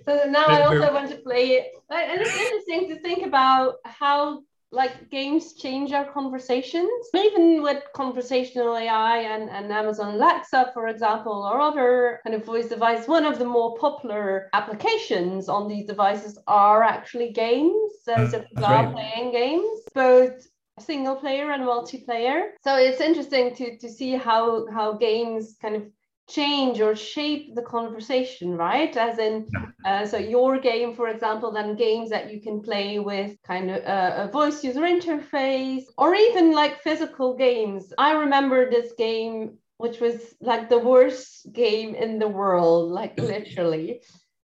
so 0.06 0.26
now 0.30 0.46
I 0.46 0.62
also 0.62 0.94
want 0.94 1.10
to 1.10 1.18
play 1.18 1.52
it. 1.52 1.74
And 1.90 2.22
it's 2.22 2.36
interesting 2.36 2.90
to 2.90 3.02
think 3.02 3.26
about 3.26 3.76
how 3.86 4.44
like 4.72 5.10
games 5.10 5.54
change 5.54 5.92
our 5.92 6.06
conversations. 6.12 6.90
Even 7.14 7.62
with 7.62 7.84
conversational 7.94 8.76
ai 8.78 9.18
and, 9.20 9.50
and 9.50 9.72
amazon 9.72 10.16
alexa 10.16 10.72
for 10.74 10.88
example 10.88 11.44
or 11.44 11.60
other 11.60 12.20
kind 12.24 12.36
of 12.36 12.46
voice 12.46 12.68
device 12.68 13.08
one 13.08 13.26
of 13.26 13.38
the 13.38 13.46
more 13.46 13.78
popular 13.78 14.50
applications 14.54 15.50
on 15.50 15.68
these 15.68 15.86
devices 15.86 16.38
are 16.48 16.84
actually 16.84 17.32
games. 17.32 17.92
So, 18.04 18.16
mm, 18.16 18.32
so 18.32 18.40
people 18.42 18.66
are 18.66 18.86
right. 18.86 18.94
playing 18.94 19.32
games 19.32 19.80
both 19.94 20.48
single 20.80 21.16
player 21.16 21.52
and 21.52 21.64
multiplayer. 21.64 22.52
So 22.64 22.76
it's 22.76 23.02
interesting 23.02 23.56
to 23.56 23.78
to 23.78 23.90
see 23.90 24.12
how 24.12 24.68
how 24.72 24.94
games 24.94 25.58
kind 25.62 25.76
of 25.76 25.84
change 26.30 26.80
or 26.82 26.96
shape 26.96 27.56
the 27.56 27.62
conversation, 27.62 28.56
right? 28.56 28.96
As 28.96 29.18
in, 29.18 29.48
uh, 29.86 30.06
so 30.06 30.18
your 30.18 30.60
game, 30.60 30.94
for 30.94 31.08
example, 31.08 31.52
then 31.52 31.76
games 31.76 32.10
that 32.10 32.32
you 32.32 32.42
can 32.42 32.62
play 32.62 33.00
with 33.00 33.38
kind 33.44 33.72
of 33.72 33.84
uh, 33.84 34.28
a 34.28 34.32
voice 34.32 34.64
user 34.64 34.82
interface, 34.82 35.84
or 35.98 36.16
even 36.16 36.54
like 36.54 36.82
physical 36.82 37.36
games. 37.36 37.94
I 37.98 38.12
remember 38.14 38.70
this 38.70 38.94
game, 38.98 39.58
which 39.78 40.00
was 40.00 40.36
like 40.42 40.70
the 40.70 40.80
worst 40.80 41.52
game 41.52 41.96
in 41.96 42.20
the 42.20 42.28
world, 42.28 42.92
like 42.92 43.18
literally, 43.18 44.02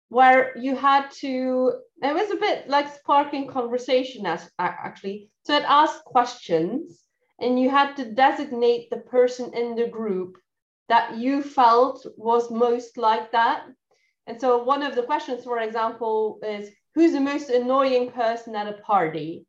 where 0.09 0.55
you 0.57 0.75
had 0.75 1.09
to. 1.21 1.73
It 2.01 2.13
was 2.13 2.31
a 2.31 2.35
bit 2.35 2.69
like 2.69 2.93
sparking 2.93 3.47
conversation, 3.47 4.25
as 4.25 4.49
actually. 4.59 5.29
So 5.43 5.55
it 5.55 5.63
asked 5.67 6.05
questions, 6.05 7.01
and 7.39 7.59
you 7.59 7.69
had 7.69 7.95
to 7.95 8.13
designate 8.13 8.89
the 8.89 8.97
person 8.97 9.53
in 9.53 9.75
the 9.75 9.87
group 9.87 10.37
that 10.89 11.17
you 11.17 11.41
felt 11.41 12.05
was 12.17 12.51
most 12.51 12.97
like 12.97 13.31
that. 13.31 13.65
And 14.27 14.39
so 14.39 14.63
one 14.63 14.83
of 14.83 14.95
the 14.95 15.03
questions, 15.03 15.43
for 15.43 15.59
example, 15.59 16.39
is 16.43 16.69
who's 16.95 17.13
the 17.13 17.19
most 17.19 17.49
annoying 17.49 18.11
person 18.11 18.55
at 18.55 18.67
a 18.67 18.81
party? 18.81 19.45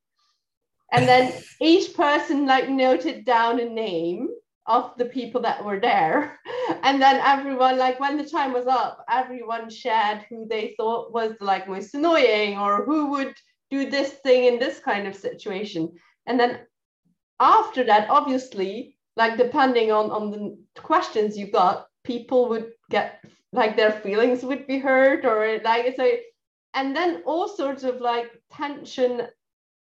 And 0.93 1.07
then 1.07 1.32
each 1.61 1.95
person 1.95 2.47
like 2.47 2.68
noted 2.68 3.24
down 3.24 3.61
a 3.61 3.68
name 3.68 4.28
of 4.66 4.97
the 4.97 5.05
people 5.05 5.43
that 5.43 5.64
were 5.64 5.80
there. 5.80 6.39
And 6.82 7.01
then 7.01 7.20
everyone, 7.22 7.76
like 7.78 8.01
when 8.01 8.16
the 8.16 8.24
time 8.28 8.53
was 8.53 8.66
up, 8.66 9.05
everyone 9.11 9.68
shared 9.68 10.24
who 10.28 10.47
they 10.49 10.74
thought 10.76 11.12
was 11.12 11.32
like 11.41 11.68
most 11.68 11.95
annoying 11.95 12.59
or 12.59 12.85
who 12.85 13.11
would 13.12 13.35
do 13.70 13.91
this 13.91 14.11
thing 14.24 14.45
in 14.45 14.59
this 14.59 14.78
kind 14.80 15.07
of 15.07 15.14
situation. 15.14 15.93
And 16.26 16.41
then 16.41 16.61
after 17.41 17.85
that, 17.85 18.09
obviously, 18.09 18.93
like 19.17 19.37
depending 19.37 19.93
on 19.93 20.11
on 20.11 20.31
the 20.31 20.59
questions 20.81 21.37
you 21.37 21.51
got 21.51 21.87
people 22.05 22.49
would 22.49 22.73
get 22.91 23.25
like 23.53 23.77
their 23.77 23.93
feelings 23.93 24.43
would 24.43 24.67
be 24.67 24.79
hurt 24.79 25.25
or 25.25 25.61
like 25.65 25.95
so 25.97 26.11
and 26.75 26.95
then 26.95 27.23
all 27.25 27.49
sorts 27.49 27.85
of 27.85 28.01
like 28.01 28.31
tension 28.53 29.27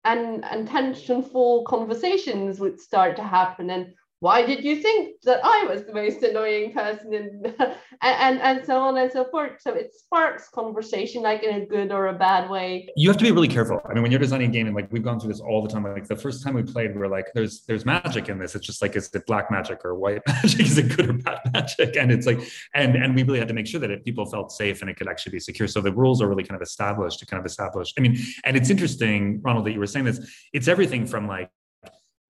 and 0.06 0.44
and 0.46 0.68
tensionful 0.68 1.66
conversations 1.66 2.60
would 2.60 2.80
start 2.80 3.16
to 3.16 3.24
happen. 3.24 3.70
And 3.70 3.94
why 4.24 4.45
did 4.45 4.63
you 4.63 4.78
think 4.82 5.19
that 5.24 5.41
I 5.43 5.65
was 5.69 5.84
the 5.84 5.93
most 5.93 6.24
annoying 6.24 6.71
person 6.71 7.13
and, 7.13 7.45
and 8.01 8.41
and 8.41 8.65
so 8.65 8.80
on 8.80 8.95
and 8.97 9.11
so 9.11 9.26
forth. 9.26 9.61
So 9.61 9.74
it 9.74 9.93
sparks 9.93 10.47
conversation 10.47 11.21
like 11.21 11.43
in 11.43 11.61
a 11.61 11.65
good 11.65 11.91
or 11.91 12.07
a 12.07 12.13
bad 12.13 12.49
way. 12.49 12.88
You 12.95 13.09
have 13.09 13.17
to 13.17 13.24
be 13.26 13.32
really 13.32 13.49
careful. 13.49 13.82
I 13.84 13.93
mean, 13.93 14.01
when 14.01 14.13
you're 14.13 14.21
designing 14.21 14.49
a 14.49 14.53
game, 14.53 14.67
and 14.67 14.76
like 14.78 14.88
we've 14.93 15.03
gone 15.03 15.19
through 15.19 15.34
this 15.34 15.41
all 15.41 15.61
the 15.61 15.67
time. 15.67 15.84
Like 15.84 16.07
the 16.07 16.15
first 16.15 16.41
time 16.41 16.53
we 16.53 16.63
played, 16.63 16.95
we 16.95 17.01
are 17.01 17.09
like, 17.09 17.28
there's 17.36 17.65
there's 17.67 17.86
magic 17.86 18.30
in 18.30 18.39
this. 18.39 18.55
It's 18.55 18.65
just 18.65 18.82
like 18.82 18.95
is 18.95 19.13
it 19.13 19.26
black 19.26 19.51
magic 19.51 19.84
or 19.84 19.93
white 19.95 20.21
magic? 20.28 20.61
Is 20.61 20.78
it 20.78 20.95
good 20.95 21.09
or 21.09 21.13
bad 21.13 21.41
magic? 21.53 21.97
And 21.97 22.09
it's 22.09 22.26
like, 22.26 22.39
and 22.74 22.95
and 22.95 23.13
we 23.15 23.24
really 23.24 23.39
had 23.39 23.49
to 23.49 23.53
make 23.53 23.67
sure 23.67 23.82
that 23.82 23.91
it, 23.91 24.05
people 24.05 24.26
felt 24.26 24.53
safe 24.53 24.80
and 24.80 24.89
it 24.89 24.95
could 24.95 25.09
actually 25.09 25.34
be 25.34 25.41
secure. 25.41 25.67
So 25.67 25.82
the 25.82 25.91
rules 25.91 26.21
are 26.21 26.30
really 26.30 26.45
kind 26.45 26.55
of 26.55 26.61
established 26.61 27.19
to 27.19 27.26
kind 27.26 27.41
of 27.41 27.45
establish. 27.45 27.93
I 27.97 28.01
mean, 28.01 28.17
and 28.45 28.55
it's 28.55 28.69
interesting, 28.69 29.41
Ronald, 29.43 29.65
that 29.65 29.74
you 29.74 29.80
were 29.80 29.88
saying 29.88 30.05
this. 30.05 30.47
It's 30.53 30.69
everything 30.69 31.05
from 31.05 31.28
like 31.28 31.49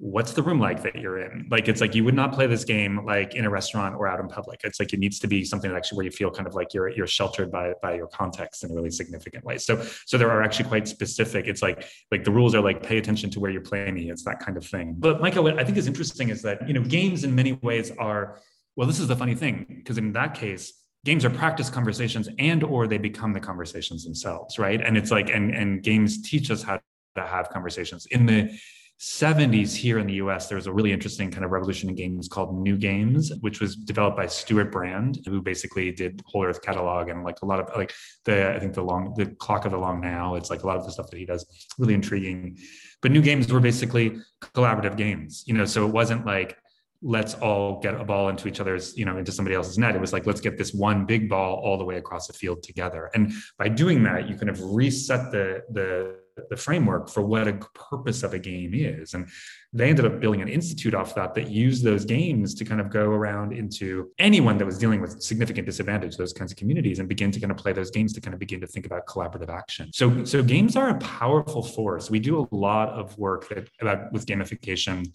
what's 0.04 0.34
the 0.34 0.44
room 0.44 0.60
like 0.60 0.84
that 0.84 0.96
you're 0.96 1.20
in? 1.20 1.48
Like 1.50 1.70
it's 1.70 1.80
like 1.80 1.96
you 1.96 2.04
would 2.04 2.14
not 2.14 2.34
play 2.34 2.46
this 2.46 2.66
game 2.66 3.06
like 3.06 3.36
in 3.36 3.46
a 3.46 3.50
restaurant 3.50 3.96
or 3.96 4.06
out 4.06 4.20
in 4.20 4.28
public. 4.28 4.60
It's 4.66 4.78
like 4.78 4.92
it 4.92 5.00
needs 5.00 5.18
to 5.20 5.28
be 5.28 5.46
something 5.46 5.72
that 5.72 5.78
actually 5.78 5.96
where 5.96 6.06
you 6.06 6.12
feel 6.12 6.30
kind 6.30 6.46
of 6.46 6.56
like 6.56 6.74
you're 6.74 6.90
you're 6.90 7.08
sheltered 7.08 7.50
by 7.50 7.74
by 7.82 7.96
your 7.96 8.08
context 8.08 8.66
in 8.66 8.72
a 8.72 8.74
really 8.74 8.92
significant 8.92 9.46
way. 9.46 9.58
So 9.58 9.82
so 10.06 10.18
there 10.18 10.30
are 10.30 10.44
actually 10.44 10.68
quite 10.68 10.90
specific 10.90 11.48
it's 11.48 11.62
like 11.62 11.88
like 12.12 12.26
the 12.26 12.32
rules 12.32 12.54
are 12.54 12.62
like 12.62 12.84
pay 12.84 12.98
attention 12.98 13.30
to 13.30 13.40
where 13.40 13.50
you're 13.50 13.62
playing 13.62 13.98
it's 13.98 14.26
that 14.26 14.40
kind 14.42 14.58
of 14.58 14.66
thing. 14.66 14.96
But 14.98 15.22
michael 15.22 15.44
what 15.44 15.58
i 15.60 15.64
think 15.64 15.78
is 15.78 15.88
interesting 15.88 16.30
is 16.30 16.42
that 16.42 16.68
you 16.68 16.74
know 16.74 16.82
games 16.82 17.24
in 17.24 17.34
many 17.34 17.54
ways 17.54 17.92
are 17.98 18.40
well 18.76 18.88
this 18.88 19.00
is 19.00 19.08
the 19.08 19.16
funny 19.16 19.36
thing 19.36 19.66
because 19.78 19.98
in 19.98 20.12
that 20.14 20.34
case 20.34 20.74
games 21.06 21.24
are 21.24 21.30
practice 21.30 21.70
conversations 21.70 22.28
and 22.40 22.64
or 22.64 22.88
they 22.88 22.98
become 22.98 23.32
the 23.34 23.40
conversations 23.40 24.04
themselves 24.04 24.60
right? 24.60 24.82
And 24.82 24.98
it's 24.98 25.12
like 25.12 25.30
and 25.30 25.56
and 25.56 25.82
games 25.82 26.22
teach 26.30 26.52
us 26.52 26.62
how 26.62 26.82
to 27.16 27.22
have 27.22 27.50
conversations. 27.50 28.06
In 28.08 28.26
the 28.26 28.58
70s 29.00 29.76
here 29.76 30.00
in 30.00 30.08
the 30.08 30.14
US, 30.14 30.48
there 30.48 30.56
was 30.56 30.68
a 30.68 30.72
really 30.72 30.94
interesting 30.94 31.30
kind 31.30 31.44
of 31.44 31.52
revolution 31.52 31.90
in 31.90 31.96
games 31.96 32.28
called 32.28 32.58
New 32.58 32.78
Games, 32.78 33.32
which 33.42 33.60
was 33.60 33.76
developed 33.76 34.16
by 34.16 34.28
Stewart 34.28 34.72
Brand, 34.72 35.20
who 35.26 35.42
basically 35.42 35.92
did 35.92 36.22
Whole 36.26 36.46
Earth 36.46 36.62
Catalog 36.62 37.10
and 37.10 37.24
like 37.24 37.42
a 37.42 37.46
lot 37.46 37.60
of 37.60 37.76
like 37.76 37.94
the 38.24 38.56
I 38.56 38.60
think 38.60 38.74
the 38.74 38.84
long 38.84 39.14
the 39.16 39.26
Clock 39.26 39.66
of 39.66 39.72
the 39.72 39.78
Long 39.78 40.00
Now. 40.00 40.36
It's 40.36 40.50
like 40.50 40.64
a 40.64 40.68
lot 40.68 40.78
of 40.78 40.86
the 40.86 40.92
stuff 40.92 41.10
that 41.10 41.18
he 41.18 41.26
does, 41.26 41.46
really 41.78 41.94
intriguing. 41.94 42.58
But 43.02 43.12
new 43.12 43.22
games 43.22 43.52
were 43.52 43.60
basically 43.60 44.18
collaborative 44.42 44.96
games, 44.96 45.44
you 45.48 45.54
know, 45.54 45.66
so 45.66 45.86
it 45.86 45.92
wasn't 45.92 46.26
like 46.26 46.58
let's 47.04 47.34
all 47.36 47.82
get 47.82 48.00
a 48.00 48.04
ball 48.06 48.30
into 48.30 48.48
each 48.48 48.62
other's, 48.62 48.98
you 48.98 49.04
know, 49.04 49.18
into 49.18 49.32
somebody 49.32 49.56
else's 49.56 49.78
net. 49.78 49.94
It 49.94 50.00
was 50.00 50.14
like, 50.14 50.26
let's 50.26 50.40
get 50.40 50.58
this 50.58 50.74
one 50.74 51.06
big 51.06 51.30
ball 51.30 51.56
all 51.56 51.78
the 51.78 51.84
way 51.84 51.98
across 51.98 52.28
the 52.28 52.34
field 52.34 52.64
together. 52.64 53.12
And 53.14 53.34
by 53.58 53.68
doing 53.68 54.04
that, 54.04 54.30
you 54.30 54.36
kind 54.36 54.50
of 54.50 54.62
reset 54.62 55.32
the 55.32 55.64
the 55.72 56.23
the 56.50 56.58
framework 56.58 57.10
for 57.10 57.22
what 57.22 57.48
a 57.48 57.54
purpose 57.74 58.24
of 58.24 58.34
a 58.34 58.40
game 58.40 58.72
is. 58.74 59.14
And 59.14 59.30
they 59.72 59.90
ended 59.90 60.06
up 60.06 60.20
building 60.20 60.42
an 60.42 60.48
institute 60.48 60.94
off 60.94 61.16
that 61.16 61.34
that 61.36 61.50
used 61.50 61.84
those 61.84 62.06
games 62.06 62.54
to 62.56 62.66
kind 62.66 62.80
of 62.80 62.90
go 62.90 63.06
around 63.06 63.54
into 63.54 64.12
anyone 64.20 64.58
that 64.58 64.66
was 64.66 64.78
dealing 64.78 65.02
with 65.02 65.22
significant 65.22 65.66
disadvantage, 65.66 66.18
those 66.18 66.34
kinds 66.34 66.52
of 66.52 66.58
communities, 66.58 67.00
and 67.00 67.10
begin 67.10 67.32
to 67.32 67.40
kind 67.40 67.52
of 67.52 67.58
play 67.58 67.74
those 67.74 67.92
games 67.92 68.14
to 68.14 68.22
kind 68.22 68.34
of 68.34 68.40
begin 68.40 68.62
to 68.62 68.68
think 68.68 68.86
about 68.86 69.06
collaborative 69.06 69.50
action. 69.50 69.92
So, 69.94 70.24
so 70.26 70.44
games 70.44 70.76
are 70.76 70.90
a 70.90 70.98
powerful 71.00 71.64
force. 71.64 72.10
We 72.10 72.20
do 72.20 72.48
a 72.52 72.56
lot 72.56 72.90
of 72.90 73.18
work 73.18 73.50
that 73.50 73.70
about 73.82 74.12
with 74.12 74.26
gamification 74.26 75.08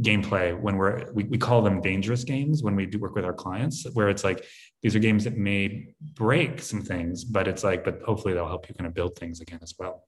gameplay 0.00 0.58
when 0.58 0.76
we're 0.76 1.10
we, 1.12 1.24
we 1.24 1.38
call 1.38 1.62
them 1.62 1.80
dangerous 1.80 2.22
games 2.22 2.62
when 2.62 2.76
we 2.76 2.84
do 2.84 2.98
work 2.98 3.14
with 3.14 3.24
our 3.24 3.32
clients 3.32 3.86
where 3.94 4.10
it's 4.10 4.24
like 4.24 4.44
these 4.82 4.94
are 4.94 4.98
games 4.98 5.24
that 5.24 5.38
may 5.38 5.94
break 6.14 6.60
some 6.60 6.82
things 6.82 7.24
but 7.24 7.48
it's 7.48 7.64
like 7.64 7.82
but 7.82 8.02
hopefully 8.02 8.34
they'll 8.34 8.46
help 8.46 8.68
you 8.68 8.74
kind 8.74 8.86
of 8.86 8.92
build 8.92 9.16
things 9.16 9.40
again 9.40 9.58
as 9.62 9.74
well 9.78 10.04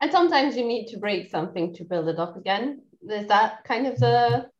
and 0.00 0.10
sometimes 0.10 0.56
you 0.56 0.64
need 0.66 0.86
to 0.88 0.98
break 0.98 1.30
something 1.30 1.74
to 1.74 1.84
build 1.84 2.08
it 2.08 2.18
up 2.18 2.36
again 2.36 2.82
is 3.08 3.28
that 3.28 3.64
kind 3.64 3.86
of 3.86 3.98
the 3.98 4.50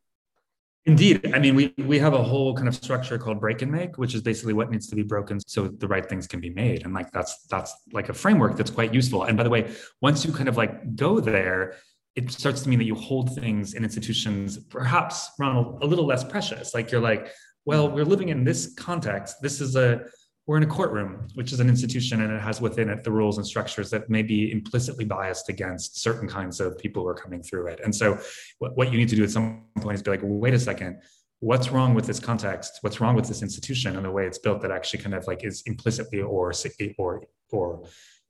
Indeed. 0.87 1.35
I 1.35 1.41
mean, 1.41 1.57
we, 1.57 1.75
we 1.79 1.99
have 1.99 2.15
a 2.15 2.23
whole 2.23 2.55
kind 2.55 2.69
of 2.69 2.75
structure 2.77 3.19
called 3.19 3.41
break 3.41 3.61
and 3.61 3.73
make, 3.73 3.99
which 3.99 4.15
is 4.15 4.23
basically 4.23 4.53
what 4.53 4.71
needs 4.71 4.87
to 4.87 4.95
be 4.95 5.03
broken 5.03 5.41
so 5.41 5.67
the 5.67 5.89
right 5.89 6.09
things 6.09 6.29
can 6.29 6.41
be 6.41 6.51
made. 6.51 6.85
And 6.85 6.95
like 6.95 7.11
that's 7.11 7.45
that's 7.49 7.75
like 7.93 8.09
a 8.09 8.15
framework 8.15 8.57
that's 8.57 8.71
quite 8.71 8.95
useful. 8.95 9.25
And 9.25 9.37
by 9.37 9.43
the 9.43 9.51
way, 9.51 9.75
once 10.01 10.25
you 10.25 10.33
kind 10.33 10.49
of 10.49 10.57
like 10.57 10.95
go 10.95 11.19
there, 11.19 11.75
it 12.15 12.31
starts 12.31 12.63
to 12.63 12.69
mean 12.69 12.79
that 12.79 12.85
you 12.85 12.95
hold 12.95 13.35
things 13.35 13.75
in 13.75 13.83
institutions 13.83 14.59
perhaps 14.59 15.29
Ronald 15.41 15.83
a 15.83 15.87
little 15.87 16.07
less 16.07 16.23
precious. 16.23 16.73
Like 16.73 16.93
you're 16.93 17.01
like, 17.01 17.33
well, 17.65 17.91
we're 17.91 18.05
living 18.05 18.29
in 18.29 18.45
this 18.45 18.73
context. 18.75 19.43
This 19.43 19.61
is 19.61 19.75
a 19.75 20.05
we're 20.47 20.57
in 20.57 20.63
a 20.63 20.67
courtroom, 20.67 21.27
which 21.35 21.53
is 21.53 21.59
an 21.59 21.69
institution 21.69 22.23
and 22.23 22.33
it 22.33 22.41
has 22.41 22.61
within 22.61 22.89
it 22.89 23.03
the 23.03 23.11
rules 23.11 23.39
and 23.39 23.47
structures 23.47 23.91
that 23.91 24.09
may 24.09 24.23
be 24.23 24.53
implicitly 24.53 25.05
biased 25.05 25.49
against 25.49 26.01
certain 26.01 26.29
kinds 26.29 26.61
of 26.61 26.79
people 26.79 27.03
who 27.03 27.09
are 27.09 27.15
coming 27.15 27.43
through 27.43 27.67
it. 27.67 27.81
And 27.83 27.95
so, 27.95 28.19
what, 28.59 28.93
you 28.93 28.99
need 28.99 29.09
to 29.09 29.17
do 29.17 29.25
at 29.25 29.31
some 29.31 29.65
point 29.81 29.97
is 29.97 30.03
be 30.03 30.13
like, 30.13 30.21
wait 30.23 30.55
a 30.55 30.61
second, 30.61 31.01
what's 31.41 31.71
wrong 31.71 31.95
with 31.95 32.07
this 32.07 32.21
context? 32.21 32.79
What's 32.83 33.01
wrong 33.01 33.17
with 33.17 33.27
this 33.27 33.43
institution 33.43 33.97
and 33.97 34.05
the 34.05 34.11
way 34.11 34.27
it's 34.27 34.39
built 34.39 34.63
that 34.63 34.71
actually 34.71 35.03
kind 35.03 35.15
of 35.15 35.27
like 35.27 35.45
is 35.45 35.63
implicitly 35.67 36.23
or 36.23 36.53
or 36.99 37.23
or 37.51 37.85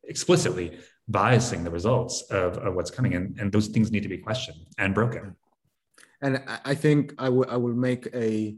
explicitly 0.05 0.79
biasing 1.11 1.65
the 1.65 1.71
results 1.71 2.23
of, 2.31 2.59
of 2.59 2.75
what's 2.75 2.91
coming 2.91 3.15
and, 3.15 3.39
and 3.39 3.53
those 3.53 3.69
things 3.69 3.91
need 3.93 4.03
to 4.03 4.09
be 4.09 4.19
questioned 4.19 4.59
and 4.79 4.95
broken 4.95 5.37
and 6.21 6.43
i 6.65 6.75
think 6.75 7.15
I, 7.19 7.27
w- 7.27 7.47
I 7.49 7.57
will 7.57 7.75
make 7.75 8.09
a 8.15 8.57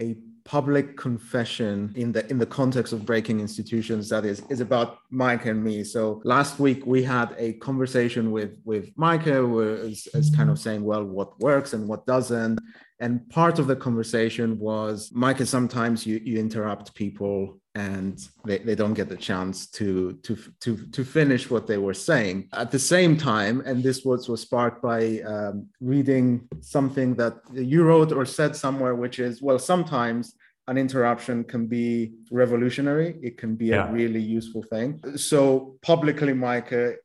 a 0.00 0.16
public 0.44 0.96
confession 0.96 1.92
in 1.94 2.10
the 2.10 2.26
in 2.30 2.38
the 2.38 2.46
context 2.46 2.94
of 2.94 3.04
breaking 3.04 3.38
institutions 3.38 4.08
that 4.08 4.24
is 4.24 4.42
is 4.48 4.60
about 4.60 4.98
Mike 5.10 5.44
and 5.44 5.62
me. 5.62 5.84
So 5.84 6.22
last 6.24 6.58
week 6.58 6.86
we 6.86 7.02
had 7.02 7.34
a 7.36 7.52
conversation 7.54 8.30
with 8.30 8.56
with 8.64 8.90
Mike 8.96 9.26
was, 9.26 10.08
was 10.14 10.30
kind 10.34 10.48
of 10.48 10.58
saying, 10.58 10.82
well, 10.84 11.04
what 11.04 11.38
works 11.40 11.74
and 11.74 11.86
what 11.86 12.06
doesn't. 12.06 12.58
And 13.00 13.28
part 13.28 13.58
of 13.58 13.66
the 13.66 13.76
conversation 13.76 14.58
was, 14.58 15.10
Mike, 15.12 15.38
sometimes 15.46 16.06
you 16.06 16.18
you 16.24 16.38
interrupt 16.38 16.94
people 16.94 17.60
and 17.78 18.28
they, 18.44 18.58
they 18.58 18.74
don't 18.74 18.94
get 18.94 19.08
the 19.08 19.16
chance 19.16 19.66
to, 19.78 20.14
to 20.24 20.36
to 20.60 20.76
to 20.96 21.04
finish 21.04 21.50
what 21.50 21.66
they 21.66 21.78
were 21.78 21.94
saying. 21.94 22.48
At 22.52 22.70
the 22.70 22.78
same 22.78 23.16
time 23.16 23.62
and 23.66 23.82
this 23.82 24.04
was 24.04 24.28
was 24.28 24.40
sparked 24.42 24.82
by 24.82 25.20
um, 25.20 25.68
reading 25.80 26.48
something 26.60 27.14
that 27.14 27.34
you 27.52 27.84
wrote 27.84 28.10
or 28.12 28.24
said 28.24 28.56
somewhere 28.56 28.94
which 28.94 29.18
is 29.18 29.40
well 29.40 29.58
sometimes 29.58 30.34
an 30.68 30.76
interruption 30.76 31.44
can 31.44 31.66
be 31.66 32.12
revolutionary. 32.30 33.16
It 33.22 33.38
can 33.38 33.56
be 33.56 33.66
yeah. 33.66 33.88
a 33.88 33.92
really 33.92 34.20
useful 34.20 34.62
thing. 34.62 35.00
So 35.16 35.76
publicly 35.80 36.34
micah 36.34 36.96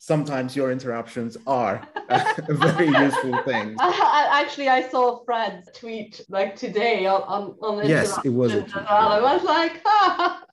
sometimes 0.00 0.56
your 0.56 0.72
interruptions 0.72 1.36
are 1.46 1.86
very 2.48 2.88
useful 2.88 3.40
things. 3.44 3.78
Actually, 3.80 4.68
I 4.68 4.88
saw 4.88 5.22
Fred's 5.24 5.68
tweet 5.74 6.22
like 6.28 6.56
today 6.56 7.06
on 7.06 7.22
on, 7.22 7.56
on 7.62 7.88
yes, 7.88 8.18
it 8.24 8.30
was. 8.30 8.52
I 8.74 9.20
was 9.20 9.44
like, 9.44 9.80
ah. 9.86 10.44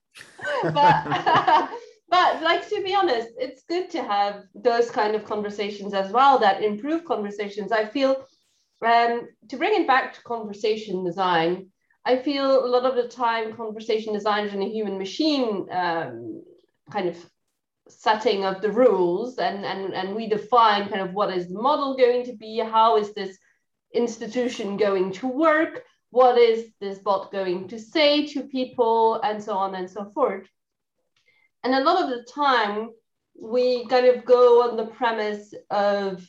but 0.64 1.70
but 2.10 2.43
like 2.43 2.70
to 2.70 2.84
be 2.84 2.93
honest, 2.93 3.30
it's 3.39 3.64
good 3.64 3.89
to 3.91 4.04
have 4.04 4.43
those 4.54 4.91
kind 4.91 5.16
of 5.16 5.26
conversations 5.26 5.93
as 5.93 6.12
well 6.12 6.38
that 6.39 6.62
improve 6.62 7.06
conversations. 7.06 7.72
I 7.72 7.86
feel 7.86 8.28
um, 8.86 9.28
to 9.50 9.58
bring 9.58 9.82
it 9.82 9.88
back 9.88 10.14
to 10.14 10.22
conversation 10.22 11.04
design. 11.04 11.72
I 12.06 12.18
feel 12.18 12.66
a 12.66 12.70
lot 12.76 12.86
of 12.86 12.95
the 12.95 13.10
time 13.10 13.54
conversation 13.54 14.14
designers 14.14 14.54
in 14.54 14.62
a 14.62 14.70
human 14.70 14.98
machine 14.98 15.68
um, 15.72 16.41
kind 16.89 17.10
of 17.10 17.18
setting 17.90 18.46
of 18.46 18.62
the 18.62 18.72
rules 18.72 19.38
and, 19.38 19.66
and, 19.66 19.94
and 19.94 20.16
we 20.16 20.28
define 20.28 20.90
kind 20.90 21.02
of 21.02 21.14
what 21.14 21.36
is 21.36 21.48
the 21.48 21.62
model 21.62 21.96
going 21.98 22.26
to 22.26 22.34
be, 22.34 22.60
how 22.60 22.98
is 22.98 23.14
this 23.14 23.38
institution 23.94 24.78
going 24.78 25.12
to 25.14 25.28
work, 25.28 25.84
what 26.10 26.38
is 26.38 26.70
this 26.80 27.00
bot 27.00 27.32
going 27.32 27.68
to 27.68 27.80
say 27.80 28.26
to 28.28 28.44
people, 28.44 29.20
and 29.22 29.44
so 29.44 29.54
on 29.54 29.76
and 29.76 29.90
so 29.90 30.06
forth. 30.06 30.48
And 31.64 31.74
a 31.74 31.84
lot 31.84 32.04
of 32.04 32.10
the 32.10 32.24
time, 32.32 32.90
we 33.40 33.86
kind 33.88 34.06
of 34.06 34.26
go 34.26 34.70
on 34.70 34.78
the 34.78 34.88
premise 34.88 35.54
of 35.70 36.28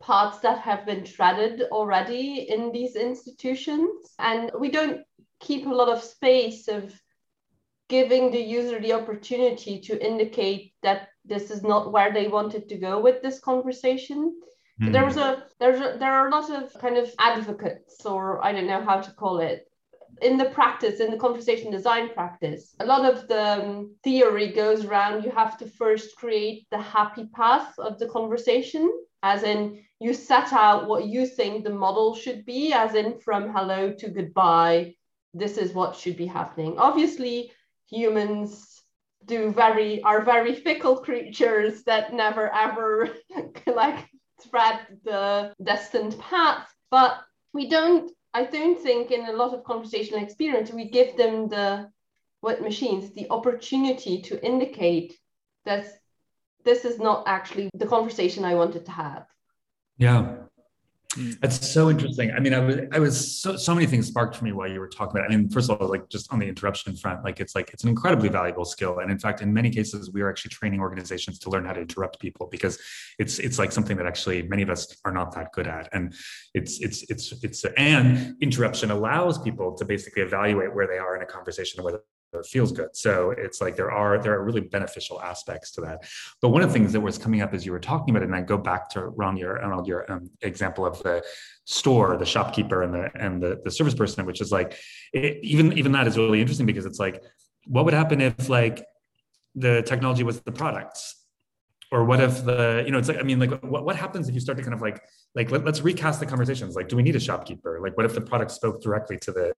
parts 0.00 0.38
that 0.38 0.58
have 0.60 0.86
been 0.86 1.04
shredded 1.04 1.62
already 1.70 2.48
in 2.48 2.72
these 2.72 2.96
institutions. 2.96 4.14
And 4.18 4.50
we 4.58 4.70
don't 4.70 5.02
keep 5.40 5.66
a 5.66 5.74
lot 5.74 5.88
of 5.88 6.02
space 6.02 6.68
of 6.68 6.98
giving 7.90 8.30
the 8.30 8.40
user 8.40 8.80
the 8.80 8.94
opportunity 8.94 9.78
to 9.80 10.06
indicate 10.10 10.72
that 10.82 11.08
this 11.24 11.50
is 11.50 11.62
not 11.62 11.92
where 11.92 12.12
they 12.12 12.28
wanted 12.28 12.68
to 12.68 12.78
go 12.78 13.00
with 13.00 13.20
this 13.20 13.40
conversation. 13.40 14.34
Mm. 14.80 14.92
There 14.92 15.04
was 15.04 15.18
a 15.18 15.44
there's 15.58 15.80
a, 15.80 15.98
there 15.98 16.12
are 16.12 16.28
a 16.28 16.30
lot 16.30 16.48
of 16.50 16.72
kind 16.80 16.96
of 16.96 17.12
advocates 17.18 18.06
or 18.06 18.42
I 18.42 18.52
don't 18.52 18.68
know 18.68 18.82
how 18.82 19.00
to 19.00 19.12
call 19.12 19.40
it 19.40 19.66
in 20.22 20.36
the 20.36 20.46
practice 20.46 21.00
in 21.00 21.10
the 21.10 21.16
conversation 21.16 21.70
design 21.70 22.10
practice 22.12 22.74
a 22.80 22.84
lot 22.84 23.04
of 23.10 23.26
the 23.28 23.44
um, 23.62 23.94
theory 24.04 24.48
goes 24.48 24.84
around 24.84 25.22
you 25.22 25.30
have 25.30 25.56
to 25.56 25.66
first 25.66 26.16
create 26.16 26.66
the 26.70 26.82
happy 26.96 27.26
path 27.34 27.72
of 27.78 27.98
the 27.98 28.08
conversation 28.08 28.90
as 29.22 29.44
in 29.44 29.82
you 29.98 30.12
set 30.12 30.52
out 30.52 30.88
what 30.88 31.06
you 31.06 31.26
think 31.26 31.64
the 31.64 31.78
model 31.86 32.14
should 32.14 32.44
be 32.44 32.72
as 32.72 32.94
in 32.94 33.18
from 33.20 33.52
hello 33.54 33.92
to 33.92 34.08
goodbye 34.08 34.94
this 35.32 35.56
is 35.56 35.72
what 35.72 35.96
should 35.96 36.16
be 36.16 36.26
happening 36.26 36.74
obviously 36.76 37.50
humans 37.90 38.82
do 39.26 39.52
very 39.52 40.02
are 40.02 40.24
very 40.24 40.54
fickle 40.54 40.96
creatures 40.96 41.82
that 41.84 42.12
never 42.12 42.52
ever 42.54 43.10
like 43.66 44.08
thread 44.42 44.80
the 45.04 45.52
destined 45.62 46.18
path 46.18 46.72
but 46.90 47.20
we 47.52 47.68
don't 47.68 48.10
i 48.32 48.44
don't 48.44 48.80
think 48.80 49.10
in 49.10 49.26
a 49.26 49.32
lot 49.32 49.52
of 49.52 49.64
conversational 49.64 50.22
experience 50.22 50.72
we 50.72 50.88
give 50.88 51.16
them 51.16 51.48
the 51.48 51.90
what 52.40 52.62
machines 52.62 53.12
the 53.12 53.26
opportunity 53.30 54.22
to 54.22 54.42
indicate 54.42 55.18
that 55.66 55.84
this 56.64 56.86
is 56.86 56.98
not 56.98 57.22
actually 57.26 57.68
the 57.74 57.86
conversation 57.86 58.44
i 58.44 58.54
wanted 58.54 58.86
to 58.86 58.92
have 58.92 59.26
yeah. 60.00 60.36
That's 61.40 61.68
so 61.68 61.90
interesting. 61.90 62.30
I 62.30 62.38
mean, 62.38 62.54
I 62.54 62.60
was, 62.60 62.76
I 62.92 62.98
was 63.00 63.40
so, 63.40 63.56
so 63.56 63.74
many 63.74 63.86
things 63.86 64.06
sparked 64.06 64.36
for 64.36 64.44
me 64.44 64.52
while 64.52 64.70
you 64.70 64.78
were 64.78 64.88
talking 64.88 65.18
about 65.18 65.28
it. 65.28 65.34
I 65.34 65.36
mean, 65.36 65.48
first 65.48 65.68
of 65.68 65.80
all, 65.80 65.88
like 65.88 66.08
just 66.08 66.32
on 66.32 66.38
the 66.38 66.46
interruption 66.46 66.94
front, 66.94 67.24
like 67.24 67.40
it's 67.40 67.56
like, 67.56 67.70
it's 67.70 67.82
an 67.82 67.88
incredibly 67.88 68.28
valuable 68.28 68.64
skill. 68.64 69.00
And 69.00 69.10
in 69.10 69.18
fact, 69.18 69.42
in 69.42 69.52
many 69.52 69.70
cases, 69.70 70.12
we 70.12 70.20
are 70.22 70.30
actually 70.30 70.50
training 70.50 70.78
organizations 70.78 71.40
to 71.40 71.50
learn 71.50 71.64
how 71.64 71.72
to 71.72 71.80
interrupt 71.80 72.20
people 72.20 72.46
because 72.46 72.78
it's, 73.18 73.40
it's 73.40 73.58
like 73.58 73.72
something 73.72 73.96
that 73.96 74.06
actually 74.06 74.42
many 74.42 74.62
of 74.62 74.70
us 74.70 74.96
are 75.04 75.12
not 75.12 75.34
that 75.34 75.50
good 75.52 75.66
at. 75.66 75.88
And 75.92 76.14
it's, 76.54 76.78
it's, 76.80 77.02
it's, 77.10 77.32
it's, 77.42 77.64
and 77.76 78.36
interruption 78.40 78.92
allows 78.92 79.36
people 79.38 79.74
to 79.78 79.84
basically 79.84 80.22
evaluate 80.22 80.72
where 80.74 80.86
they 80.86 80.98
are 80.98 81.16
in 81.16 81.22
a 81.22 81.26
conversation, 81.26 81.80
and 81.80 81.84
whether 81.86 82.02
it 82.32 82.46
feels 82.46 82.72
good. 82.72 82.94
So 82.94 83.32
it's 83.32 83.60
like 83.60 83.76
there 83.76 83.90
are 83.90 84.22
there 84.22 84.34
are 84.34 84.44
really 84.44 84.60
beneficial 84.60 85.20
aspects 85.20 85.72
to 85.72 85.80
that. 85.82 86.04
But 86.40 86.50
one 86.50 86.62
of 86.62 86.68
the 86.68 86.72
things 86.72 86.92
that 86.92 87.00
was 87.00 87.18
coming 87.18 87.42
up 87.42 87.52
as 87.54 87.66
you 87.66 87.72
were 87.72 87.80
talking 87.80 88.10
about 88.14 88.22
it, 88.22 88.26
and 88.26 88.36
I 88.36 88.42
go 88.42 88.56
back 88.56 88.88
to 88.90 89.06
Ron 89.06 89.36
your 89.36 89.54
Ronald, 89.54 89.86
your 89.86 90.10
um, 90.10 90.30
example 90.42 90.86
of 90.86 91.02
the 91.02 91.22
store, 91.64 92.16
the 92.16 92.26
shopkeeper, 92.26 92.82
and 92.82 92.94
the 92.94 93.10
and 93.14 93.42
the, 93.42 93.60
the 93.64 93.70
service 93.70 93.94
person, 93.94 94.24
which 94.26 94.40
is 94.40 94.52
like 94.52 94.76
it, 95.12 95.38
even 95.42 95.72
even 95.76 95.92
that 95.92 96.06
is 96.06 96.16
really 96.16 96.40
interesting 96.40 96.66
because 96.66 96.86
it's 96.86 96.98
like 96.98 97.22
what 97.66 97.84
would 97.84 97.94
happen 97.94 98.20
if 98.20 98.48
like 98.48 98.84
the 99.54 99.82
technology 99.82 100.22
was 100.22 100.40
the 100.40 100.52
products 100.52 101.16
or 101.92 102.04
what 102.04 102.20
if 102.20 102.44
the 102.44 102.82
you 102.86 102.92
know 102.92 102.98
it's 102.98 103.08
like 103.08 103.18
i 103.18 103.22
mean 103.22 103.40
like 103.40 103.50
what, 103.64 103.84
what 103.84 103.96
happens 103.96 104.28
if 104.28 104.34
you 104.34 104.40
start 104.40 104.56
to 104.56 104.62
kind 104.62 104.74
of 104.74 104.80
like 104.80 105.02
like 105.34 105.50
let, 105.50 105.66
us 105.66 105.80
recast 105.80 106.20
the 106.20 106.26
conversations 106.26 106.76
like 106.76 106.88
do 106.88 106.96
we 106.96 107.02
need 107.02 107.16
a 107.16 107.20
shopkeeper 107.20 107.80
like 107.82 107.96
what 107.96 108.06
if 108.06 108.14
the 108.14 108.20
product 108.20 108.50
spoke 108.52 108.80
directly 108.80 109.18
to 109.18 109.32
the 109.32 109.52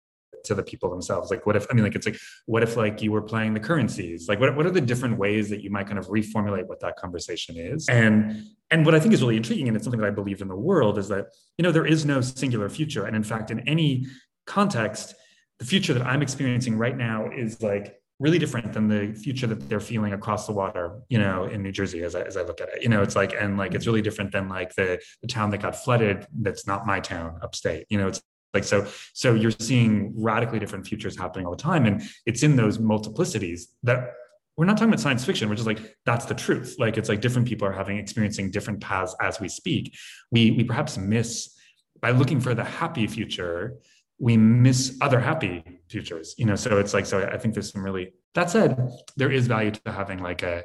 to 0.45 0.55
the 0.55 0.63
people 0.63 0.91
themselves 0.91 1.31
like 1.31 1.47
what 1.47 1.57
if 1.57 1.67
i 1.71 1.75
mean 1.75 1.85
like 1.85 1.95
it's 1.95 2.07
like 2.07 2.19
what 2.47 2.63
if 2.63 2.77
like 2.77 3.03
you 3.03 3.13
were 3.13 3.23
playing 3.23 3.55
the 3.55 3.61
currencies 3.61 4.29
like 4.29 4.41
what, 4.41 4.55
what 4.57 4.67
are 4.67 4.71
the 4.71 4.81
different 4.81 5.19
ways 5.19 5.49
that 5.49 5.63
you 5.63 5.71
might 5.71 5.87
kind 5.87 5.99
of 5.99 6.07
reformulate 6.09 6.67
what 6.67 6.81
that 6.81 6.97
conversation 6.97 7.57
is 7.57 7.89
and 7.89 8.45
and 8.71 8.85
what 8.85 8.95
i 8.95 9.01
think 9.01 9.15
is 9.15 9.21
really 9.23 9.37
intriguing 9.37 9.69
and 9.69 9.77
it's 9.77 9.85
something 9.85 10.01
that 10.01 10.07
i 10.07 10.11
believe 10.11 10.41
in 10.41 10.49
the 10.49 10.57
world 10.57 10.99
is 10.99 11.09
that 11.09 11.27
you 11.59 11.63
know 11.63 11.73
there 11.73 11.87
is 11.87 12.05
no 12.05 12.21
singular 12.21 12.69
future 12.69 13.05
and 13.05 13.17
in 13.17 13.23
fact 13.23 13.51
in 13.51 13.61
any 13.69 14.07
context 14.47 15.15
the 15.59 15.65
future 15.65 15.95
that 15.95 16.07
i'm 16.07 16.23
experiencing 16.23 16.77
right 16.77 16.97
now 16.97 17.31
is 17.31 17.63
like 17.63 18.03
really 18.23 18.39
different 18.39 18.73
than 18.73 18.87
the 18.87 19.13
future 19.21 19.49
that 19.49 19.69
they're 19.69 19.81
feeling 19.81 20.13
across 20.13 20.47
the 20.47 20.53
water, 20.53 21.01
you 21.09 21.19
know, 21.19 21.45
in 21.45 21.61
New 21.61 21.73
Jersey 21.73 22.05
as 22.05 22.15
I, 22.15 22.23
as 22.23 22.37
I 22.37 22.43
look 22.43 22.61
at 22.61 22.69
it. 22.69 22.81
You 22.83 22.89
know, 22.89 23.03
it's 23.03 23.17
like, 23.17 23.35
and 23.39 23.59
like, 23.59 23.75
it's 23.75 23.85
really 23.85 24.01
different 24.01 24.31
than 24.31 24.49
like 24.49 24.73
the, 24.77 25.01
the 25.23 25.27
town 25.27 25.51
that 25.51 25.61
got 25.61 25.75
flooded 25.75 26.27
that's 26.33 26.65
not 26.65 26.87
my 26.87 27.01
town 27.01 27.41
upstate. 27.43 27.87
You 27.91 27.99
know, 27.99 28.07
it's 28.07 28.23
like 28.55 28.65
so 28.65 28.87
so 29.13 29.35
you're 29.35 29.51
seeing 29.51 30.13
radically 30.17 30.59
different 30.59 30.87
futures 30.87 31.17
happening 31.17 31.47
all 31.47 31.53
the 31.53 31.63
time. 31.63 31.87
And 31.87 32.03
it's 32.27 32.43
in 32.43 32.57
those 32.57 32.79
multiplicities 32.79 33.63
that 33.83 34.13
we're 34.57 34.67
not 34.67 34.77
talking 34.77 34.91
about 34.91 35.01
science 35.01 35.25
fiction 35.25 35.49
which 35.49 35.61
is 35.61 35.67
like 35.67 35.97
that's 36.05 36.27
the 36.27 36.35
truth. 36.35 36.77
Like 36.79 36.97
it's 36.99 37.09
like 37.09 37.21
different 37.21 37.49
people 37.49 37.67
are 37.67 37.73
having 37.73 37.99
experiencing 37.99 38.51
different 38.51 38.81
paths 38.81 39.15
as 39.21 39.41
we 39.41 39.49
speak. 39.49 39.97
We 40.31 40.51
we 40.53 40.65
perhaps 40.65 40.99
miss 40.99 41.57
by 42.01 42.11
looking 42.11 42.41
for 42.41 42.55
the 42.55 42.65
happy 42.65 43.07
future 43.07 43.77
we 44.19 44.37
miss 44.37 44.97
other 45.01 45.19
happy 45.19 45.65
futures 45.89 46.35
you 46.39 46.45
know? 46.47 46.55
So 46.55 46.79
it's 46.79 46.95
like 46.95 47.07
so 47.07 47.27
i 47.33 47.39
think 47.39 47.55
there's 47.55 47.73
some 47.73 47.83
really 47.83 48.13
that 48.35 48.51
said 48.51 48.91
there 49.17 49.33
is 49.33 49.47
value 49.47 49.71
to 49.73 49.91
having 49.91 50.19
like 50.19 50.43
a 50.43 50.63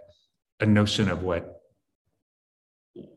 a 0.59 0.65
notion 0.65 1.09
of 1.09 1.23
what 1.23 1.56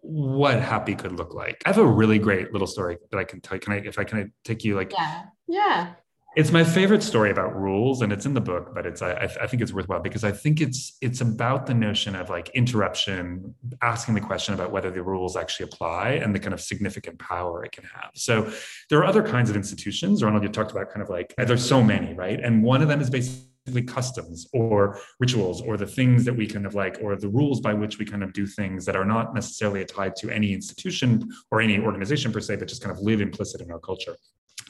what 0.02 0.60
happy 0.60 0.94
could 0.94 1.12
look 1.12 1.34
like. 1.34 1.62
I 1.66 1.70
have 1.70 1.78
a 1.78 1.86
really 1.86 2.18
great 2.18 2.52
little 2.52 2.66
story 2.66 2.98
that 3.10 3.18
I 3.18 3.24
can 3.24 3.40
tell 3.40 3.56
you. 3.56 3.60
Can 3.60 3.72
I, 3.72 3.76
if 3.76 3.98
I 3.98 4.04
can 4.04 4.20
uh, 4.20 4.24
take 4.44 4.64
you 4.64 4.76
like, 4.76 4.92
yeah, 4.92 5.22
yeah. 5.46 5.92
It's 6.36 6.52
my 6.52 6.62
favorite 6.62 7.02
story 7.02 7.32
about 7.32 7.60
rules, 7.60 8.02
and 8.02 8.12
it's 8.12 8.24
in 8.24 8.34
the 8.34 8.40
book, 8.40 8.72
but 8.72 8.86
it's 8.86 9.02
I, 9.02 9.14
I 9.14 9.48
think 9.48 9.62
it's 9.62 9.72
worthwhile 9.72 9.98
because 9.98 10.22
I 10.22 10.30
think 10.30 10.60
it's 10.60 10.96
it's 11.00 11.20
about 11.20 11.66
the 11.66 11.74
notion 11.74 12.14
of 12.14 12.30
like 12.30 12.50
interruption, 12.50 13.52
asking 13.82 14.14
the 14.14 14.20
question 14.20 14.54
about 14.54 14.70
whether 14.70 14.92
the 14.92 15.02
rules 15.02 15.36
actually 15.36 15.64
apply 15.64 16.10
and 16.10 16.32
the 16.32 16.38
kind 16.38 16.54
of 16.54 16.60
significant 16.60 17.18
power 17.18 17.64
it 17.64 17.72
can 17.72 17.82
have. 17.82 18.12
So 18.14 18.48
there 18.90 19.00
are 19.00 19.06
other 19.06 19.24
kinds 19.24 19.50
of 19.50 19.56
institutions. 19.56 20.22
Ronald, 20.22 20.44
you 20.44 20.50
talked 20.50 20.70
about 20.70 20.88
kind 20.90 21.02
of 21.02 21.10
like 21.10 21.34
there's 21.36 21.66
so 21.66 21.82
many, 21.82 22.14
right? 22.14 22.38
And 22.38 22.62
one 22.62 22.80
of 22.80 22.86
them 22.86 23.00
is 23.00 23.10
basically 23.10 23.49
customs 23.86 24.48
or 24.52 24.98
rituals 25.20 25.60
or 25.62 25.76
the 25.76 25.86
things 25.86 26.24
that 26.24 26.34
we 26.34 26.46
kind 26.46 26.66
of 26.66 26.74
like 26.74 26.98
or 27.02 27.16
the 27.16 27.28
rules 27.28 27.60
by 27.60 27.72
which 27.72 27.98
we 27.98 28.04
kind 28.04 28.22
of 28.22 28.32
do 28.32 28.46
things 28.46 28.84
that 28.84 28.96
are 28.96 29.04
not 29.04 29.34
necessarily 29.34 29.84
tied 29.84 30.16
to 30.16 30.30
any 30.30 30.52
institution 30.52 31.28
or 31.50 31.60
any 31.60 31.78
organization 31.78 32.32
per 32.32 32.40
se 32.40 32.56
but 32.56 32.68
just 32.68 32.82
kind 32.82 32.94
of 32.96 33.02
live 33.02 33.20
implicit 33.20 33.60
in 33.60 33.70
our 33.70 33.78
culture 33.78 34.16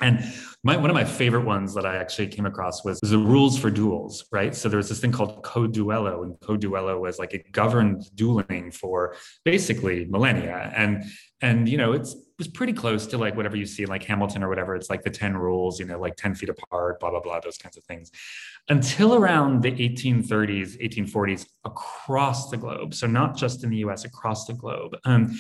and 0.01 0.25
my, 0.65 0.77
one 0.77 0.89
of 0.89 0.95
my 0.95 1.05
favorite 1.05 1.45
ones 1.45 1.75
that 1.75 1.85
I 1.85 1.97
actually 1.97 2.29
came 2.29 2.47
across 2.47 2.85
was 2.85 2.99
the 3.01 3.19
rules 3.19 3.59
for 3.59 3.71
duels, 3.71 4.25
right? 4.33 4.55
So 4.55 4.69
there 4.69 4.79
was 4.79 4.89
this 4.89 5.01
thing 5.01 5.13
called 5.13 5.43
Code 5.43 5.75
Duello, 5.75 6.23
and 6.23 6.41
Code 6.41 6.63
Duello 6.63 6.99
was 7.01 7.19
like 7.19 7.35
it 7.35 7.53
governed 7.53 8.05
dueling 8.15 8.71
for 8.71 9.15
basically 9.45 10.07
millennia. 10.07 10.73
And 10.75 11.05
and 11.43 11.69
you 11.69 11.77
know, 11.77 11.93
it's 11.93 12.17
was 12.41 12.49
pretty 12.49 12.73
close 12.73 13.07
to 13.07 13.19
like 13.19 13.37
whatever 13.37 13.55
you 13.55 13.67
see 13.67 13.85
like 13.85 14.03
Hamilton 14.03 14.43
or 14.43 14.49
whatever. 14.49 14.75
It's 14.75 14.89
like 14.89 15.03
the 15.03 15.11
10 15.11 15.37
rules, 15.37 15.79
you 15.79 15.85
know, 15.85 16.01
like 16.01 16.17
10 16.17 16.35
feet 16.35 16.49
apart, 16.49 16.99
blah, 16.99 17.11
blah, 17.11 17.21
blah, 17.21 17.39
those 17.39 17.59
kinds 17.59 17.77
of 17.77 17.85
things. 17.85 18.11
Until 18.71 19.15
around 19.15 19.63
the 19.63 19.73
1830s, 19.73 20.81
1840s, 20.83 21.47
across 21.67 22.49
the 22.49 22.57
globe. 22.57 22.95
So 22.95 23.07
not 23.07 23.37
just 23.37 23.63
in 23.63 23.69
the 23.69 23.77
US, 23.85 24.07
across 24.07 24.47
the 24.47 24.55
globe. 24.55 24.97
Um, 25.05 25.39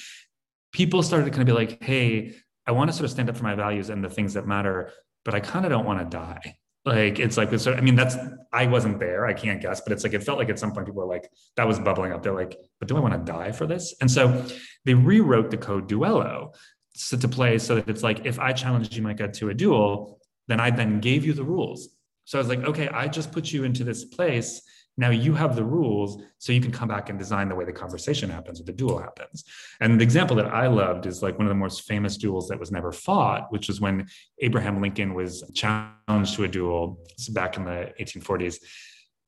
people 0.72 1.02
started 1.02 1.24
to 1.24 1.30
kind 1.30 1.40
of 1.40 1.46
be 1.46 1.52
like, 1.52 1.82
hey, 1.82 2.34
I 2.66 2.72
want 2.72 2.90
to 2.90 2.96
sort 2.96 3.06
of 3.06 3.10
stand 3.10 3.30
up 3.30 3.36
for 3.36 3.44
my 3.44 3.54
values 3.54 3.88
and 3.88 4.04
the 4.04 4.10
things 4.10 4.34
that 4.34 4.46
matter, 4.46 4.92
but 5.24 5.34
I 5.34 5.40
kind 5.40 5.64
of 5.64 5.70
don't 5.70 5.86
want 5.86 6.00
to 6.00 6.04
die 6.04 6.56
like 6.86 7.18
it's 7.18 7.36
like 7.36 7.56
so 7.58 7.74
i 7.74 7.80
mean 7.80 7.94
that's 7.94 8.16
i 8.52 8.66
wasn't 8.66 8.98
there 8.98 9.26
i 9.26 9.34
can't 9.34 9.60
guess 9.60 9.82
but 9.82 9.92
it's 9.92 10.02
like 10.02 10.14
it 10.14 10.22
felt 10.22 10.38
like 10.38 10.48
at 10.48 10.58
some 10.58 10.72
point 10.72 10.86
people 10.86 11.02
were 11.02 11.08
like 11.08 11.30
that 11.56 11.68
was 11.68 11.78
bubbling 11.78 12.12
up 12.12 12.22
they're 12.22 12.32
like 12.32 12.56
but 12.78 12.88
do 12.88 12.96
i 12.96 13.00
want 13.00 13.12
to 13.12 13.32
die 13.32 13.52
for 13.52 13.66
this 13.66 13.94
and 14.00 14.10
so 14.10 14.46
they 14.86 14.94
rewrote 14.94 15.50
the 15.50 15.58
code 15.58 15.88
duello 15.88 16.52
so 16.94 17.16
to 17.16 17.28
play 17.28 17.58
so 17.58 17.76
that 17.76 17.88
it's 17.88 18.02
like 18.02 18.26
if 18.26 18.38
I 18.38 18.52
challenged 18.52 18.94
you, 18.94 19.02
Micah, 19.02 19.28
to 19.28 19.50
a 19.50 19.54
duel, 19.54 20.20
then 20.48 20.60
I 20.60 20.70
then 20.70 21.00
gave 21.00 21.24
you 21.24 21.32
the 21.32 21.44
rules. 21.44 21.88
So 22.24 22.38
I 22.38 22.40
was 22.40 22.48
like, 22.48 22.60
okay, 22.60 22.88
I 22.88 23.08
just 23.08 23.32
put 23.32 23.52
you 23.52 23.64
into 23.64 23.84
this 23.84 24.04
place. 24.04 24.62
Now 24.96 25.10
you 25.10 25.34
have 25.34 25.56
the 25.56 25.64
rules, 25.64 26.22
so 26.38 26.52
you 26.52 26.60
can 26.60 26.72
come 26.72 26.88
back 26.88 27.08
and 27.08 27.18
design 27.18 27.48
the 27.48 27.54
way 27.54 27.64
the 27.64 27.72
conversation 27.72 28.28
happens 28.28 28.60
or 28.60 28.64
the 28.64 28.72
duel 28.72 28.98
happens. 28.98 29.44
And 29.80 29.98
the 29.98 30.04
example 30.04 30.36
that 30.36 30.46
I 30.46 30.66
loved 30.66 31.06
is 31.06 31.22
like 31.22 31.38
one 31.38 31.46
of 31.46 31.48
the 31.48 31.54
most 31.54 31.82
famous 31.82 32.16
duels 32.16 32.48
that 32.48 32.58
was 32.58 32.70
never 32.70 32.92
fought, 32.92 33.50
which 33.50 33.68
was 33.68 33.80
when 33.80 34.08
Abraham 34.40 34.82
Lincoln 34.82 35.14
was 35.14 35.48
challenged 35.54 36.34
to 36.34 36.44
a 36.44 36.48
duel 36.48 36.98
back 37.30 37.56
in 37.56 37.64
the 37.64 37.92
1840s. 38.00 38.56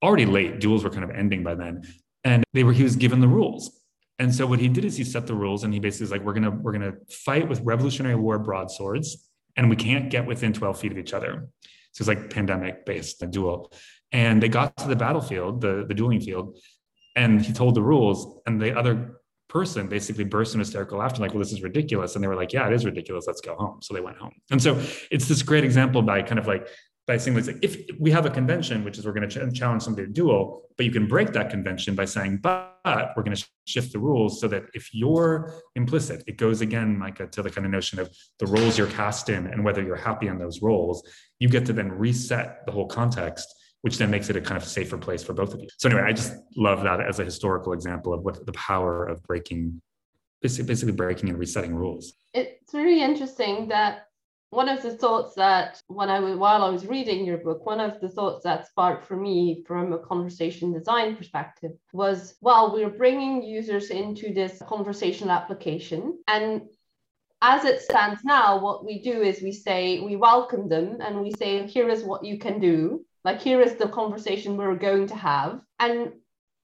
Already 0.03 0.27
late, 0.27 0.61
duels 0.61 0.85
were 0.85 0.91
kind 0.91 1.05
of 1.05 1.11
ending 1.11 1.43
by 1.43 1.55
then, 1.55 1.83
and 2.25 2.45
they 2.53 2.65
were 2.65 2.73
he 2.73 2.83
was 2.83 2.97
given 2.97 3.21
the 3.21 3.29
rules 3.29 3.82
and 4.19 4.35
so 4.35 4.47
what 4.47 4.59
he 4.59 4.69
did 4.69 4.85
is 4.85 4.97
he 4.97 5.05
set 5.05 5.27
the 5.27 5.35
rules 5.35 5.65
and 5.65 5.73
he 5.73 5.81
basically 5.81 6.05
was 6.05 6.11
like, 6.13 6.23
we're 6.23 6.35
gonna 6.35 6.51
we're 6.51 6.73
gonna 6.73 6.95
fight 7.11 7.49
with 7.49 7.61
Revolutionary 7.61 8.17
War 8.17 8.39
broadswords, 8.39 9.29
and 9.57 9.69
we 9.69 9.77
can't 9.77 10.11
get 10.11 10.27
within 10.27 10.53
12 10.53 10.79
feet 10.79 10.93
of 10.93 10.99
each 10.99 11.13
other. 11.13 11.49
So 11.93 12.03
it's 12.03 12.09
like 12.09 12.31
pandemic 12.31 12.87
based 12.87 13.23
a 13.23 13.27
duel. 13.27 13.73
And 14.13 14.43
they 14.43 14.49
got 14.49 14.77
to 14.79 14.89
the 14.89 14.97
battlefield, 14.97 15.61
the, 15.61 15.85
the 15.87 15.95
dueling 15.95 16.21
field, 16.21 16.59
and 17.17 17.41
he 17.41 17.53
told 17.53 17.75
the 17.75 17.83
rules, 17.83 18.41
and 18.47 18.61
the 18.61 18.77
other 18.77 19.21
person 19.49 19.87
basically 19.87 20.25
burst 20.25 20.55
in 20.55 20.61
hysterical 20.61 20.99
laughter, 20.99 21.21
like, 21.21 21.33
well, 21.33 21.39
this 21.39 21.53
is 21.53 21.63
ridiculous. 21.63 22.15
And 22.15 22.25
they 22.25 22.29
were 22.29 22.37
like, 22.37 22.53
yeah, 22.55 22.67
it 22.67 22.73
is 22.73 22.87
ridiculous. 22.87 23.27
Let's 23.27 23.43
go 23.43 23.55
home. 23.55 23.83
So 23.83 23.93
they 23.93 24.01
went 24.01 24.17
home. 24.17 24.33
And 24.51 24.63
so 24.63 24.81
it's 25.11 25.29
this 25.29 25.43
great 25.43 25.63
example 25.63 26.01
by 26.01 26.23
kind 26.23 26.39
of 26.39 26.47
like 26.47 26.67
by 27.07 27.16
saying 27.16 27.36
like. 27.36 27.57
If 27.62 27.76
we 27.98 28.11
have 28.11 28.26
a 28.26 28.30
convention 28.30 28.84
which 28.84 28.98
is 28.98 29.07
we're 29.07 29.12
going 29.12 29.28
to 29.28 29.50
ch- 29.50 29.59
challenge 29.59 29.82
somebody 29.82 30.07
to 30.07 30.12
duel 30.12 30.62
but 30.76 30.86
you 30.86 30.92
can 30.92 31.07
break 31.07 31.32
that 31.32 31.50
convention 31.50 31.94
by 31.94 32.05
saying 32.05 32.38
but 32.38 33.12
we're 33.16 33.22
going 33.22 33.36
to 33.36 33.46
shift 33.64 33.92
the 33.92 33.98
rules 33.98 34.40
so 34.40 34.48
that 34.48 34.64
if 34.74 34.92
you're 34.92 35.55
implicit 35.76 36.22
it 36.26 36.36
goes 36.36 36.61
again 36.61 36.98
micah 36.98 37.26
to 37.26 37.42
the 37.42 37.50
kind 37.50 37.64
of 37.64 37.72
notion 37.72 37.98
of 37.98 38.14
the 38.38 38.46
roles 38.46 38.78
you're 38.78 38.86
cast 38.88 39.28
in 39.28 39.46
and 39.46 39.64
whether 39.64 39.82
you're 39.82 39.96
happy 39.96 40.28
in 40.28 40.38
those 40.38 40.62
roles 40.62 41.03
you 41.38 41.48
get 41.48 41.66
to 41.66 41.72
then 41.72 41.90
reset 41.90 42.64
the 42.66 42.72
whole 42.72 42.86
context 42.86 43.46
which 43.82 43.98
then 43.98 44.11
makes 44.11 44.30
it 44.30 44.36
a 44.36 44.40
kind 44.40 44.57
of 44.57 44.66
safer 44.66 44.96
place 44.96 45.24
for 45.24 45.32
both 45.32 45.53
of 45.55 45.61
you. 45.61 45.68
So 45.78 45.88
anyway 45.88 46.05
i 46.07 46.12
just 46.12 46.34
love 46.57 46.82
that 46.82 47.00
as 47.00 47.18
a 47.18 47.24
historical 47.24 47.72
example 47.72 48.14
of 48.14 48.22
what 48.22 48.46
the 48.46 48.53
power 48.53 49.07
of 49.07 49.22
breaking 49.24 49.80
basically 50.42 50.92
breaking 50.92 51.28
and 51.28 51.38
resetting 51.38 51.74
rules. 51.74 52.14
It's 52.34 52.74
really 52.74 53.00
interesting 53.00 53.68
that 53.68 54.09
one 54.53 54.68
of 54.68 54.82
the 54.82 54.94
thoughts 54.94 55.34
that 55.36 55.80
when 55.86 56.11
I 56.11 56.20
was 56.20 56.36
while 56.36 56.62
I 56.62 56.68
was 56.68 56.86
reading 56.86 57.24
your 57.24 57.38
book, 57.38 57.64
one 57.64 57.80
of 57.80 58.00
the 58.03 58.09
thoughts 58.11 58.44
that 58.44 58.68
sparked 58.68 59.07
for 59.07 59.16
me 59.16 59.64
from 59.66 59.94
a 59.94 59.98
conversation 59.98 60.74
design 60.74 61.16
perspective 61.16 61.72
was, 61.94 62.34
well, 62.42 62.70
we're 62.74 62.90
bringing 62.90 63.42
users 63.42 63.88
into 63.88 64.34
this 64.34 64.62
conversational 64.68 65.30
application 65.30 66.18
and 66.28 66.62
as 67.40 67.64
it 67.64 67.80
stands 67.80 68.22
now, 68.24 68.61
what 68.61 68.84
we 68.84 69.00
do 69.00 69.22
is 69.22 69.42
we 69.42 69.53
say, 69.53 70.00
we 70.00 70.16
welcome 70.16 70.68
them 70.68 70.98
and 71.00 71.20
we 71.22 71.32
say, 71.32 71.66
here 71.66 71.88
is 71.88 72.05
what 72.05 72.24
you 72.24 72.38
can 72.38 72.61
do. 72.61 73.05
Like, 73.24 73.40
here 73.40 73.61
is 73.61 73.74
the 73.74 73.88
conversation 73.88 74.57
we're 74.57 74.76
going 74.76 75.09
to 75.09 75.16
have. 75.16 75.61
And 75.80 76.12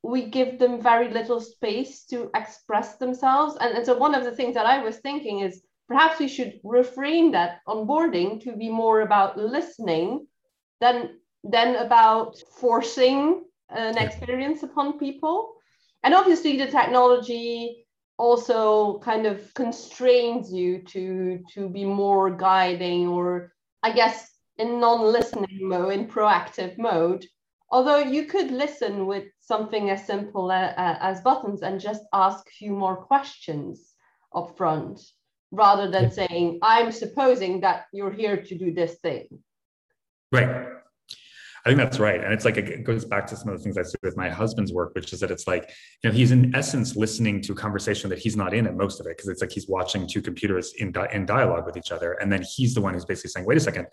we 0.05 0.27
give 0.27 0.61
them 0.61 0.81
very 0.81 1.09
little 1.09 1.41
space 1.41 2.05
to 2.07 2.31
express 2.37 2.97
themselves. 2.97 3.57
And, 3.61 3.77
and 3.77 3.85
so, 3.85 3.97
one 3.97 4.15
of 4.15 4.25
the 4.25 4.37
things 4.37 4.55
that 4.55 4.67
I 4.67 4.83
was 4.85 4.99
thinking 4.99 5.41
is, 5.41 5.63
perhaps 5.89 6.21
we 6.21 6.29
should 6.29 6.61
reframe 6.63 7.33
that 7.33 7.61
onboarding 7.67 8.41
to 8.43 8.55
be 8.55 8.69
more 8.69 9.01
about 9.01 9.39
listening 9.39 10.27
than 10.81 11.19
than 11.45 11.77
about 11.77 12.37
forcing 12.61 13.45
an 13.71 13.97
experience 13.97 14.63
upon 14.63 14.99
people. 14.99 15.55
And 16.03 16.15
obviously 16.15 16.57
the 16.57 16.67
technology 16.67 17.87
also 18.19 18.99
kind 18.99 19.27
of 19.27 19.53
constrains 19.55 20.53
you 20.53 20.83
to 20.83 21.41
to 21.55 21.69
be 21.69 21.85
more 21.85 22.31
guiding 22.31 23.07
or 23.07 23.53
i 23.85 23.93
guess 23.93 24.29
in 24.57 24.81
non-listening 24.81 25.61
mode 25.61 25.93
in 25.93 26.07
proactive 26.07 26.77
mode. 26.79 27.25
Although 27.71 27.99
you 27.99 28.25
could 28.25 28.51
listen 28.51 29.07
with 29.07 29.27
something 29.41 29.91
as 29.91 30.07
simple 30.07 30.51
as, 30.51 30.75
as 30.77 31.21
buttons 31.21 31.63
and 31.63 31.79
just 31.81 32.03
ask 32.13 32.47
a 32.49 32.59
few 32.59 32.73
more 32.73 32.97
questions 32.97 33.95
up 34.35 34.57
front 34.57 35.01
rather 35.51 35.91
than 35.91 36.11
saying, 36.11 36.59
I'm 36.63 36.93
supposing 36.93 37.61
that 37.61 37.87
you're 37.93 38.13
here 38.13 38.37
to 38.37 38.55
do 38.59 38.73
this 38.73 38.97
thing. 38.97 39.27
Right. 40.31 40.67
I 41.65 41.71
think 41.71 41.79
that's 41.79 41.99
right. 41.99 42.23
And 42.23 42.33
it's 42.33 42.45
like, 42.45 42.57
it 42.57 42.85
goes 42.85 43.05
back 43.05 43.27
to 43.27 43.37
some 43.37 43.49
of 43.51 43.59
the 43.59 43.63
things 43.63 43.77
I 43.77 43.83
see 43.83 43.97
with 44.03 44.17
my 44.17 44.29
husband's 44.29 44.73
work, 44.73 44.95
which 44.95 45.13
is 45.13 45.21
that 45.21 45.31
it's 45.31 45.47
like, 45.47 45.71
you 46.03 46.09
know, 46.09 46.17
he's 46.17 46.31
in 46.31 46.55
essence 46.55 46.97
listening 46.97 47.43
to 47.43 47.53
a 47.53 47.55
conversation 47.55 48.09
that 48.11 48.19
he's 48.19 48.37
not 48.37 48.55
in 48.55 48.67
at 48.67 48.77
most 48.77 49.01
of 49.01 49.07
it. 49.07 49.19
Cause 49.19 49.29
it's 49.29 49.41
like 49.41 49.53
he's 49.53 49.69
watching 49.69 50.07
two 50.07 50.23
computers 50.23 50.75
in, 50.79 50.93
di- 50.93 51.09
in 51.13 51.27
dialogue 51.27 51.67
with 51.67 51.77
each 51.77 51.91
other. 51.91 52.13
And 52.13 52.33
then 52.33 52.43
he's 52.43 52.75
the 52.75 52.81
one 52.81 52.95
who's 52.95 53.05
basically 53.05 53.31
saying, 53.31 53.47
wait 53.47 53.57
a 53.57 53.61
second, 53.61 53.87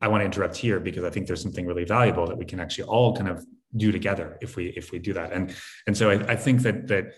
I 0.00 0.08
want 0.08 0.22
to 0.22 0.24
interrupt 0.24 0.56
here 0.56 0.80
because 0.80 1.04
I 1.04 1.10
think 1.10 1.26
there's 1.26 1.42
something 1.42 1.66
really 1.66 1.84
valuable 1.84 2.26
that 2.26 2.36
we 2.36 2.44
can 2.44 2.58
actually 2.58 2.84
all 2.84 3.14
kind 3.14 3.28
of 3.28 3.44
do 3.76 3.92
together 3.92 4.38
if 4.40 4.56
we, 4.56 4.68
if 4.70 4.90
we 4.90 4.98
do 4.98 5.12
that. 5.12 5.32
And, 5.32 5.54
and 5.86 5.96
so 5.96 6.10
I, 6.10 6.14
I 6.32 6.36
think 6.36 6.62
that, 6.62 6.88
that, 6.88 7.12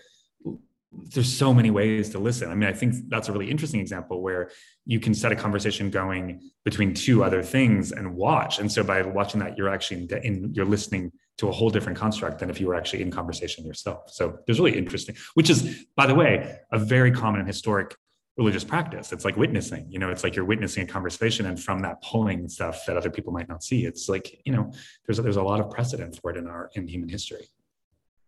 there's 1.13 1.31
so 1.31 1.53
many 1.53 1.71
ways 1.71 2.09
to 2.09 2.19
listen. 2.19 2.49
I 2.49 2.55
mean, 2.55 2.69
I 2.69 2.73
think 2.73 2.95
that's 3.09 3.29
a 3.29 3.31
really 3.31 3.49
interesting 3.49 3.79
example 3.79 4.21
where 4.21 4.51
you 4.85 4.99
can 4.99 5.13
set 5.13 5.31
a 5.31 5.35
conversation 5.35 5.89
going 5.89 6.51
between 6.63 6.93
two 6.93 7.23
other 7.23 7.41
things 7.43 7.91
and 7.91 8.15
watch. 8.15 8.59
And 8.59 8.71
so 8.71 8.83
by 8.83 9.01
watching 9.01 9.39
that, 9.39 9.57
you're 9.57 9.69
actually 9.69 10.07
in, 10.23 10.53
you're 10.53 10.65
listening 10.65 11.11
to 11.37 11.49
a 11.49 11.51
whole 11.51 11.69
different 11.69 11.97
construct 11.97 12.39
than 12.39 12.49
if 12.49 12.59
you 12.59 12.67
were 12.67 12.75
actually 12.75 13.01
in 13.01 13.11
conversation 13.11 13.65
yourself. 13.65 14.11
So 14.11 14.37
there's 14.45 14.59
really 14.59 14.77
interesting, 14.77 15.15
which 15.33 15.49
is, 15.49 15.85
by 15.95 16.07
the 16.07 16.15
way, 16.15 16.59
a 16.71 16.79
very 16.79 17.11
common 17.11 17.39
and 17.39 17.47
historic 17.47 17.95
religious 18.37 18.63
practice. 18.63 19.11
It's 19.11 19.25
like 19.25 19.37
witnessing. 19.37 19.87
You 19.89 19.99
know, 19.99 20.09
it's 20.09 20.23
like 20.23 20.35
you're 20.35 20.45
witnessing 20.45 20.83
a 20.83 20.87
conversation, 20.87 21.45
and 21.45 21.61
from 21.61 21.79
that 21.79 22.01
pulling 22.01 22.49
stuff 22.49 22.85
that 22.85 22.97
other 22.97 23.09
people 23.09 23.31
might 23.33 23.47
not 23.47 23.63
see. 23.63 23.85
It's 23.85 24.09
like 24.09 24.41
you 24.45 24.53
know, 24.53 24.71
there's 25.05 25.17
there's 25.17 25.37
a 25.37 25.43
lot 25.43 25.59
of 25.59 25.71
precedent 25.71 26.19
for 26.21 26.31
it 26.31 26.37
in 26.37 26.47
our 26.47 26.69
in 26.75 26.87
human 26.87 27.09
history. 27.09 27.47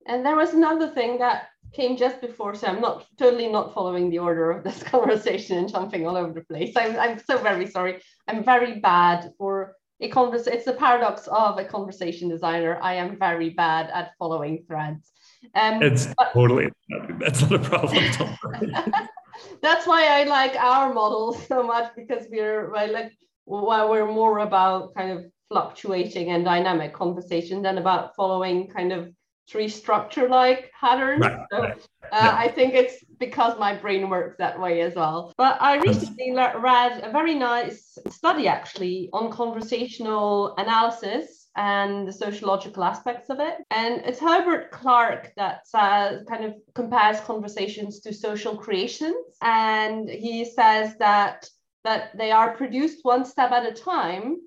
And 0.08 0.26
there 0.26 0.36
was 0.36 0.54
another 0.54 0.90
thing 0.90 1.20
that 1.20 1.50
came 1.74 1.98
just 1.98 2.22
before, 2.22 2.56
so 2.56 2.68
I'm 2.68 2.82
not 2.82 3.06
totally 3.18 3.48
not 3.48 3.74
following 3.74 4.10
the 4.10 4.20
order 4.20 4.52
of 4.52 4.64
this 4.68 4.82
conversation 4.84 5.58
and 5.58 5.70
jumping 5.70 6.08
all 6.08 6.18
over 6.18 6.34
the 6.34 6.46
place. 6.46 6.76
I'm, 6.76 6.98
I'm 7.00 7.20
so 7.20 7.38
very 7.38 7.68
sorry. 7.68 8.02
I'm 8.28 8.44
very 8.44 8.80
bad 8.80 9.32
for 9.38 9.76
a 10.00 10.10
conversation. 10.10 10.58
It's 10.58 10.66
the 10.66 10.74
paradox 10.74 11.28
of 11.28 11.58
a 11.58 11.66
conversation 11.66 12.30
designer. 12.30 12.80
I 12.82 12.96
am 12.96 13.18
very 13.18 13.50
bad 13.50 13.90
at 13.94 14.12
following 14.20 14.64
threads. 14.68 15.12
Um, 15.56 15.82
it's 15.84 16.08
but, 16.18 16.34
totally 16.34 16.72
that's 17.20 17.42
not 17.42 17.54
a 17.54 17.60
problem. 17.60 18.04
that's 19.62 19.86
why 19.86 20.08
I 20.08 20.24
like 20.24 20.56
our 20.56 20.94
model 20.94 21.34
so 21.48 21.64
much 21.64 21.92
because 21.96 22.26
we're 22.30 22.72
like 22.72 23.12
while 23.46 23.90
we're 23.90 24.12
more 24.12 24.40
about 24.40 24.94
kind 24.96 25.12
of 25.12 25.26
fluctuating 25.50 26.30
and 26.30 26.44
dynamic 26.44 26.94
conversation 26.94 27.62
than 27.62 27.78
about 27.78 28.16
following 28.16 28.68
kind 28.68 28.92
of 28.92 29.14
tree 29.48 29.70
structure 29.70 30.28
like 30.28 30.72
patterns. 30.80 31.22
Right, 31.22 31.40
so 31.52 31.62
right. 31.62 31.78
Uh, 32.12 32.16
Yeah. 32.24 32.36
I 32.38 32.48
think 32.48 32.74
it's 32.74 33.04
because 33.20 33.60
my 33.60 33.74
brain 33.76 34.10
works 34.10 34.38
that 34.38 34.60
way 34.60 34.82
as 34.82 34.96
well. 34.96 35.34
But 35.38 35.62
I 35.62 35.78
recently 35.78 36.32
le- 36.32 36.58
read 36.60 37.04
a 37.04 37.12
very 37.12 37.34
nice 37.34 37.98
study 38.10 38.48
actually 38.48 39.10
on 39.12 39.30
conversational 39.32 40.56
analysis 40.58 41.50
and 41.58 42.08
the 42.08 42.14
sociological 42.14 42.84
aspects 42.84 43.30
of 43.30 43.40
it. 43.40 43.56
And 43.72 44.02
it's 44.06 44.20
Herbert 44.20 44.72
Clark 44.72 45.34
that 45.36 45.62
uh, 45.74 46.20
kind 46.30 46.46
of 46.46 46.54
compares 46.76 47.20
conversations 47.22 48.00
to 48.02 48.14
social 48.14 48.56
creations. 48.56 49.36
And 49.42 50.10
he 50.10 50.46
says 50.46 50.96
that 51.00 51.50
that 51.84 52.18
they 52.18 52.32
are 52.32 52.56
produced 52.56 53.00
one 53.04 53.26
step 53.26 53.52
at 53.52 53.66
a 53.66 53.72
time. 53.72 54.38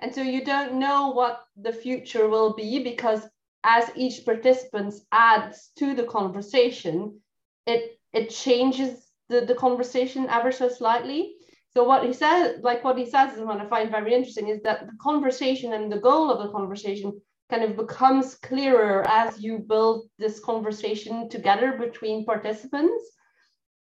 And 0.00 0.14
so 0.14 0.22
you 0.22 0.44
don't 0.44 0.74
know 0.74 1.10
what 1.10 1.44
the 1.56 1.72
future 1.72 2.28
will 2.28 2.52
be 2.54 2.82
because 2.82 3.22
as 3.64 3.90
each 3.96 4.24
participant 4.24 4.94
adds 5.10 5.70
to 5.78 5.94
the 5.94 6.04
conversation, 6.04 7.20
it 7.66 7.98
it 8.12 8.30
changes 8.30 9.10
the, 9.28 9.40
the 9.40 9.54
conversation 9.54 10.28
ever 10.28 10.52
so 10.52 10.68
slightly. 10.68 11.34
So 11.70 11.82
what 11.82 12.04
he 12.04 12.12
says, 12.12 12.60
like 12.62 12.84
what 12.84 12.96
he 12.96 13.06
says, 13.06 13.36
and 13.36 13.48
what 13.48 13.60
I 13.60 13.66
find 13.66 13.90
very 13.90 14.14
interesting 14.14 14.48
is 14.48 14.62
that 14.62 14.86
the 14.86 14.96
conversation 15.02 15.72
and 15.72 15.90
the 15.90 15.98
goal 15.98 16.30
of 16.30 16.40
the 16.40 16.52
conversation 16.52 17.20
kind 17.50 17.64
of 17.64 17.76
becomes 17.76 18.36
clearer 18.36 19.04
as 19.08 19.40
you 19.40 19.58
build 19.58 20.08
this 20.18 20.38
conversation 20.38 21.28
together 21.28 21.72
between 21.72 22.24
participants. 22.24 23.04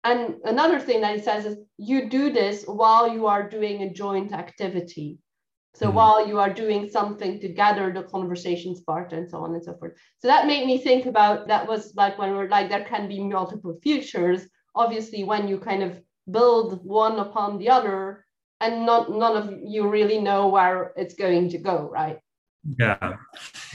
And 0.04 0.36
another 0.44 0.80
thing 0.80 1.02
that 1.02 1.16
he 1.16 1.22
says 1.22 1.46
is 1.46 1.58
you 1.78 2.10
do 2.10 2.32
this 2.32 2.66
while 2.66 3.08
you 3.12 3.28
are 3.28 3.50
doing 3.50 3.84
a 3.84 3.94
joint 3.94 4.34
activity. 4.34 5.20
So 5.78 5.86
Mhm. 5.90 5.94
while 5.94 6.28
you 6.28 6.40
are 6.40 6.52
doing 6.64 6.90
something 6.90 7.40
to 7.40 7.48
gather 7.50 7.94
the 7.94 8.04
conversations 8.16 8.82
part 8.82 9.14
and 9.14 9.30
so 9.30 9.38
on 9.44 9.54
and 9.54 9.64
so 9.64 9.74
forth. 9.76 9.94
So 10.18 10.28
that 10.28 10.48
made 10.48 10.66
me 10.66 10.80
think 10.80 11.06
about 11.06 11.48
that 11.50 11.68
was 11.68 11.94
like 11.96 12.18
when 12.18 12.32
we're 12.36 12.50
like 12.50 12.70
there 12.70 12.84
can 12.84 13.08
be 13.08 13.20
multiple 13.24 13.78
futures. 13.84 14.42
Obviously, 14.74 15.24
when 15.24 15.48
you 15.48 15.60
kind 15.60 15.84
of 15.84 16.02
build 16.38 16.84
one 16.84 17.20
upon 17.20 17.60
the 17.60 17.70
other, 17.70 18.26
and 18.60 18.88
not 18.88 19.12
none 19.12 19.36
of 19.38 19.46
you 19.64 19.88
really 19.88 20.20
know 20.20 20.48
where 20.48 20.94
it's 20.98 21.14
going 21.14 21.50
to 21.50 21.60
go, 21.60 21.88
right? 22.00 22.20
Yeah. 22.80 23.14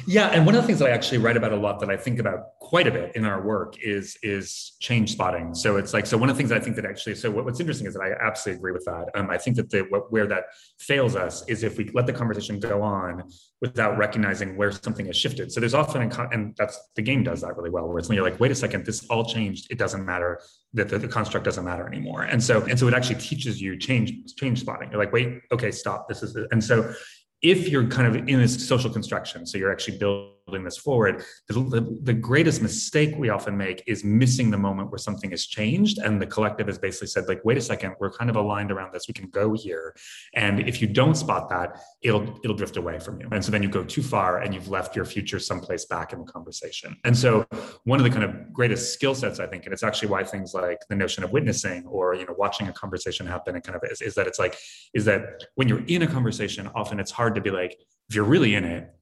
Yeah. 0.07 0.29
And 0.35 0.45
one 0.45 0.57
of 0.57 0.63
the 0.63 0.67
things 0.67 0.81
that 0.81 0.89
I 0.91 0.95
actually 0.99 1.19
write 1.19 1.37
about 1.37 1.53
a 1.53 1.57
lot 1.57 1.79
that 1.81 1.89
I 1.89 1.97
think 1.97 2.19
about 2.19 2.41
quite 2.73 2.87
a 2.87 2.91
bit 2.91 3.15
in 3.17 3.27
our 3.27 3.43
work 3.43 3.77
is 3.83 4.17
is 4.23 4.77
change 4.81 5.13
spotting. 5.13 5.55
So 5.55 5.77
it's 5.77 5.93
like, 5.93 6.07
so 6.07 6.17
one 6.17 6.31
of 6.31 6.35
the 6.35 6.41
things 6.41 6.53
I 6.53 6.59
think 6.59 6.75
that 6.77 6.87
actually, 6.87 7.17
so 7.17 7.31
what, 7.31 7.45
what's 7.45 7.61
interesting 7.61 7.87
is 7.87 7.93
that 7.93 8.01
I 8.01 8.13
absolutely 8.27 8.61
agree 8.61 8.73
with 8.73 8.87
that. 8.87 9.11
Um, 9.15 9.29
I 9.29 9.37
think 9.37 9.57
that 9.57 9.69
the 9.69 9.81
what, 9.91 10.11
where 10.11 10.27
that 10.29 10.45
fails 10.79 11.15
us 11.15 11.47
is 11.49 11.65
if 11.65 11.77
we 11.77 11.91
let 11.93 12.07
the 12.07 12.15
conversation 12.15 12.59
go 12.59 12.81
on 12.81 13.25
without 13.61 13.99
recognizing 13.99 14.57
where 14.57 14.73
something 14.73 15.05
has 15.05 15.19
shifted. 15.19 15.53
So 15.53 15.61
there's 15.61 15.75
often, 15.75 16.11
and 16.33 16.57
that's 16.57 16.81
the 16.97 17.03
game 17.03 17.23
does 17.23 17.43
that 17.43 17.59
really 17.59 17.69
well, 17.69 17.87
where 17.87 17.99
it's 17.99 18.09
when 18.09 18.17
you're 18.17 18.25
like, 18.31 18.41
wait 18.41 18.51
a 18.51 18.55
second, 18.55 18.87
this 18.87 19.05
all 19.11 19.27
changed. 19.27 19.71
It 19.71 19.77
doesn't 19.77 20.07
matter 20.07 20.41
that 20.73 20.89
the, 20.89 20.99
the 20.99 21.09
construct 21.09 21.45
doesn't 21.45 21.67
matter 21.67 21.87
anymore. 21.87 22.23
And 22.23 22.43
so, 22.43 22.63
and 22.63 22.79
so 22.79 22.89
it 22.89 22.95
actually 22.95 23.21
teaches 23.21 23.61
you 23.61 23.77
change, 23.77 24.15
change 24.37 24.61
spotting. 24.61 24.91
You're 24.91 24.99
like, 24.99 25.13
wait, 25.13 25.43
okay, 25.53 25.73
stop. 25.73 26.09
This 26.09 26.23
is, 26.23 26.35
it. 26.37 26.49
and 26.53 26.65
so 26.65 26.95
if 27.43 27.69
you're 27.69 27.89
kind 27.89 28.09
of 28.09 28.29
in 28.29 28.39
this 28.41 28.67
social 28.67 28.89
construction, 28.89 29.45
so 29.45 29.59
you're 29.59 29.73
actually 29.73 29.99
building 29.99 30.33
this 30.47 30.77
forward, 30.77 31.25
the, 31.49 31.55
the, 31.55 31.99
the, 32.03 32.13
greatest 32.13 32.63
mistake 32.63 33.15
we 33.17 33.31
often 33.31 33.57
make 33.57 33.83
is 33.87 34.05
missing 34.05 34.51
the 34.51 34.59
moment 34.59 34.91
where 34.91 34.99
something 34.99 35.31
has 35.31 35.47
changed. 35.47 35.99
And 35.99 36.21
the 36.21 36.27
collective 36.27 36.67
has 36.67 36.79
basically 36.79 37.09
said, 37.09 37.27
like, 37.29 37.43
wait 37.45 37.57
a 37.57 37.61
second, 37.61 37.95
we're 38.01 38.11
kind 38.11 38.29
of 38.29 38.37
aligned 38.37 38.71
around 38.71 38.93
this. 38.93 39.09
We 39.09 39.15
can 39.15 39.29
go 39.31 39.55
here. 39.55 39.95
And 40.35 40.69
if 40.69 40.83
you 40.83 40.89
don't 40.89 41.15
spot 41.15 41.49
that, 41.51 41.81
it'll 42.03 42.39
it'll 42.45 42.57
drift 42.57 42.77
away 42.77 42.99
from 42.99 43.21
you. 43.21 43.29
And 43.33 43.45
so 43.45 43.51
then 43.51 43.63
you 43.63 43.69
go 43.69 43.85
too 43.85 44.03
far 44.03 44.41
and 44.41 44.53
you've 44.55 44.69
left 44.69 44.95
your 44.97 45.05
future 45.05 45.39
someplace 45.39 45.85
back 45.85 46.13
in 46.13 46.19
the 46.19 46.31
conversation. 46.31 46.97
And 47.05 47.17
so 47.17 47.47
one 47.85 47.99
of 47.99 48.05
the 48.05 48.11
kind 48.11 48.25
of 48.25 48.53
greatest 48.53 48.93
skill 48.93 49.15
sets, 49.15 49.41
I 49.41 49.47
think, 49.47 49.65
and 49.65 49.73
it's 49.73 49.83
actually 49.83 50.09
why 50.09 50.25
things 50.25 50.55
like 50.55 50.79
the 50.89 50.97
notion 50.97 51.25
of 51.25 51.33
witnessing 51.33 51.87
or 51.87 52.15
you 52.15 52.27
know 52.27 52.35
watching 52.37 52.69
a 52.69 52.73
conversation 52.73 53.27
happen 53.27 53.55
and 53.55 53.65
kind 53.65 53.77
of 53.77 53.83
is, 53.91 54.03
is 54.03 54.15
that 54.17 54.27
it's 54.27 54.39
like, 54.39 54.57
is 54.93 55.05
that 55.05 55.45
when 55.55 55.69
you're 55.69 55.85
in 55.87 56.03
a 56.03 56.07
conversation, 56.07 56.69
often 56.75 57.01
it's 57.01 57.11
hard 57.11 57.35
to 57.37 57.41
be 57.41 57.51
like, 57.51 57.79
if 58.09 58.17
you're 58.17 58.25
really 58.25 58.55
in 58.55 58.65
it, 58.65 58.93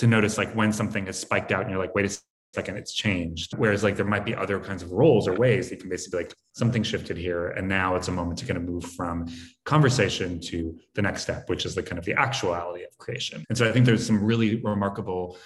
to 0.00 0.06
notice 0.06 0.38
like 0.38 0.52
when 0.54 0.72
something 0.72 1.06
has 1.06 1.18
spiked 1.18 1.52
out 1.52 1.60
and 1.62 1.70
you're 1.70 1.78
like, 1.78 1.94
wait 1.94 2.06
a 2.06 2.20
second, 2.54 2.76
it's 2.78 2.92
changed. 2.92 3.52
Whereas 3.56 3.84
like 3.84 3.96
there 3.96 4.06
might 4.06 4.24
be 4.24 4.34
other 4.34 4.58
kinds 4.58 4.82
of 4.82 4.92
roles 4.92 5.28
or 5.28 5.34
ways 5.34 5.68
that 5.68 5.76
you 5.76 5.80
can 5.82 5.90
basically 5.90 6.18
be 6.18 6.24
like, 6.24 6.34
something 6.52 6.82
shifted 6.82 7.18
here. 7.18 7.48
And 7.48 7.68
now 7.68 7.96
it's 7.96 8.08
a 8.08 8.12
moment 8.12 8.38
to 8.38 8.46
kind 8.46 8.56
of 8.56 8.64
move 8.64 8.84
from 8.84 9.26
conversation 9.64 10.40
to 10.40 10.78
the 10.94 11.02
next 11.02 11.22
step, 11.22 11.50
which 11.50 11.66
is 11.66 11.74
the 11.74 11.82
kind 11.82 11.98
of 11.98 12.04
the 12.06 12.14
actuality 12.14 12.84
of 12.84 12.96
creation. 12.96 13.44
And 13.50 13.58
so 13.58 13.68
I 13.68 13.72
think 13.72 13.84
there's 13.84 14.06
some 14.06 14.24
really 14.24 14.56
remarkable 14.56 15.36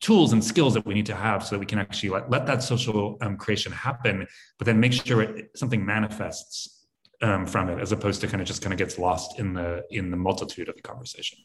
tools 0.00 0.32
and 0.32 0.42
skills 0.42 0.72
that 0.74 0.86
we 0.86 0.94
need 0.94 1.06
to 1.06 1.14
have 1.14 1.44
so 1.44 1.50
that 1.50 1.60
we 1.60 1.66
can 1.66 1.78
actually 1.78 2.08
let, 2.08 2.30
let 2.30 2.46
that 2.46 2.62
social 2.62 3.18
um, 3.20 3.36
creation 3.36 3.70
happen, 3.70 4.26
but 4.58 4.64
then 4.64 4.80
make 4.80 4.94
sure 4.94 5.20
it, 5.20 5.50
something 5.54 5.84
manifests 5.84 6.86
um, 7.20 7.46
from 7.46 7.68
it 7.68 7.78
as 7.78 7.92
opposed 7.92 8.22
to 8.22 8.26
kind 8.26 8.40
of 8.40 8.46
just 8.46 8.62
kind 8.62 8.72
of 8.72 8.78
gets 8.78 8.98
lost 8.98 9.38
in 9.38 9.52
the 9.52 9.84
in 9.90 10.10
the 10.10 10.16
multitude 10.16 10.70
of 10.70 10.74
the 10.74 10.80
conversation. 10.80 11.36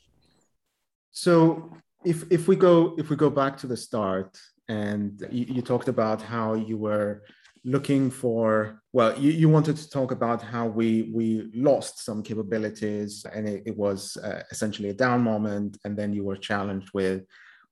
So 1.12 1.76
if 2.06 2.24
if 2.32 2.48
we 2.48 2.56
go 2.56 2.96
if 2.98 3.10
we 3.10 3.16
go 3.16 3.30
back 3.30 3.58
to 3.58 3.68
the 3.68 3.78
start 3.78 4.38
and 4.68 5.26
you, 5.32 5.46
you 5.56 5.62
talked 5.62 5.88
about 5.88 6.22
how 6.22 6.54
you 6.54 6.78
were 6.78 7.24
looking 7.64 8.12
for 8.12 8.82
well 8.94 9.18
you, 9.20 9.32
you 9.32 9.50
wanted 9.50 9.76
to 9.76 9.90
talk 9.90 10.12
about 10.12 10.42
how 10.42 10.68
we 10.68 11.10
we 11.14 11.50
lost 11.56 12.04
some 12.06 12.22
capabilities 12.22 13.26
and 13.34 13.48
it, 13.48 13.64
it 13.66 13.76
was 13.76 14.18
uh, 14.18 14.44
essentially 14.52 14.90
a 14.90 14.94
down 14.94 15.22
moment 15.22 15.78
and 15.84 15.98
then 15.98 16.14
you 16.14 16.24
were 16.24 16.38
challenged 16.38 16.90
with 16.94 17.24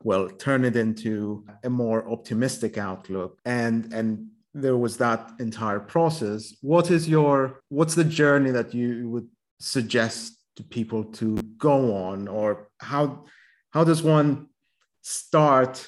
well 0.03 0.29
turn 0.29 0.65
it 0.65 0.75
into 0.75 1.45
a 1.63 1.69
more 1.69 2.09
optimistic 2.09 2.77
outlook. 2.77 3.39
And 3.45 3.91
and 3.93 4.27
there 4.53 4.77
was 4.77 4.97
that 4.97 5.31
entire 5.39 5.79
process. 5.79 6.55
What 6.61 6.91
is 6.91 7.09
your 7.09 7.61
what's 7.69 7.95
the 7.95 8.03
journey 8.03 8.51
that 8.51 8.73
you 8.73 9.09
would 9.09 9.27
suggest 9.59 10.37
to 10.57 10.63
people 10.63 11.03
to 11.05 11.35
go 11.57 11.95
on 11.95 12.27
or 12.27 12.69
how 12.79 13.25
how 13.73 13.83
does 13.83 14.03
one 14.03 14.47
start 15.01 15.85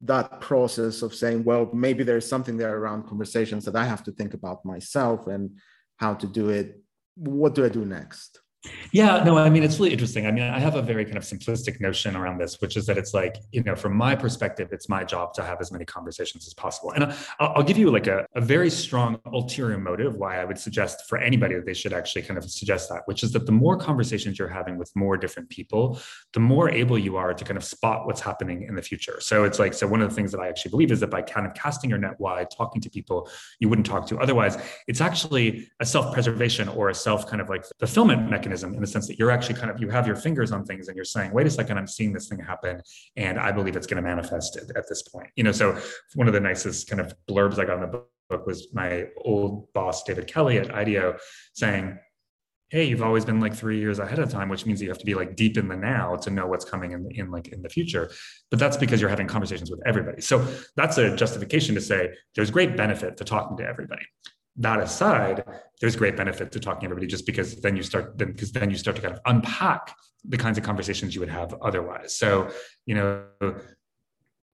that 0.00 0.40
process 0.40 1.02
of 1.02 1.14
saying 1.14 1.44
well 1.44 1.68
maybe 1.72 2.04
there's 2.04 2.28
something 2.28 2.56
there 2.56 2.76
around 2.76 3.06
conversations 3.06 3.64
that 3.64 3.76
i 3.76 3.84
have 3.84 4.02
to 4.02 4.12
think 4.12 4.32
about 4.34 4.64
myself 4.64 5.26
and 5.26 5.50
how 5.96 6.14
to 6.14 6.26
do 6.26 6.50
it? 6.50 6.80
What 7.16 7.54
do 7.54 7.64
i 7.64 7.68
do 7.68 7.84
next 7.84 8.40
yeah, 8.92 9.22
no, 9.24 9.36
I 9.36 9.50
mean, 9.50 9.62
it's 9.62 9.78
really 9.78 9.92
interesting. 9.92 10.26
I 10.26 10.30
mean, 10.30 10.44
I 10.44 10.58
have 10.58 10.76
a 10.76 10.82
very 10.82 11.04
kind 11.04 11.16
of 11.16 11.24
simplistic 11.24 11.80
notion 11.80 12.16
around 12.16 12.38
this, 12.38 12.60
which 12.60 12.76
is 12.76 12.86
that 12.86 12.96
it's 12.96 13.12
like, 13.12 13.36
you 13.52 13.62
know, 13.62 13.74
from 13.74 13.94
my 13.96 14.14
perspective, 14.14 14.68
it's 14.72 14.88
my 14.88 15.04
job 15.04 15.34
to 15.34 15.42
have 15.42 15.60
as 15.60 15.72
many 15.72 15.84
conversations 15.84 16.46
as 16.46 16.54
possible. 16.54 16.92
And 16.92 17.04
uh, 17.04 17.12
I'll, 17.40 17.52
I'll 17.56 17.62
give 17.62 17.76
you 17.76 17.90
like 17.90 18.06
a, 18.06 18.26
a, 18.34 18.40
very 18.40 18.70
strong 18.70 19.18
ulterior 19.26 19.78
motive 19.78 20.16
why 20.16 20.40
I 20.40 20.44
would 20.44 20.58
suggest 20.58 21.08
for 21.08 21.18
anybody 21.18 21.56
that 21.56 21.66
they 21.66 21.74
should 21.74 21.92
actually 21.92 22.22
kind 22.22 22.38
of 22.38 22.48
suggest 22.48 22.88
that, 22.90 23.02
which 23.06 23.22
is 23.22 23.32
that 23.32 23.46
the 23.46 23.52
more 23.52 23.76
conversations 23.76 24.38
you're 24.38 24.48
having 24.48 24.78
with 24.78 24.94
more 24.94 25.16
different 25.16 25.48
people, 25.50 25.98
the 26.32 26.40
more 26.40 26.70
able 26.70 26.98
you 26.98 27.16
are 27.16 27.34
to 27.34 27.44
kind 27.44 27.56
of 27.56 27.64
spot 27.64 28.06
what's 28.06 28.20
happening 28.20 28.62
in 28.68 28.76
the 28.76 28.82
future. 28.82 29.18
So 29.20 29.44
it's 29.44 29.58
like, 29.58 29.74
so 29.74 29.86
one 29.86 30.02
of 30.02 30.08
the 30.08 30.14
things 30.14 30.30
that 30.32 30.40
I 30.40 30.48
actually 30.48 30.70
believe 30.70 30.92
is 30.92 31.00
that 31.00 31.10
by 31.10 31.22
kind 31.22 31.46
of 31.46 31.54
casting 31.54 31.90
your 31.90 31.98
net 31.98 32.20
wide, 32.20 32.46
talking 32.56 32.80
to 32.82 32.90
people 32.90 33.28
you 33.58 33.68
wouldn't 33.68 33.86
talk 33.86 34.06
to 34.08 34.18
otherwise, 34.18 34.56
it's 34.86 35.00
actually 35.00 35.68
a 35.80 35.86
self 35.86 36.14
preservation 36.14 36.68
or 36.68 36.90
a 36.90 36.94
self 36.94 37.26
kind 37.26 37.40
of 37.42 37.48
like 37.48 37.64
fulfillment 37.80 38.30
mechanism 38.30 38.53
in 38.62 38.80
the 38.80 38.86
sense 38.86 39.06
that 39.08 39.18
you're 39.18 39.30
actually 39.30 39.54
kind 39.54 39.70
of 39.70 39.80
you 39.80 39.88
have 39.88 40.06
your 40.06 40.16
fingers 40.16 40.52
on 40.52 40.64
things 40.64 40.88
and 40.88 40.96
you're 40.96 41.04
saying 41.04 41.32
wait 41.32 41.46
a 41.46 41.50
second 41.50 41.78
i'm 41.78 41.86
seeing 41.86 42.12
this 42.12 42.28
thing 42.28 42.38
happen 42.38 42.80
and 43.16 43.38
i 43.38 43.50
believe 43.50 43.76
it's 43.76 43.86
going 43.86 44.02
to 44.02 44.08
manifest 44.08 44.56
at, 44.56 44.76
at 44.76 44.88
this 44.88 45.02
point. 45.02 45.28
You 45.36 45.44
know 45.44 45.52
so 45.52 45.78
one 46.14 46.28
of 46.28 46.34
the 46.34 46.40
nicest 46.40 46.88
kind 46.88 47.00
of 47.00 47.14
blurbs 47.28 47.58
i 47.58 47.64
got 47.64 47.82
in 47.82 47.90
the 47.90 48.04
book 48.28 48.46
was 48.46 48.68
my 48.72 49.06
old 49.24 49.72
boss 49.74 50.02
David 50.04 50.26
Kelley 50.26 50.58
at 50.58 50.74
IDEO 50.74 51.16
saying 51.54 51.98
hey 52.70 52.84
you've 52.84 53.02
always 53.02 53.24
been 53.24 53.40
like 53.40 53.54
three 53.54 53.78
years 53.78 53.98
ahead 53.98 54.18
of 54.18 54.30
time 54.30 54.48
which 54.48 54.66
means 54.66 54.80
you 54.80 54.88
have 54.88 54.98
to 54.98 55.04
be 55.04 55.14
like 55.14 55.36
deep 55.36 55.56
in 55.58 55.68
the 55.68 55.76
now 55.76 56.16
to 56.16 56.30
know 56.30 56.46
what's 56.46 56.64
coming 56.64 56.92
in, 56.92 57.08
in 57.12 57.30
like 57.30 57.48
in 57.48 57.62
the 57.62 57.68
future. 57.68 58.10
But 58.50 58.58
that's 58.58 58.76
because 58.76 59.00
you're 59.00 59.10
having 59.10 59.28
conversations 59.28 59.70
with 59.70 59.80
everybody. 59.86 60.22
So 60.22 60.46
that's 60.74 60.98
a 60.98 61.14
justification 61.14 61.74
to 61.74 61.80
say 61.80 62.08
there's 62.34 62.50
great 62.50 62.76
benefit 62.76 63.16
to 63.18 63.24
talking 63.24 63.56
to 63.58 63.64
everybody 63.64 64.02
that 64.56 64.80
aside, 64.80 65.44
there's 65.80 65.96
great 65.96 66.16
benefit 66.16 66.52
to 66.52 66.60
talking 66.60 66.80
to 66.80 66.86
everybody 66.86 67.06
just 67.06 67.26
because 67.26 67.60
then 67.60 67.76
you 67.76 67.82
start 67.82 68.16
then 68.18 68.32
because 68.32 68.52
then 68.52 68.70
you 68.70 68.76
start 68.76 68.96
to 68.96 69.02
kind 69.02 69.14
of 69.14 69.20
unpack 69.26 69.94
the 70.24 70.36
kinds 70.36 70.56
of 70.58 70.64
conversations 70.64 71.14
you 71.14 71.20
would 71.20 71.30
have 71.30 71.54
otherwise. 71.60 72.16
So, 72.16 72.50
you 72.86 72.94
know, 72.94 73.24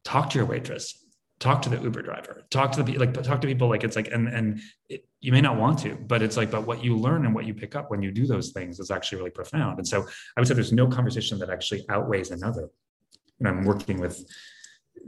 talk 0.05 0.31
to 0.31 0.39
your 0.39 0.47
waitress, 0.47 1.05
talk 1.39 1.63
to 1.63 1.69
the 1.69 1.81
Uber 1.81 2.03
driver, 2.03 2.47
talk 2.51 2.73
to 2.73 2.83
the 2.83 2.97
like 2.97 3.13
talk 3.23 3.41
to 3.41 3.47
people 3.47 3.69
like 3.69 3.85
it's 3.85 3.97
like 3.97 4.09
and 4.09 4.29
and 4.29 4.61
it, 4.89 5.07
you 5.21 5.33
may 5.33 5.43
not 5.43 5.59
want 5.59 5.79
to, 5.81 5.95
but 5.95 6.23
it's 6.23 6.37
like 6.37 6.51
but 6.51 6.67
what 6.67 6.83
you 6.83 6.97
learn 6.97 7.27
and 7.27 7.35
what 7.35 7.45
you 7.45 7.53
pick 7.53 7.77
up 7.77 7.91
when 7.91 8.03
you 8.03 8.11
do 8.11 8.27
those 8.27 8.51
things 8.51 8.81
is 8.81 8.91
actually 8.91 9.19
really 9.19 9.31
profound. 9.31 9.79
And 9.79 9.87
so 9.87 10.07
I 10.37 10.41
would 10.41 10.49
say 10.49 10.55
there's 10.55 10.73
no 10.73 10.89
conversation 10.89 11.39
that 11.41 11.51
actually 11.51 11.85
outweighs 11.91 12.31
another. 12.31 12.69
And 13.39 13.49
I'm 13.49 13.65
working 13.65 14.01
with 14.01 14.25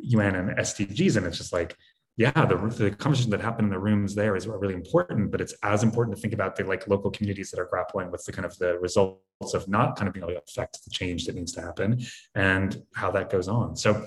UN 0.00 0.36
and 0.36 0.58
SDGs, 0.58 1.16
and 1.16 1.26
it's 1.26 1.38
just 1.38 1.52
like 1.52 1.76
yeah, 2.16 2.30
the, 2.44 2.56
the 2.56 2.90
conversation 2.90 3.30
that 3.30 3.40
happened 3.40 3.66
in 3.66 3.70
the 3.70 3.78
rooms 3.78 4.14
there 4.14 4.36
is 4.36 4.46
really 4.46 4.74
important, 4.74 5.30
but 5.30 5.40
it's 5.40 5.54
as 5.62 5.82
important 5.82 6.14
to 6.14 6.20
think 6.20 6.34
about 6.34 6.56
the 6.56 6.64
like 6.64 6.86
local 6.86 7.10
communities 7.10 7.50
that 7.50 7.60
are 7.60 7.64
grappling 7.66 8.10
with 8.10 8.24
the 8.24 8.32
kind 8.32 8.44
of 8.44 8.56
the 8.58 8.78
results 8.78 9.54
of 9.54 9.66
not 9.66 9.96
kind 9.96 10.08
of 10.08 10.14
being 10.14 10.24
able 10.24 10.34
to 10.34 10.42
affect 10.46 10.84
the 10.84 10.90
change 10.90 11.24
that 11.24 11.34
needs 11.34 11.52
to 11.52 11.62
happen 11.62 12.04
and 12.34 12.82
how 12.94 13.10
that 13.10 13.30
goes 13.30 13.48
on. 13.48 13.76
So 13.76 14.04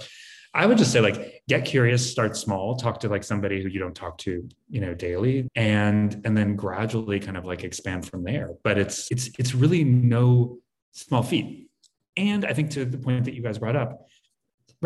I 0.54 0.66
would 0.68 0.78
just 0.78 0.92
say 0.94 1.02
like 1.02 1.42
get 1.50 1.66
curious, 1.66 2.10
start 2.10 2.38
small, 2.38 2.78
talk 2.78 3.00
to 3.02 3.10
like 3.10 3.24
somebody 3.24 3.62
who 3.62 3.70
you 3.70 3.80
don't 3.80 3.96
talk 3.96 4.18
to, 4.20 4.48
you 4.70 4.82
know, 4.82 4.94
daily 4.94 5.50
and 5.56 6.22
and 6.24 6.38
then 6.38 6.56
gradually 6.56 7.20
kind 7.20 7.36
of 7.36 7.44
like 7.44 7.64
expand 7.64 8.08
from 8.08 8.24
there. 8.24 8.52
But 8.64 8.78
it's 8.78 9.12
it's 9.12 9.30
it's 9.38 9.54
really 9.54 9.84
no 9.84 10.60
small 10.94 11.24
feat. 11.24 11.70
And 12.16 12.46
I 12.46 12.54
think 12.54 12.70
to 12.72 12.86
the 12.86 12.98
point 12.98 13.26
that 13.26 13.34
you 13.34 13.42
guys 13.42 13.58
brought 13.58 13.76
up, 13.76 14.08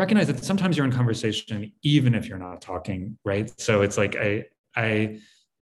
recognize 0.00 0.26
that 0.28 0.42
sometimes 0.42 0.76
you're 0.76 0.86
in 0.86 0.92
conversation 0.92 1.70
even 1.82 2.14
if 2.14 2.26
you're 2.26 2.38
not 2.38 2.62
talking, 2.62 3.18
right? 3.22 3.52
So 3.60 3.82
it's 3.82 3.98
like 3.98 4.16
I 4.16 4.46
I 4.74 5.18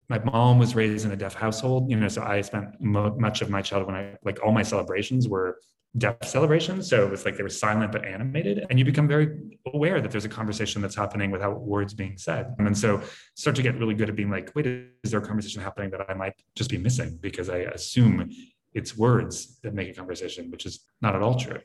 my 0.10 0.20
mom 0.20 0.58
was 0.58 0.76
raised 0.76 1.06
in 1.06 1.12
a 1.12 1.16
deaf 1.16 1.36
household, 1.36 1.90
you 1.92 1.96
know, 1.96 2.08
so 2.08 2.24
I 2.24 2.42
spent 2.42 2.68
mo- 2.80 3.16
much 3.20 3.42
of 3.44 3.50
my 3.50 3.62
childhood 3.62 3.88
when 3.94 3.96
I 3.96 4.18
like 4.24 4.44
all 4.44 4.52
my 4.52 4.64
celebrations 4.64 5.28
were 5.28 5.60
deaf 5.98 6.18
celebrations. 6.24 6.90
So 6.90 7.06
it 7.06 7.12
was 7.12 7.24
like 7.24 7.38
they 7.38 7.44
were 7.44 7.50
silent 7.50 7.92
but 7.92 8.04
animated, 8.04 8.66
and 8.70 8.80
you 8.80 8.84
become 8.84 9.08
very 9.08 9.28
aware 9.74 10.02
that 10.02 10.10
there's 10.12 10.26
a 10.26 10.36
conversation 10.40 10.82
that's 10.82 10.96
happening 10.96 11.30
without 11.30 11.62
words 11.62 11.94
being 11.94 12.18
said. 12.18 12.54
And 12.58 12.76
so 12.76 13.02
start 13.36 13.56
to 13.58 13.62
get 13.62 13.78
really 13.78 13.94
good 13.94 14.10
at 14.10 14.16
being 14.16 14.32
like, 14.32 14.52
wait, 14.56 14.66
is 15.04 15.12
there 15.12 15.20
a 15.20 15.28
conversation 15.32 15.62
happening 15.62 15.92
that 15.92 16.10
I 16.10 16.16
might 16.16 16.34
just 16.56 16.72
be 16.72 16.80
missing 16.80 17.20
because 17.22 17.48
I 17.50 17.60
assume 17.78 18.32
it's 18.74 18.98
words 18.98 19.60
that 19.62 19.74
make 19.76 19.88
a 19.90 19.94
conversation, 19.94 20.50
which 20.50 20.66
is 20.66 20.80
not 21.00 21.16
at 21.16 21.22
all 21.22 21.36
true. 21.36 21.62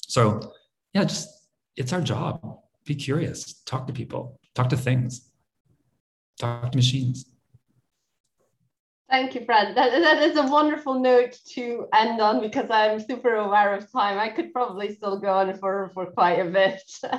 So 0.00 0.52
yeah, 0.92 1.04
just 1.04 1.35
it's 1.76 1.92
our 1.92 2.00
job. 2.00 2.60
Be 2.84 2.94
curious, 2.94 3.54
talk 3.64 3.86
to 3.86 3.92
people, 3.92 4.38
talk 4.54 4.68
to 4.70 4.76
things, 4.76 5.30
talk 6.38 6.72
to 6.72 6.76
machines. 6.76 7.26
Thank 9.08 9.34
you, 9.36 9.44
Fred. 9.44 9.76
That, 9.76 9.90
that 9.92 10.22
is 10.22 10.36
a 10.36 10.42
wonderful 10.42 10.98
note 10.98 11.38
to 11.50 11.86
end 11.94 12.20
on 12.20 12.40
because 12.40 12.70
I'm 12.70 12.98
super 12.98 13.36
aware 13.36 13.74
of 13.74 13.90
time. 13.92 14.18
I 14.18 14.28
could 14.28 14.52
probably 14.52 14.94
still 14.94 15.20
go 15.20 15.28
on 15.28 15.56
for, 15.58 15.90
for 15.94 16.06
quite 16.06 16.40
a 16.40 16.44
bit 16.44 16.82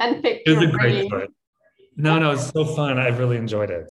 and 0.00 0.22
pick 0.22 0.42
it 0.46 0.58
was 0.58 0.68
a 0.68 0.72
great 0.72 1.10
No, 1.96 2.18
no, 2.18 2.30
it's 2.30 2.48
so 2.48 2.64
fun. 2.64 2.98
I 2.98 3.08
really 3.08 3.36
enjoyed 3.36 3.70
it. 3.70 3.88